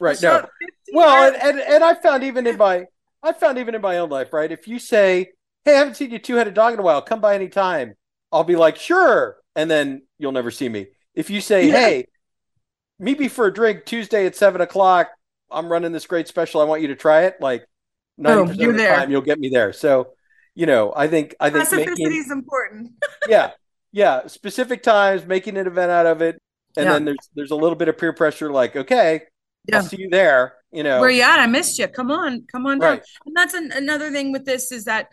Right. 0.00 0.18
no. 0.22 0.46
Well, 0.92 1.32
and, 1.32 1.40
and, 1.40 1.60
and 1.60 1.84
I 1.84 1.94
found 1.94 2.24
even 2.24 2.46
in 2.46 2.56
my 2.56 2.86
I 3.22 3.32
found 3.32 3.58
even 3.58 3.76
in 3.76 3.80
my 3.80 3.98
own 3.98 4.08
life, 4.08 4.32
right? 4.32 4.50
If 4.50 4.66
you 4.66 4.80
say, 4.80 5.30
Hey, 5.64 5.76
I 5.76 5.78
haven't 5.78 5.94
seen 5.94 6.10
you 6.10 6.18
two 6.18 6.34
headed 6.34 6.54
dog 6.54 6.74
in 6.74 6.80
a 6.80 6.82
while, 6.82 7.00
come 7.02 7.20
by 7.20 7.36
anytime, 7.36 7.94
I'll 8.32 8.42
be 8.42 8.56
like, 8.56 8.76
Sure. 8.76 9.36
And 9.54 9.70
then 9.70 10.02
you'll 10.18 10.32
never 10.32 10.50
see 10.50 10.68
me 10.68 10.88
if 11.14 11.30
you 11.30 11.40
say, 11.40 11.68
yeah. 11.68 11.72
"Hey, 11.72 12.06
meet 12.98 13.18
me 13.18 13.28
for 13.28 13.46
a 13.46 13.52
drink 13.52 13.84
Tuesday 13.84 14.26
at 14.26 14.36
seven 14.36 14.60
o'clock. 14.60 15.10
I'm 15.50 15.70
running 15.70 15.92
this 15.92 16.06
great 16.06 16.28
special. 16.28 16.60
I 16.60 16.64
want 16.64 16.82
you 16.82 16.88
to 16.88 16.96
try 16.96 17.22
it." 17.22 17.40
Like 17.40 17.64
ninety 18.16 18.52
percent 18.52 18.68
of 18.70 18.76
the 18.76 18.82
there. 18.82 18.96
time, 18.96 19.10
you'll 19.10 19.22
get 19.22 19.38
me 19.38 19.48
there. 19.48 19.72
So, 19.72 20.12
you 20.54 20.66
know, 20.66 20.92
I 20.94 21.08
think 21.08 21.34
I 21.40 21.50
think 21.50 21.64
specificity 21.68 22.18
is 22.18 22.30
important. 22.30 22.92
yeah, 23.28 23.52
yeah. 23.92 24.26
Specific 24.26 24.82
times, 24.82 25.26
making 25.26 25.56
an 25.56 25.66
event 25.66 25.90
out 25.90 26.06
of 26.06 26.22
it, 26.22 26.40
and 26.76 26.86
yeah. 26.86 26.92
then 26.92 27.04
there's 27.04 27.30
there's 27.34 27.50
a 27.50 27.56
little 27.56 27.76
bit 27.76 27.88
of 27.88 27.98
peer 27.98 28.12
pressure. 28.12 28.50
Like, 28.50 28.76
okay, 28.76 29.22
yeah. 29.68 29.78
I'll 29.78 29.82
see 29.82 29.98
you 29.98 30.10
there. 30.10 30.54
You 30.72 30.82
know, 30.82 31.00
where 31.00 31.10
you 31.10 31.22
at? 31.22 31.38
I 31.38 31.46
missed 31.46 31.78
you. 31.78 31.86
Come 31.88 32.10
on, 32.10 32.44
come 32.50 32.66
on 32.66 32.78
down. 32.78 32.90
Right. 32.94 33.02
And 33.26 33.36
that's 33.36 33.54
an, 33.54 33.70
another 33.72 34.10
thing 34.10 34.32
with 34.32 34.44
this 34.44 34.72
is 34.72 34.84
that 34.84 35.08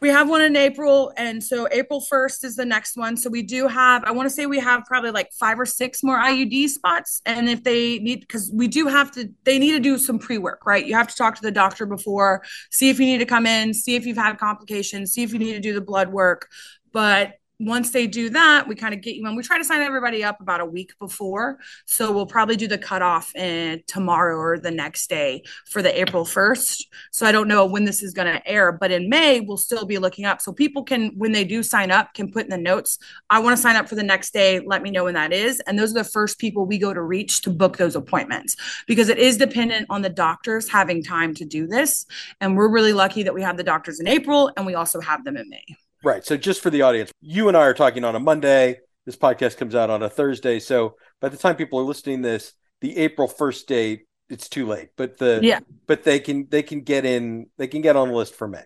we 0.00 0.08
have 0.08 0.28
one 0.28 0.42
in 0.42 0.56
April. 0.56 1.12
And 1.16 1.42
so 1.42 1.68
April 1.70 2.04
1st 2.10 2.44
is 2.44 2.56
the 2.56 2.64
next 2.64 2.96
one. 2.96 3.16
So 3.16 3.28
we 3.28 3.42
do 3.42 3.68
have, 3.68 4.04
I 4.04 4.12
want 4.12 4.26
to 4.26 4.34
say 4.34 4.46
we 4.46 4.58
have 4.60 4.84
probably 4.86 5.10
like 5.10 5.30
five 5.32 5.60
or 5.60 5.66
six 5.66 6.02
more 6.02 6.18
IUD 6.18 6.68
spots. 6.68 7.20
And 7.26 7.48
if 7.48 7.62
they 7.62 7.98
need, 7.98 8.20
because 8.20 8.50
we 8.52 8.66
do 8.68 8.86
have 8.86 9.10
to, 9.12 9.30
they 9.44 9.58
need 9.58 9.72
to 9.72 9.80
do 9.80 9.98
some 9.98 10.18
pre 10.18 10.38
work, 10.38 10.64
right? 10.64 10.84
You 10.84 10.94
have 10.94 11.08
to 11.08 11.16
talk 11.16 11.34
to 11.36 11.42
the 11.42 11.50
doctor 11.50 11.86
before, 11.86 12.42
see 12.70 12.88
if 12.88 12.98
you 12.98 13.06
need 13.06 13.18
to 13.18 13.26
come 13.26 13.46
in, 13.46 13.74
see 13.74 13.94
if 13.94 14.06
you've 14.06 14.16
had 14.16 14.38
complications, 14.38 15.12
see 15.12 15.22
if 15.22 15.32
you 15.32 15.38
need 15.38 15.52
to 15.52 15.60
do 15.60 15.74
the 15.74 15.80
blood 15.80 16.10
work. 16.10 16.48
But 16.92 17.34
once 17.60 17.90
they 17.90 18.06
do 18.06 18.30
that, 18.30 18.66
we 18.66 18.74
kind 18.74 18.94
of 18.94 19.02
get 19.02 19.16
you 19.16 19.26
on. 19.26 19.36
We 19.36 19.42
try 19.42 19.58
to 19.58 19.64
sign 19.64 19.82
everybody 19.82 20.24
up 20.24 20.40
about 20.40 20.60
a 20.60 20.64
week 20.64 20.98
before. 20.98 21.58
So 21.84 22.10
we'll 22.10 22.24
probably 22.24 22.56
do 22.56 22.66
the 22.66 22.78
cutoff 22.78 23.36
in 23.36 23.82
tomorrow 23.86 24.36
or 24.36 24.58
the 24.58 24.70
next 24.70 25.10
day 25.10 25.42
for 25.66 25.82
the 25.82 26.00
April 26.00 26.24
1st. 26.24 26.86
So 27.12 27.26
I 27.26 27.32
don't 27.32 27.48
know 27.48 27.66
when 27.66 27.84
this 27.84 28.02
is 28.02 28.14
going 28.14 28.32
to 28.32 28.48
air, 28.48 28.72
but 28.72 28.90
in 28.90 29.10
May, 29.10 29.40
we'll 29.40 29.58
still 29.58 29.84
be 29.84 29.98
looking 29.98 30.24
up. 30.24 30.40
So 30.40 30.54
people 30.54 30.82
can, 30.82 31.10
when 31.18 31.32
they 31.32 31.44
do 31.44 31.62
sign 31.62 31.90
up, 31.90 32.14
can 32.14 32.32
put 32.32 32.44
in 32.44 32.50
the 32.50 32.56
notes, 32.56 32.98
I 33.28 33.40
want 33.40 33.54
to 33.54 33.62
sign 33.62 33.76
up 33.76 33.88
for 33.88 33.94
the 33.94 34.02
next 34.02 34.32
day. 34.32 34.60
Let 34.60 34.82
me 34.82 34.90
know 34.90 35.04
when 35.04 35.14
that 35.14 35.32
is. 35.32 35.60
And 35.60 35.78
those 35.78 35.90
are 35.90 36.02
the 36.02 36.04
first 36.04 36.38
people 36.38 36.64
we 36.64 36.78
go 36.78 36.94
to 36.94 37.02
reach 37.02 37.42
to 37.42 37.50
book 37.50 37.76
those 37.76 37.94
appointments 37.94 38.56
because 38.86 39.10
it 39.10 39.18
is 39.18 39.36
dependent 39.36 39.86
on 39.90 40.00
the 40.00 40.08
doctors 40.08 40.66
having 40.66 41.02
time 41.02 41.34
to 41.34 41.44
do 41.44 41.66
this. 41.66 42.06
And 42.40 42.56
we're 42.56 42.70
really 42.70 42.94
lucky 42.94 43.22
that 43.24 43.34
we 43.34 43.42
have 43.42 43.58
the 43.58 43.64
doctors 43.64 44.00
in 44.00 44.08
April 44.08 44.50
and 44.56 44.64
we 44.64 44.74
also 44.74 45.00
have 45.00 45.24
them 45.24 45.36
in 45.36 45.50
May. 45.50 45.76
Right. 46.02 46.24
So 46.24 46.36
just 46.36 46.62
for 46.62 46.70
the 46.70 46.82
audience, 46.82 47.12
you 47.20 47.48
and 47.48 47.56
I 47.56 47.62
are 47.62 47.74
talking 47.74 48.04
on 48.04 48.16
a 48.16 48.20
Monday. 48.20 48.80
This 49.06 49.16
podcast 49.16 49.56
comes 49.56 49.74
out 49.74 49.90
on 49.90 50.02
a 50.02 50.08
Thursday. 50.08 50.58
So 50.58 50.96
by 51.20 51.28
the 51.28 51.36
time 51.36 51.56
people 51.56 51.78
are 51.78 51.84
listening 51.84 52.22
this, 52.22 52.54
the 52.80 52.96
April 52.98 53.28
1st 53.28 53.66
date, 53.66 54.06
it's 54.28 54.48
too 54.48 54.66
late. 54.66 54.90
But 54.96 55.18
the 55.18 55.40
yeah, 55.42 55.60
but 55.86 56.04
they 56.04 56.20
can 56.20 56.46
they 56.48 56.62
can 56.62 56.82
get 56.82 57.04
in 57.04 57.48
they 57.58 57.66
can 57.66 57.82
get 57.82 57.96
on 57.96 58.08
the 58.08 58.14
list 58.14 58.34
for 58.34 58.46
May. 58.46 58.64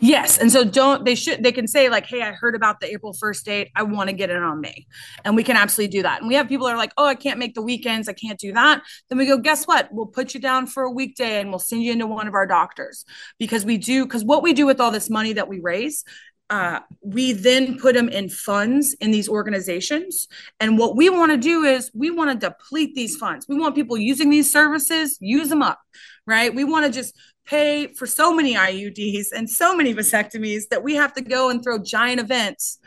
Yes. 0.00 0.38
And 0.38 0.50
so 0.50 0.64
don't 0.64 1.04
they 1.04 1.14
should 1.14 1.42
they 1.42 1.52
can 1.52 1.66
say 1.66 1.88
like, 1.88 2.06
hey, 2.06 2.22
I 2.22 2.32
heard 2.32 2.54
about 2.54 2.80
the 2.80 2.90
April 2.90 3.12
1st 3.12 3.44
date. 3.44 3.70
I 3.74 3.82
want 3.82 4.08
to 4.08 4.14
get 4.14 4.30
in 4.30 4.42
on 4.42 4.60
May. 4.60 4.86
And 5.24 5.36
we 5.36 5.42
can 5.42 5.56
absolutely 5.56 5.98
do 5.98 6.02
that. 6.04 6.20
And 6.20 6.28
we 6.28 6.36
have 6.36 6.48
people 6.48 6.66
that 6.66 6.74
are 6.74 6.78
like, 6.78 6.92
oh, 6.96 7.06
I 7.06 7.14
can't 7.14 7.38
make 7.38 7.54
the 7.54 7.62
weekends. 7.62 8.08
I 8.08 8.14
can't 8.14 8.38
do 8.38 8.52
that. 8.52 8.82
Then 9.08 9.18
we 9.18 9.26
go, 9.26 9.36
guess 9.36 9.66
what? 9.66 9.88
We'll 9.92 10.06
put 10.06 10.32
you 10.32 10.40
down 10.40 10.66
for 10.68 10.84
a 10.84 10.90
weekday 10.90 11.40
and 11.40 11.50
we'll 11.50 11.58
send 11.58 11.82
you 11.82 11.92
into 11.92 12.06
one 12.06 12.28
of 12.28 12.34
our 12.34 12.46
doctors 12.46 13.04
because 13.38 13.64
we 13.64 13.76
do 13.76 14.04
because 14.04 14.24
what 14.24 14.42
we 14.42 14.54
do 14.54 14.64
with 14.64 14.80
all 14.80 14.90
this 14.90 15.10
money 15.10 15.34
that 15.34 15.48
we 15.48 15.60
raise 15.60 16.04
uh, 16.50 16.80
we 17.00 17.32
then 17.32 17.78
put 17.78 17.94
them 17.94 18.08
in 18.08 18.28
funds 18.28 18.94
in 19.00 19.10
these 19.10 19.28
organizations. 19.28 20.28
And 20.60 20.78
what 20.78 20.96
we 20.96 21.08
want 21.08 21.32
to 21.32 21.38
do 21.38 21.64
is 21.64 21.90
we 21.94 22.10
want 22.10 22.38
to 22.38 22.48
deplete 22.48 22.94
these 22.94 23.16
funds. 23.16 23.46
We 23.48 23.58
want 23.58 23.74
people 23.74 23.96
using 23.96 24.30
these 24.30 24.52
services, 24.52 25.16
use 25.20 25.48
them 25.48 25.62
up, 25.62 25.80
right? 26.26 26.54
We 26.54 26.64
want 26.64 26.86
to 26.86 26.92
just 26.92 27.16
pay 27.46 27.88
for 27.94 28.06
so 28.06 28.34
many 28.34 28.54
IUDs 28.54 29.26
and 29.34 29.48
so 29.48 29.76
many 29.76 29.94
vasectomies 29.94 30.68
that 30.70 30.82
we 30.82 30.94
have 30.94 31.14
to 31.14 31.22
go 31.22 31.50
and 31.50 31.62
throw 31.62 31.78
giant 31.78 32.20
events 32.20 32.78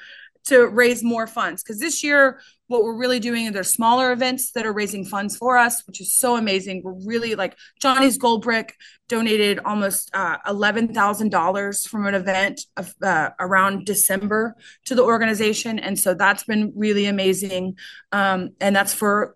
to 0.46 0.68
raise 0.68 1.04
more 1.04 1.28
funds. 1.28 1.64
Because 1.64 1.80
this 1.80 2.04
year, 2.04 2.40
what 2.68 2.84
we're 2.84 2.98
really 2.98 3.20
doing 3.20 3.46
is 3.46 3.54
there's 3.54 3.72
smaller 3.72 4.12
events 4.12 4.52
that 4.52 4.66
are 4.66 4.74
raising 4.74 5.06
funds 5.06 5.38
for 5.38 5.58
us, 5.58 5.86
which 5.88 6.02
is 6.02 6.16
so 6.16 6.36
amazing. 6.36 6.82
We're 6.84 6.94
really 7.06 7.36
like 7.36 7.56
Johnny's 7.82 8.18
Gold 8.18 8.44
Brick 8.44 8.76
donated 9.08 9.60
almost 9.64 10.10
uh, 10.14 10.38
$11,000 10.46 11.88
from 11.88 12.06
an 12.06 12.16
event 12.16 12.62
of, 12.76 12.94
uh, 13.02 13.30
around 13.40 13.86
December 13.86 14.56
to 14.86 14.96
the 14.96 15.04
organization. 15.04 15.80
And 15.80 15.98
so 15.98 16.14
that's 16.14 16.44
been 16.44 16.74
really 16.76 17.06
amazing. 17.06 17.78
Um, 18.12 18.50
and 18.60 18.76
that's 18.76 18.94
for 18.94 19.36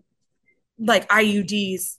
like 0.78 1.08
IUDs 1.10 1.98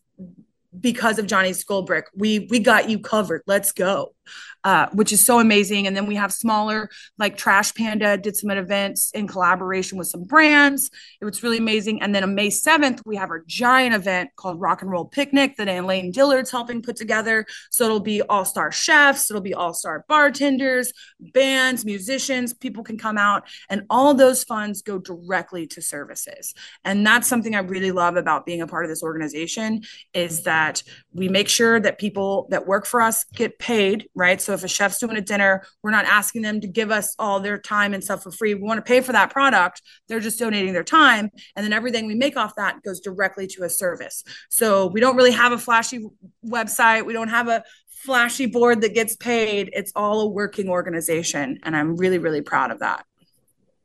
because 0.78 1.18
of 1.18 1.26
Johnny's 1.26 1.64
Gold 1.64 1.86
Brick. 1.86 2.06
We 2.14 2.46
we 2.50 2.58
got 2.58 2.88
you 2.88 2.98
covered. 2.98 3.42
Let's 3.46 3.72
go 3.72 4.14
uh, 4.64 4.86
which 4.92 5.12
is 5.12 5.24
so 5.24 5.40
amazing. 5.40 5.86
And 5.86 5.96
then 5.96 6.06
we 6.06 6.14
have 6.16 6.32
smaller, 6.32 6.88
like 7.18 7.36
Trash 7.36 7.74
Panda 7.74 8.16
did 8.16 8.36
some 8.36 8.50
events 8.50 9.10
in 9.12 9.26
collaboration 9.26 9.98
with 9.98 10.06
some 10.06 10.24
brands. 10.24 10.90
It 11.20 11.24
was 11.24 11.42
really 11.42 11.58
amazing. 11.58 12.02
And 12.02 12.14
then 12.14 12.22
on 12.22 12.34
May 12.34 12.48
7th, 12.48 13.00
we 13.04 13.16
have 13.16 13.30
our 13.30 13.42
giant 13.46 13.94
event 13.94 14.30
called 14.36 14.60
Rock 14.60 14.82
and 14.82 14.90
Roll 14.90 15.04
Picnic 15.04 15.56
that 15.56 15.68
Elaine 15.68 16.10
Dillard's 16.10 16.50
helping 16.50 16.82
put 16.82 16.96
together. 16.96 17.46
So 17.70 17.84
it'll 17.84 18.00
be 18.00 18.22
all 18.22 18.44
star 18.44 18.70
chefs, 18.70 19.30
it'll 19.30 19.42
be 19.42 19.54
all 19.54 19.74
star 19.74 20.04
bartenders, 20.08 20.92
bands, 21.20 21.84
musicians. 21.84 22.54
People 22.54 22.84
can 22.84 22.98
come 22.98 23.18
out, 23.18 23.48
and 23.68 23.84
all 23.90 24.14
those 24.14 24.44
funds 24.44 24.82
go 24.82 24.98
directly 24.98 25.66
to 25.68 25.82
services. 25.82 26.54
And 26.84 27.06
that's 27.06 27.28
something 27.28 27.54
I 27.54 27.60
really 27.60 27.92
love 27.92 28.16
about 28.16 28.46
being 28.46 28.62
a 28.62 28.66
part 28.66 28.84
of 28.84 28.90
this 28.90 29.02
organization 29.02 29.82
is 30.14 30.42
that 30.44 30.82
we 31.12 31.28
make 31.28 31.48
sure 31.48 31.80
that 31.80 31.98
people 31.98 32.46
that 32.50 32.66
work 32.66 32.86
for 32.86 33.00
us 33.00 33.24
get 33.24 33.58
paid 33.58 34.08
right? 34.14 34.40
So 34.40 34.52
if 34.52 34.64
a 34.64 34.68
chef's 34.68 34.98
doing 34.98 35.16
a 35.16 35.20
dinner, 35.20 35.64
we're 35.82 35.90
not 35.90 36.04
asking 36.04 36.42
them 36.42 36.60
to 36.60 36.66
give 36.66 36.90
us 36.90 37.14
all 37.18 37.40
their 37.40 37.58
time 37.58 37.94
and 37.94 38.02
stuff 38.02 38.22
for 38.22 38.30
free. 38.30 38.54
We 38.54 38.62
want 38.62 38.78
to 38.78 38.82
pay 38.82 39.00
for 39.00 39.12
that 39.12 39.30
product. 39.30 39.82
They're 40.08 40.20
just 40.20 40.38
donating 40.38 40.72
their 40.72 40.84
time. 40.84 41.30
And 41.56 41.64
then 41.64 41.72
everything 41.72 42.06
we 42.06 42.14
make 42.14 42.36
off 42.36 42.54
that 42.56 42.82
goes 42.82 43.00
directly 43.00 43.46
to 43.48 43.64
a 43.64 43.70
service. 43.70 44.24
So 44.50 44.86
we 44.88 45.00
don't 45.00 45.16
really 45.16 45.32
have 45.32 45.52
a 45.52 45.58
flashy 45.58 46.06
website. 46.44 47.06
We 47.06 47.12
don't 47.12 47.28
have 47.28 47.48
a 47.48 47.64
flashy 47.88 48.46
board 48.46 48.80
that 48.82 48.94
gets 48.94 49.16
paid. 49.16 49.70
It's 49.72 49.92
all 49.94 50.20
a 50.20 50.28
working 50.28 50.68
organization. 50.68 51.58
And 51.62 51.76
I'm 51.76 51.96
really, 51.96 52.18
really 52.18 52.42
proud 52.42 52.70
of 52.70 52.80
that. 52.80 53.04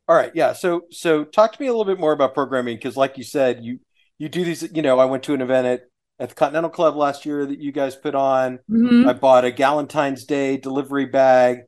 All 0.08 0.16
right. 0.16 0.32
Yeah. 0.34 0.54
So 0.54 0.82
so 0.90 1.24
talk 1.24 1.52
to 1.52 1.60
me 1.60 1.66
a 1.66 1.70
little 1.70 1.84
bit 1.84 2.00
more 2.00 2.12
about 2.12 2.32
programming 2.32 2.76
because 2.76 2.96
like 2.96 3.18
you 3.18 3.24
said, 3.24 3.62
you 3.62 3.78
you 4.16 4.28
do 4.28 4.42
these, 4.42 4.62
you 4.74 4.82
know, 4.82 4.98
I 4.98 5.04
went 5.04 5.22
to 5.24 5.34
an 5.34 5.42
event 5.42 5.66
at 5.66 5.82
at 6.18 6.30
the 6.30 6.34
Continental 6.34 6.70
Club 6.70 6.96
last 6.96 7.24
year 7.24 7.46
that 7.46 7.60
you 7.60 7.72
guys 7.72 7.94
put 7.96 8.14
on. 8.14 8.58
Mm-hmm. 8.70 9.08
I 9.08 9.12
bought 9.12 9.44
a 9.44 9.52
Galentine's 9.52 10.24
Day 10.24 10.56
delivery 10.56 11.06
bag. 11.06 11.62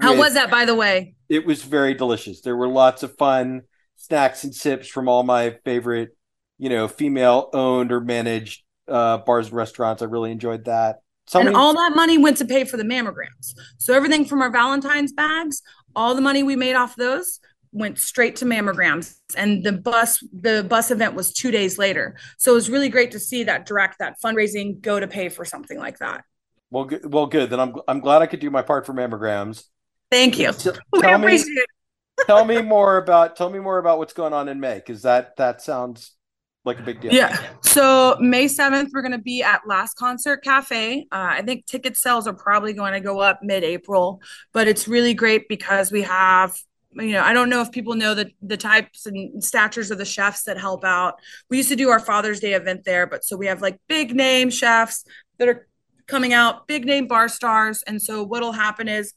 How 0.00 0.10
with, 0.10 0.20
was 0.20 0.34
that, 0.34 0.50
by 0.50 0.64
the 0.64 0.74
way? 0.74 1.14
It 1.28 1.46
was 1.46 1.62
very 1.62 1.94
delicious. 1.94 2.40
There 2.40 2.56
were 2.56 2.68
lots 2.68 3.02
of 3.02 3.16
fun 3.16 3.62
snacks 3.96 4.44
and 4.44 4.54
sips 4.54 4.88
from 4.88 5.08
all 5.08 5.22
my 5.22 5.56
favorite, 5.64 6.16
you 6.58 6.68
know, 6.68 6.88
female 6.88 7.48
owned 7.52 7.92
or 7.92 8.00
managed 8.00 8.62
uh, 8.88 9.18
bars 9.18 9.46
and 9.46 9.56
restaurants. 9.56 10.02
I 10.02 10.06
really 10.06 10.32
enjoyed 10.32 10.66
that. 10.66 10.96
And 11.32 11.56
all 11.56 11.72
that 11.72 11.92
money 11.96 12.18
went 12.18 12.36
to 12.38 12.44
pay 12.44 12.64
for 12.64 12.76
the 12.76 12.82
mammograms. 12.82 13.54
So 13.78 13.94
everything 13.94 14.26
from 14.26 14.42
our 14.42 14.50
Valentine's 14.50 15.12
bags, 15.12 15.62
all 15.96 16.14
the 16.14 16.20
money 16.20 16.42
we 16.42 16.54
made 16.54 16.74
off 16.74 16.96
those 16.96 17.40
went 17.74 17.98
straight 17.98 18.36
to 18.36 18.44
mammograms 18.44 19.16
and 19.36 19.64
the 19.64 19.72
bus 19.72 20.24
the 20.32 20.64
bus 20.68 20.90
event 20.90 21.14
was 21.14 21.32
two 21.32 21.50
days 21.50 21.76
later. 21.76 22.16
So 22.38 22.52
it 22.52 22.54
was 22.54 22.70
really 22.70 22.88
great 22.88 23.10
to 23.10 23.18
see 23.18 23.44
that 23.44 23.66
direct 23.66 23.98
that 23.98 24.16
fundraising 24.24 24.80
go 24.80 25.00
to 25.00 25.08
pay 25.08 25.28
for 25.28 25.44
something 25.44 25.78
like 25.78 25.98
that. 25.98 26.24
Well 26.70 26.84
good 26.84 27.12
well 27.12 27.26
good. 27.26 27.50
Then 27.50 27.60
i'm, 27.60 27.74
I'm 27.88 28.00
glad 28.00 28.22
i 28.22 28.26
could 28.26 28.40
do 28.40 28.50
my 28.50 28.62
part 28.62 28.86
for 28.86 28.94
mammograms. 28.94 29.64
Thank 30.10 30.38
you. 30.38 30.52
Tell 31.00 31.18
me 31.18 31.44
tell 32.26 32.44
me 32.44 32.62
more 32.62 32.96
about 32.96 33.36
tell 33.36 33.50
me 33.50 33.58
more 33.58 33.78
about 33.78 33.98
what's 33.98 34.12
going 34.12 34.32
on 34.32 34.48
in 34.48 34.60
may 34.60 34.76
because 34.76 35.02
that 35.02 35.36
that 35.36 35.60
sounds 35.60 36.12
like 36.64 36.78
a 36.78 36.82
big 36.82 37.00
deal. 37.00 37.12
Yeah. 37.12 37.36
So 37.62 38.16
may 38.20 38.46
7th 38.46 38.90
we're 38.94 39.02
going 39.02 39.12
to 39.12 39.18
be 39.18 39.42
at 39.42 39.62
last 39.66 39.94
concert 39.94 40.44
cafe. 40.44 41.08
Uh, 41.10 41.28
i 41.30 41.42
think 41.42 41.66
ticket 41.66 41.96
sales 41.96 42.28
are 42.28 42.34
probably 42.34 42.72
going 42.72 42.92
to 42.92 43.00
go 43.00 43.18
up 43.18 43.40
mid-april 43.42 44.22
but 44.52 44.68
it's 44.68 44.86
really 44.86 45.12
great 45.12 45.48
because 45.48 45.90
we 45.90 46.02
have 46.02 46.54
you 46.96 47.12
know, 47.12 47.22
I 47.22 47.32
don't 47.32 47.50
know 47.50 47.60
if 47.60 47.72
people 47.72 47.94
know 47.94 48.14
the 48.14 48.30
the 48.42 48.56
types 48.56 49.06
and 49.06 49.42
statures 49.42 49.90
of 49.90 49.98
the 49.98 50.04
chefs 50.04 50.44
that 50.44 50.58
help 50.58 50.84
out. 50.84 51.14
We 51.50 51.56
used 51.56 51.68
to 51.70 51.76
do 51.76 51.90
our 51.90 52.00
Father's 52.00 52.40
Day 52.40 52.54
event 52.54 52.84
there, 52.84 53.06
but 53.06 53.24
so 53.24 53.36
we 53.36 53.46
have 53.46 53.62
like 53.62 53.78
big 53.88 54.14
name 54.14 54.50
chefs 54.50 55.04
that 55.38 55.48
are 55.48 55.66
coming 56.06 56.32
out, 56.32 56.66
big 56.66 56.84
name 56.84 57.06
bar 57.06 57.28
stars, 57.28 57.82
and 57.86 58.00
so 58.00 58.22
what'll 58.22 58.52
happen 58.52 58.88
is 58.88 59.14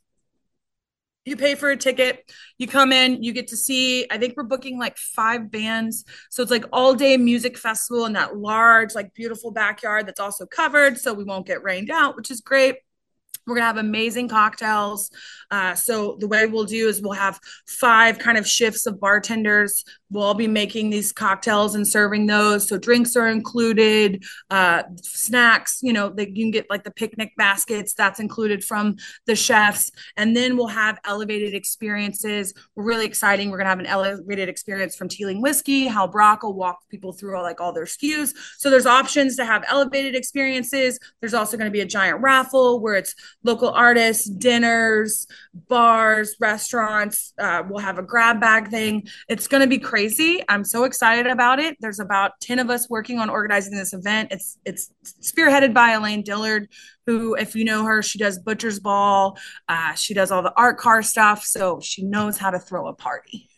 you 1.25 1.36
pay 1.36 1.55
for 1.55 1.69
a 1.69 1.75
ticket, 1.75 2.23
you 2.57 2.67
come 2.67 2.93
in, 2.93 3.21
you 3.21 3.34
get 3.34 3.49
to 3.49 3.57
see. 3.57 4.07
I 4.09 4.17
think 4.17 4.36
we're 4.38 4.43
booking 4.43 4.80
like 4.80 4.97
five 4.97 5.51
bands, 5.51 6.05
so 6.30 6.41
it's 6.41 6.51
like 6.51 6.65
all 6.71 6.95
day 6.95 7.17
music 7.17 7.57
festival 7.57 8.05
in 8.05 8.13
that 8.13 8.38
large, 8.38 8.95
like 8.95 9.13
beautiful 9.13 9.51
backyard 9.51 10.07
that's 10.07 10.21
also 10.21 10.45
covered, 10.45 10.97
so 10.97 11.13
we 11.13 11.25
won't 11.25 11.45
get 11.45 11.63
rained 11.63 11.91
out, 11.91 12.15
which 12.15 12.32
is 12.32 12.41
great. 12.41 12.78
We're 13.47 13.55
gonna 13.55 13.65
have 13.65 13.77
amazing 13.77 14.27
cocktails. 14.27 15.09
Uh, 15.49 15.73
so 15.73 16.17
the 16.19 16.27
way 16.27 16.45
we'll 16.45 16.65
do 16.65 16.87
is 16.87 17.01
we'll 17.01 17.13
have 17.13 17.39
five 17.65 18.19
kind 18.19 18.37
of 18.37 18.47
shifts 18.47 18.85
of 18.85 18.99
bartenders 18.99 19.83
we'll 20.09 20.23
all 20.23 20.33
be 20.33 20.47
making 20.47 20.89
these 20.89 21.11
cocktails 21.11 21.75
and 21.75 21.87
serving 21.87 22.25
those. 22.27 22.67
So 22.67 22.77
drinks 22.77 23.15
are 23.15 23.27
included 23.27 24.23
uh, 24.49 24.83
snacks 25.01 25.79
you 25.81 25.93
know 25.93 26.09
that 26.09 26.35
you 26.35 26.45
can 26.45 26.51
get 26.51 26.69
like 26.69 26.83
the 26.83 26.91
picnic 26.91 27.33
baskets 27.37 27.93
that's 27.93 28.19
included 28.19 28.63
from 28.63 28.95
the 29.25 29.35
chefs. 29.35 29.91
And 30.15 30.35
then 30.35 30.57
we'll 30.57 30.67
have 30.67 30.99
elevated 31.05 31.53
experiences. 31.53 32.53
We're 32.75 32.83
really 32.83 33.05
exciting. 33.05 33.49
We're 33.49 33.57
going 33.57 33.65
to 33.65 33.69
have 33.69 33.79
an 33.79 33.85
elevated 33.85 34.49
experience 34.49 34.95
from 34.95 35.09
teeling 35.09 35.41
whiskey 35.41 35.87
hal 35.87 36.07
brock 36.07 36.43
will 36.43 36.53
walk 36.53 36.79
people 36.89 37.13
through 37.13 37.35
all, 37.35 37.43
like 37.43 37.61
all 37.61 37.73
their 37.73 37.85
SKUs 37.85 38.33
so 38.57 38.69
there's 38.69 38.85
options 38.85 39.35
to 39.37 39.45
have 39.45 39.63
elevated 39.67 40.15
experiences. 40.15 40.99
There's 41.19 41.33
also 41.33 41.57
going 41.57 41.67
to 41.67 41.71
be 41.71 41.81
a 41.81 41.85
giant 41.85 42.21
raffle 42.21 42.79
where 42.79 42.95
it's 42.95 43.15
local 43.43 43.69
artists 43.69 44.25
dinners 44.25 45.27
bars 45.67 46.35
restaurants 46.39 47.33
uh, 47.39 47.63
we'll 47.67 47.79
have 47.79 47.97
a 47.97 48.03
grab 48.03 48.39
bag 48.39 48.69
thing. 48.69 49.07
It's 49.27 49.47
going 49.47 49.61
to 49.61 49.67
be 49.67 49.79
crazy 49.79 49.96
crazy. 49.97 50.43
I'm 50.47 50.63
so 50.63 50.83
excited 50.83 51.25
about 51.25 51.57
it. 51.57 51.75
There's 51.79 51.99
about 51.99 52.39
10 52.41 52.59
of 52.59 52.69
us 52.69 52.87
working 52.87 53.17
on 53.17 53.31
organizing 53.31 53.75
this 53.75 53.93
event. 53.93 54.31
It's 54.31 54.59
it's 54.63 54.93
spearheaded 55.03 55.73
by 55.73 55.93
Elaine 55.93 56.21
Dillard, 56.21 56.69
who, 57.07 57.33
if 57.33 57.55
you 57.55 57.65
know 57.65 57.83
her, 57.83 58.03
she 58.03 58.19
does 58.19 58.37
Butcher's 58.37 58.79
Ball. 58.79 59.39
Uh, 59.67 59.95
she 59.95 60.13
does 60.13 60.29
all 60.29 60.43
the 60.43 60.53
art 60.55 60.77
car 60.77 61.01
stuff. 61.01 61.43
So 61.43 61.79
she 61.81 62.03
knows 62.03 62.37
how 62.37 62.51
to 62.51 62.59
throw 62.59 62.87
a 62.87 62.93
party. 62.93 63.49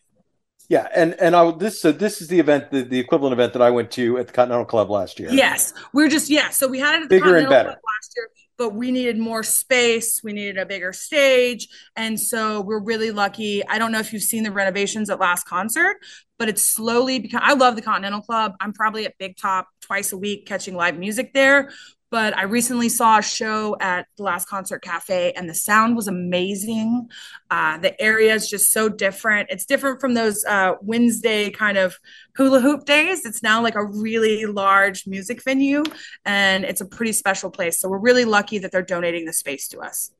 Yeah, 0.69 0.87
and 0.95 1.13
and 1.19 1.35
I 1.35 1.51
this 1.51 1.81
so 1.81 1.91
this 1.91 2.21
is 2.21 2.29
the 2.29 2.39
event, 2.39 2.71
the, 2.71 2.83
the 2.83 2.99
equivalent 2.99 3.33
event 3.33 3.51
that 3.53 3.61
I 3.61 3.71
went 3.71 3.91
to 3.91 4.17
at 4.17 4.27
the 4.27 4.33
Continental 4.33 4.65
Club 4.65 4.89
last 4.89 5.19
year. 5.19 5.29
Yes, 5.31 5.73
we're 5.91 6.09
just 6.09 6.29
yeah. 6.29 6.51
So 6.51 6.69
we 6.69 6.79
had 6.79 6.95
it 6.95 7.03
at 7.03 7.09
the 7.09 7.15
bigger 7.15 7.25
Continental 7.25 7.43
and 7.43 7.49
better 7.49 7.69
Club 7.69 7.81
last 7.83 8.13
year 8.15 8.27
but 8.59 8.75
we 8.75 8.91
needed 8.91 9.17
more 9.17 9.41
space. 9.41 10.21
We 10.21 10.33
needed 10.33 10.57
a 10.57 10.65
bigger 10.65 10.91
stage. 10.91 11.69
And 11.95 12.19
so 12.19 12.61
we're 12.61 12.83
really 12.83 13.09
lucky. 13.09 13.65
I 13.65 13.79
don't 13.79 13.91
know 13.91 13.99
if 13.99 14.11
you've 14.13 14.21
seen 14.21 14.43
the 14.43 14.51
renovations 14.51 15.09
at 15.09 15.19
last 15.19 15.45
concert, 15.45 15.95
but 16.39 16.49
it's 16.49 16.65
slowly 16.65 17.19
become 17.19 17.41
I 17.43 17.53
love 17.53 17.75
the 17.75 17.83
Continental 17.83 18.21
Club. 18.21 18.55
I'm 18.59 18.73
probably 18.73 19.05
at 19.05 19.17
Big 19.19 19.37
Top 19.37 19.67
twice 19.81 20.11
a 20.11 20.17
week 20.17 20.47
catching 20.47 20.75
live 20.75 20.97
music 20.97 21.33
there 21.33 21.69
but 22.11 22.35
I 22.35 22.43
recently 22.43 22.89
saw 22.89 23.19
a 23.19 23.21
show 23.21 23.77
at 23.79 24.07
the 24.17 24.23
Last 24.23 24.47
Concert 24.47 24.81
Cafe, 24.81 25.33
and 25.33 25.47
the 25.47 25.53
sound 25.53 25.95
was 25.95 26.07
amazing. 26.07 27.07
Uh, 27.51 27.77
the 27.77 27.99
area 28.01 28.33
is 28.33 28.49
just 28.49 28.71
so 28.71 28.89
different. 28.89 29.49
It's 29.51 29.65
different 29.65 30.01
from 30.01 30.15
those 30.15 30.43
uh, 30.45 30.73
Wednesday 30.81 31.51
kind 31.51 31.77
of 31.77 31.97
hula 32.35 32.61
hoop 32.61 32.85
days. 32.85 33.25
It's 33.25 33.43
now 33.43 33.61
like 33.61 33.75
a 33.75 33.85
really 33.85 34.45
large 34.45 35.05
music 35.05 35.43
venue, 35.43 35.83
and 36.25 36.63
it's 36.65 36.81
a 36.81 36.85
pretty 36.85 37.13
special 37.13 37.51
place. 37.51 37.79
So 37.79 37.89
we're 37.89 37.99
really 37.99 38.25
lucky 38.25 38.57
that 38.59 38.71
they're 38.71 38.81
donating 38.81 39.25
the 39.25 39.33
space 39.33 39.67
to 39.69 39.79
us. 39.79 40.11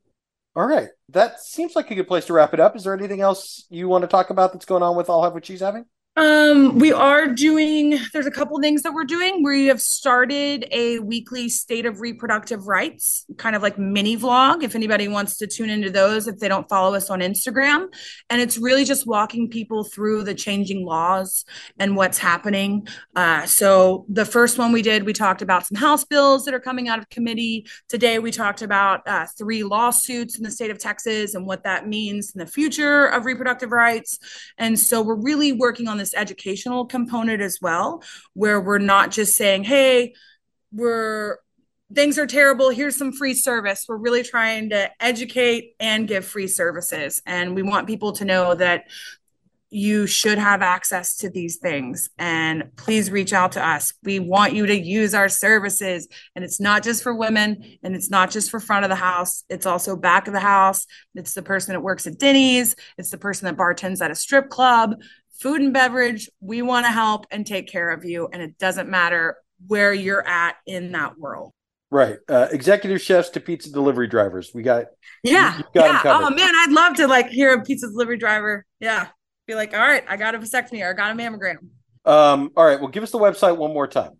All 0.54 0.66
right, 0.66 0.88
that 1.10 1.40
seems 1.40 1.76
like 1.76 1.90
a 1.90 1.94
good 1.94 2.08
place 2.08 2.26
to 2.26 2.32
wrap 2.32 2.54
it 2.54 2.60
up. 2.60 2.76
Is 2.76 2.84
there 2.84 2.94
anything 2.94 3.20
else 3.20 3.66
you 3.68 3.88
want 3.88 4.02
to 4.02 4.08
talk 4.08 4.30
about 4.30 4.52
that's 4.52 4.64
going 4.64 4.82
on 4.82 4.96
with 4.96 5.10
I'll 5.10 5.22
Have 5.22 5.32
What 5.32 5.46
She's 5.46 5.60
Having? 5.60 5.86
Um, 6.16 6.80
we 6.80 6.92
are 6.92 7.28
doing, 7.28 7.96
there's 8.12 8.26
a 8.26 8.32
couple 8.32 8.60
things 8.60 8.82
that 8.82 8.92
we're 8.92 9.04
doing. 9.04 9.44
We 9.44 9.66
have 9.66 9.80
started 9.80 10.66
a 10.72 10.98
weekly 10.98 11.48
state 11.48 11.86
of 11.86 12.00
reproductive 12.00 12.66
rights, 12.66 13.24
kind 13.36 13.54
of 13.54 13.62
like 13.62 13.78
mini 13.78 14.16
vlog, 14.16 14.64
if 14.64 14.74
anybody 14.74 15.06
wants 15.06 15.36
to 15.36 15.46
tune 15.46 15.70
into 15.70 15.88
those, 15.88 16.26
if 16.26 16.40
they 16.40 16.48
don't 16.48 16.68
follow 16.68 16.96
us 16.96 17.10
on 17.10 17.20
Instagram. 17.20 17.86
And 18.28 18.42
it's 18.42 18.58
really 18.58 18.84
just 18.84 19.06
walking 19.06 19.48
people 19.48 19.84
through 19.84 20.24
the 20.24 20.34
changing 20.34 20.84
laws 20.84 21.44
and 21.78 21.96
what's 21.96 22.18
happening. 22.18 22.88
Uh, 23.14 23.46
so 23.46 24.04
the 24.08 24.24
first 24.24 24.58
one 24.58 24.72
we 24.72 24.82
did, 24.82 25.04
we 25.04 25.12
talked 25.12 25.42
about 25.42 25.64
some 25.64 25.76
House 25.76 26.04
bills 26.04 26.44
that 26.44 26.54
are 26.54 26.60
coming 26.60 26.88
out 26.88 26.98
of 26.98 27.08
committee. 27.08 27.68
Today, 27.88 28.18
we 28.18 28.32
talked 28.32 28.62
about 28.62 29.06
uh, 29.06 29.26
three 29.38 29.62
lawsuits 29.62 30.36
in 30.36 30.42
the 30.42 30.50
state 30.50 30.72
of 30.72 30.78
Texas 30.78 31.34
and 31.36 31.46
what 31.46 31.62
that 31.62 31.86
means 31.86 32.32
in 32.34 32.40
the 32.40 32.46
future 32.46 33.06
of 33.06 33.26
reproductive 33.26 33.70
rights. 33.70 34.18
And 34.58 34.76
so 34.76 35.02
we're 35.02 35.14
really 35.14 35.52
working 35.52 35.86
on 35.86 35.99
this 36.00 36.14
educational 36.14 36.86
component 36.86 37.40
as 37.40 37.58
well, 37.62 38.02
where 38.34 38.60
we're 38.60 38.78
not 38.78 39.10
just 39.10 39.36
saying, 39.36 39.64
hey, 39.64 40.14
we're 40.72 41.36
things 41.92 42.18
are 42.18 42.26
terrible. 42.26 42.70
Here's 42.70 42.96
some 42.96 43.12
free 43.12 43.34
service. 43.34 43.84
We're 43.88 43.96
really 43.96 44.22
trying 44.22 44.70
to 44.70 44.90
educate 45.00 45.74
and 45.80 46.06
give 46.06 46.24
free 46.24 46.46
services. 46.46 47.20
And 47.26 47.54
we 47.54 47.62
want 47.62 47.86
people 47.86 48.12
to 48.12 48.24
know 48.24 48.54
that 48.54 48.84
you 49.70 50.06
should 50.06 50.38
have 50.38 50.62
access 50.62 51.16
to 51.18 51.30
these 51.30 51.56
things 51.56 52.10
and 52.18 52.64
please 52.76 53.10
reach 53.10 53.32
out 53.32 53.52
to 53.52 53.66
us. 53.66 53.92
We 54.02 54.18
want 54.18 54.52
you 54.52 54.66
to 54.66 54.78
use 54.78 55.14
our 55.14 55.28
services 55.28 56.08
and 56.34 56.44
it's 56.44 56.60
not 56.60 56.82
just 56.82 57.02
for 57.02 57.14
women 57.14 57.78
and 57.82 57.94
it's 57.94 58.10
not 58.10 58.30
just 58.30 58.50
for 58.50 58.60
front 58.60 58.84
of 58.84 58.88
the 58.88 58.96
house. 58.96 59.44
It's 59.48 59.66
also 59.66 59.96
back 59.96 60.26
of 60.26 60.34
the 60.34 60.40
house. 60.40 60.86
It's 61.14 61.34
the 61.34 61.42
person 61.42 61.72
that 61.74 61.80
works 61.80 62.06
at 62.06 62.18
Denny's. 62.18 62.74
It's 62.98 63.10
the 63.10 63.18
person 63.18 63.46
that 63.46 63.56
bartends 63.56 64.00
at 64.00 64.10
a 64.10 64.16
strip 64.16 64.48
club 64.48 64.96
food 65.40 65.62
and 65.62 65.72
beverage, 65.72 66.28
we 66.40 66.62
want 66.62 66.86
to 66.86 66.92
help 66.92 67.26
and 67.30 67.46
take 67.46 67.66
care 67.66 67.90
of 67.90 68.04
you. 68.04 68.28
And 68.32 68.42
it 68.42 68.58
doesn't 68.58 68.88
matter 68.88 69.36
where 69.66 69.92
you're 69.92 70.26
at 70.26 70.56
in 70.66 70.92
that 70.92 71.18
world. 71.18 71.52
Right. 71.90 72.18
Uh, 72.28 72.46
executive 72.52 73.00
chefs 73.00 73.30
to 73.30 73.40
pizza 73.40 73.70
delivery 73.72 74.06
drivers. 74.06 74.52
We 74.54 74.62
got, 74.62 74.86
yeah. 75.24 75.60
got 75.74 76.04
yeah. 76.04 76.18
Oh, 76.22 76.30
man. 76.30 76.50
I'd 76.54 76.70
love 76.70 76.94
to 76.96 77.08
like 77.08 77.30
hear 77.30 77.54
a 77.54 77.62
pizza 77.62 77.88
delivery 77.88 78.18
driver. 78.18 78.64
Yeah. 78.78 79.08
Be 79.50 79.56
like, 79.56 79.74
all 79.74 79.80
right, 79.80 80.04
I 80.08 80.16
got 80.16 80.36
a 80.36 80.38
vasectomy 80.38 80.80
or 80.86 80.90
I 80.90 80.92
got 80.92 81.10
a 81.10 81.14
mammogram. 81.14 81.56
Um, 82.04 82.52
all 82.56 82.64
right. 82.64 82.78
Well, 82.78 82.86
give 82.86 83.02
us 83.02 83.10
the 83.10 83.18
website 83.18 83.56
one 83.56 83.72
more 83.72 83.88
time. 83.88 84.12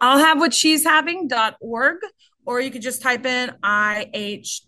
I'll 0.00 0.18
have 0.18 0.38
what 0.38 0.54
she's 0.54 0.84
having.org, 0.84 1.96
or 2.46 2.60
you 2.60 2.70
could 2.70 2.82
just 2.82 3.02
type 3.02 3.26
in 3.26 3.50
ihwsh.org. 3.64 4.60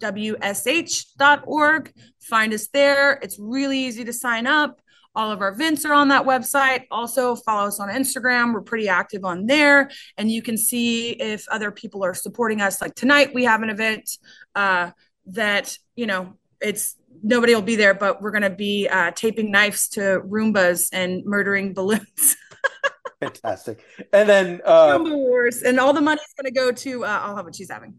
Find 2.20 2.52
us 2.52 2.66
there. 2.72 3.20
It's 3.22 3.38
really 3.38 3.78
easy 3.78 4.04
to 4.04 4.12
sign 4.12 4.48
up. 4.48 4.80
All 5.14 5.30
of 5.30 5.40
our 5.40 5.50
events 5.50 5.84
are 5.84 5.94
on 5.94 6.08
that 6.08 6.24
website. 6.24 6.86
Also, 6.90 7.36
follow 7.36 7.68
us 7.68 7.78
on 7.78 7.88
Instagram. 7.88 8.52
We're 8.52 8.62
pretty 8.62 8.88
active 8.88 9.24
on 9.24 9.46
there. 9.46 9.92
And 10.18 10.28
you 10.28 10.42
can 10.42 10.56
see 10.56 11.10
if 11.10 11.46
other 11.50 11.70
people 11.70 12.04
are 12.04 12.14
supporting 12.14 12.60
us. 12.60 12.80
Like 12.80 12.96
tonight, 12.96 13.32
we 13.32 13.44
have 13.44 13.62
an 13.62 13.70
event. 13.70 14.10
Uh, 14.56 14.90
that 15.26 15.78
you 15.96 16.06
know 16.06 16.34
it's 16.60 16.96
nobody 17.22 17.54
will 17.54 17.62
be 17.62 17.76
there, 17.76 17.94
but 17.94 18.22
we're 18.22 18.30
going 18.30 18.42
to 18.42 18.50
be 18.50 18.88
uh, 18.88 19.10
taping 19.12 19.50
knives 19.50 19.88
to 19.90 20.20
Roombas 20.26 20.88
and 20.92 21.24
murdering 21.24 21.74
balloons. 21.74 22.36
Fantastic. 23.20 23.84
And 24.12 24.28
then 24.28 24.60
uh, 24.64 24.98
Roomba 24.98 25.14
Wars, 25.14 25.62
and 25.62 25.80
all 25.80 25.92
the 25.92 26.00
money's 26.00 26.34
going 26.36 26.52
to 26.52 26.58
go 26.58 26.72
to 26.72 27.04
uh, 27.04 27.20
I'll 27.22 27.36
have 27.36 27.44
what 27.44 27.56
she's 27.56 27.70
having. 27.70 27.94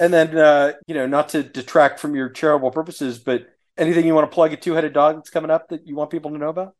And 0.00 0.12
then 0.12 0.36
uh, 0.36 0.72
you 0.86 0.94
know, 0.94 1.06
not 1.06 1.28
to 1.30 1.42
detract 1.42 2.00
from 2.00 2.14
your 2.14 2.28
charitable 2.28 2.70
purposes, 2.70 3.18
but 3.18 3.46
anything 3.76 4.06
you 4.06 4.14
want 4.14 4.30
to 4.30 4.34
plug 4.34 4.52
a 4.52 4.56
two-headed 4.56 4.92
dog 4.92 5.16
that's 5.16 5.30
coming 5.30 5.50
up 5.50 5.68
that 5.68 5.86
you 5.86 5.94
want 5.94 6.10
people 6.10 6.30
to 6.30 6.38
know 6.38 6.48
about? 6.48 6.74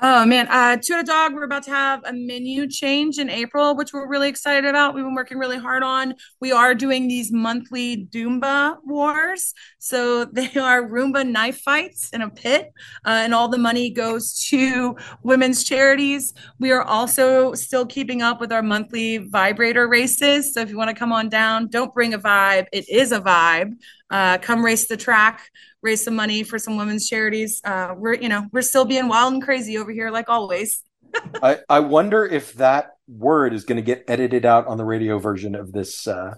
Oh 0.00 0.26
man, 0.26 0.48
uh, 0.48 0.76
a 0.76 1.04
Dog, 1.04 1.34
we're 1.34 1.44
about 1.44 1.62
to 1.62 1.70
have 1.70 2.02
a 2.04 2.12
menu 2.12 2.66
change 2.68 3.18
in 3.18 3.30
April, 3.30 3.76
which 3.76 3.92
we're 3.92 4.08
really 4.08 4.28
excited 4.28 4.68
about. 4.68 4.92
We've 4.92 5.04
been 5.04 5.14
working 5.14 5.38
really 5.38 5.56
hard 5.56 5.84
on. 5.84 6.14
We 6.40 6.50
are 6.50 6.74
doing 6.74 7.06
these 7.06 7.30
monthly 7.30 8.04
Doomba 8.06 8.78
wars. 8.84 9.54
So 9.78 10.24
they 10.32 10.52
are 10.56 10.82
Roomba 10.82 11.26
knife 11.26 11.60
fights 11.60 12.10
in 12.10 12.22
a 12.22 12.28
pit, 12.28 12.72
uh, 13.06 13.20
and 13.22 13.32
all 13.32 13.48
the 13.48 13.56
money 13.56 13.88
goes 13.88 14.44
to 14.48 14.96
women's 15.22 15.62
charities. 15.62 16.34
We 16.58 16.72
are 16.72 16.82
also 16.82 17.54
still 17.54 17.86
keeping 17.86 18.20
up 18.20 18.40
with 18.40 18.52
our 18.52 18.62
monthly 18.62 19.18
vibrator 19.18 19.86
races. 19.86 20.54
So 20.54 20.60
if 20.60 20.70
you 20.70 20.76
want 20.76 20.90
to 20.90 20.96
come 20.96 21.12
on 21.12 21.28
down, 21.28 21.68
don't 21.68 21.94
bring 21.94 22.14
a 22.14 22.18
vibe, 22.18 22.66
it 22.72 22.88
is 22.88 23.12
a 23.12 23.20
vibe. 23.20 23.74
Uh, 24.10 24.38
come 24.38 24.64
race 24.64 24.86
the 24.86 24.96
track 24.96 25.50
raise 25.84 26.02
some 26.02 26.16
money 26.16 26.42
for 26.42 26.58
some 26.58 26.76
women's 26.76 27.08
charities. 27.08 27.60
Uh, 27.62 27.94
we're, 27.96 28.14
you 28.14 28.28
know, 28.28 28.46
we're 28.50 28.62
still 28.62 28.86
being 28.86 29.06
wild 29.06 29.34
and 29.34 29.42
crazy 29.42 29.78
over 29.78 29.92
here, 29.92 30.10
like 30.10 30.28
always. 30.28 30.82
I, 31.42 31.58
I 31.68 31.80
wonder 31.80 32.24
if 32.24 32.54
that 32.54 32.96
word 33.06 33.54
is 33.54 33.64
going 33.64 33.76
to 33.76 33.82
get 33.82 34.04
edited 34.08 34.44
out 34.44 34.66
on 34.66 34.78
the 34.78 34.84
radio 34.84 35.18
version 35.18 35.54
of 35.54 35.72
this. 35.72 36.08
Uh, 36.08 36.34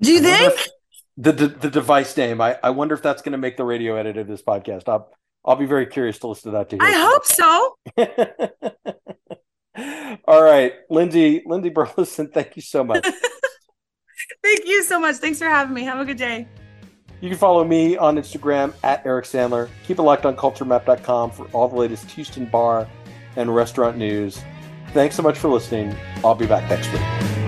Do 0.00 0.12
you 0.12 0.20
think? 0.20 0.54
The, 1.16 1.32
the, 1.32 1.48
the 1.48 1.70
device 1.70 2.16
name. 2.16 2.40
I, 2.40 2.58
I 2.62 2.70
wonder 2.70 2.94
if 2.94 3.02
that's 3.02 3.22
going 3.22 3.32
to 3.32 3.38
make 3.38 3.56
the 3.56 3.64
radio 3.64 3.96
edit 3.96 4.16
of 4.16 4.28
this 4.28 4.42
podcast. 4.42 4.88
I'll 4.88 5.10
I'll 5.42 5.56
be 5.56 5.66
very 5.66 5.86
curious 5.86 6.18
to 6.18 6.28
listen 6.28 6.52
to 6.52 6.58
that 6.58 6.68
too. 6.68 6.76
I 6.80 6.92
hope 6.92 7.24
so. 7.24 7.76
All 10.26 10.42
right, 10.42 10.74
Lindsay, 10.90 11.42
Lindsay 11.46 11.70
Burleson, 11.70 12.28
thank 12.28 12.56
you 12.56 12.62
so 12.62 12.84
much. 12.84 13.02
thank 14.42 14.66
you 14.66 14.82
so 14.82 15.00
much. 15.00 15.16
Thanks 15.16 15.38
for 15.38 15.46
having 15.46 15.72
me. 15.72 15.84
Have 15.84 15.98
a 15.98 16.04
good 16.04 16.18
day. 16.18 16.46
You 17.20 17.28
can 17.28 17.38
follow 17.38 17.64
me 17.64 17.96
on 17.96 18.16
Instagram 18.16 18.72
at 18.82 19.04
Eric 19.04 19.26
Sandler. 19.26 19.68
Keep 19.84 19.98
it 19.98 20.02
locked 20.02 20.24
on 20.24 20.36
culturemap.com 20.36 21.30
for 21.32 21.46
all 21.52 21.68
the 21.68 21.76
latest 21.76 22.10
Houston 22.12 22.46
bar 22.46 22.88
and 23.36 23.54
restaurant 23.54 23.96
news. 23.96 24.42
Thanks 24.92 25.16
so 25.16 25.22
much 25.22 25.38
for 25.38 25.48
listening. 25.48 25.94
I'll 26.24 26.34
be 26.34 26.46
back 26.46 26.68
next 26.68 26.90
week. 26.92 27.39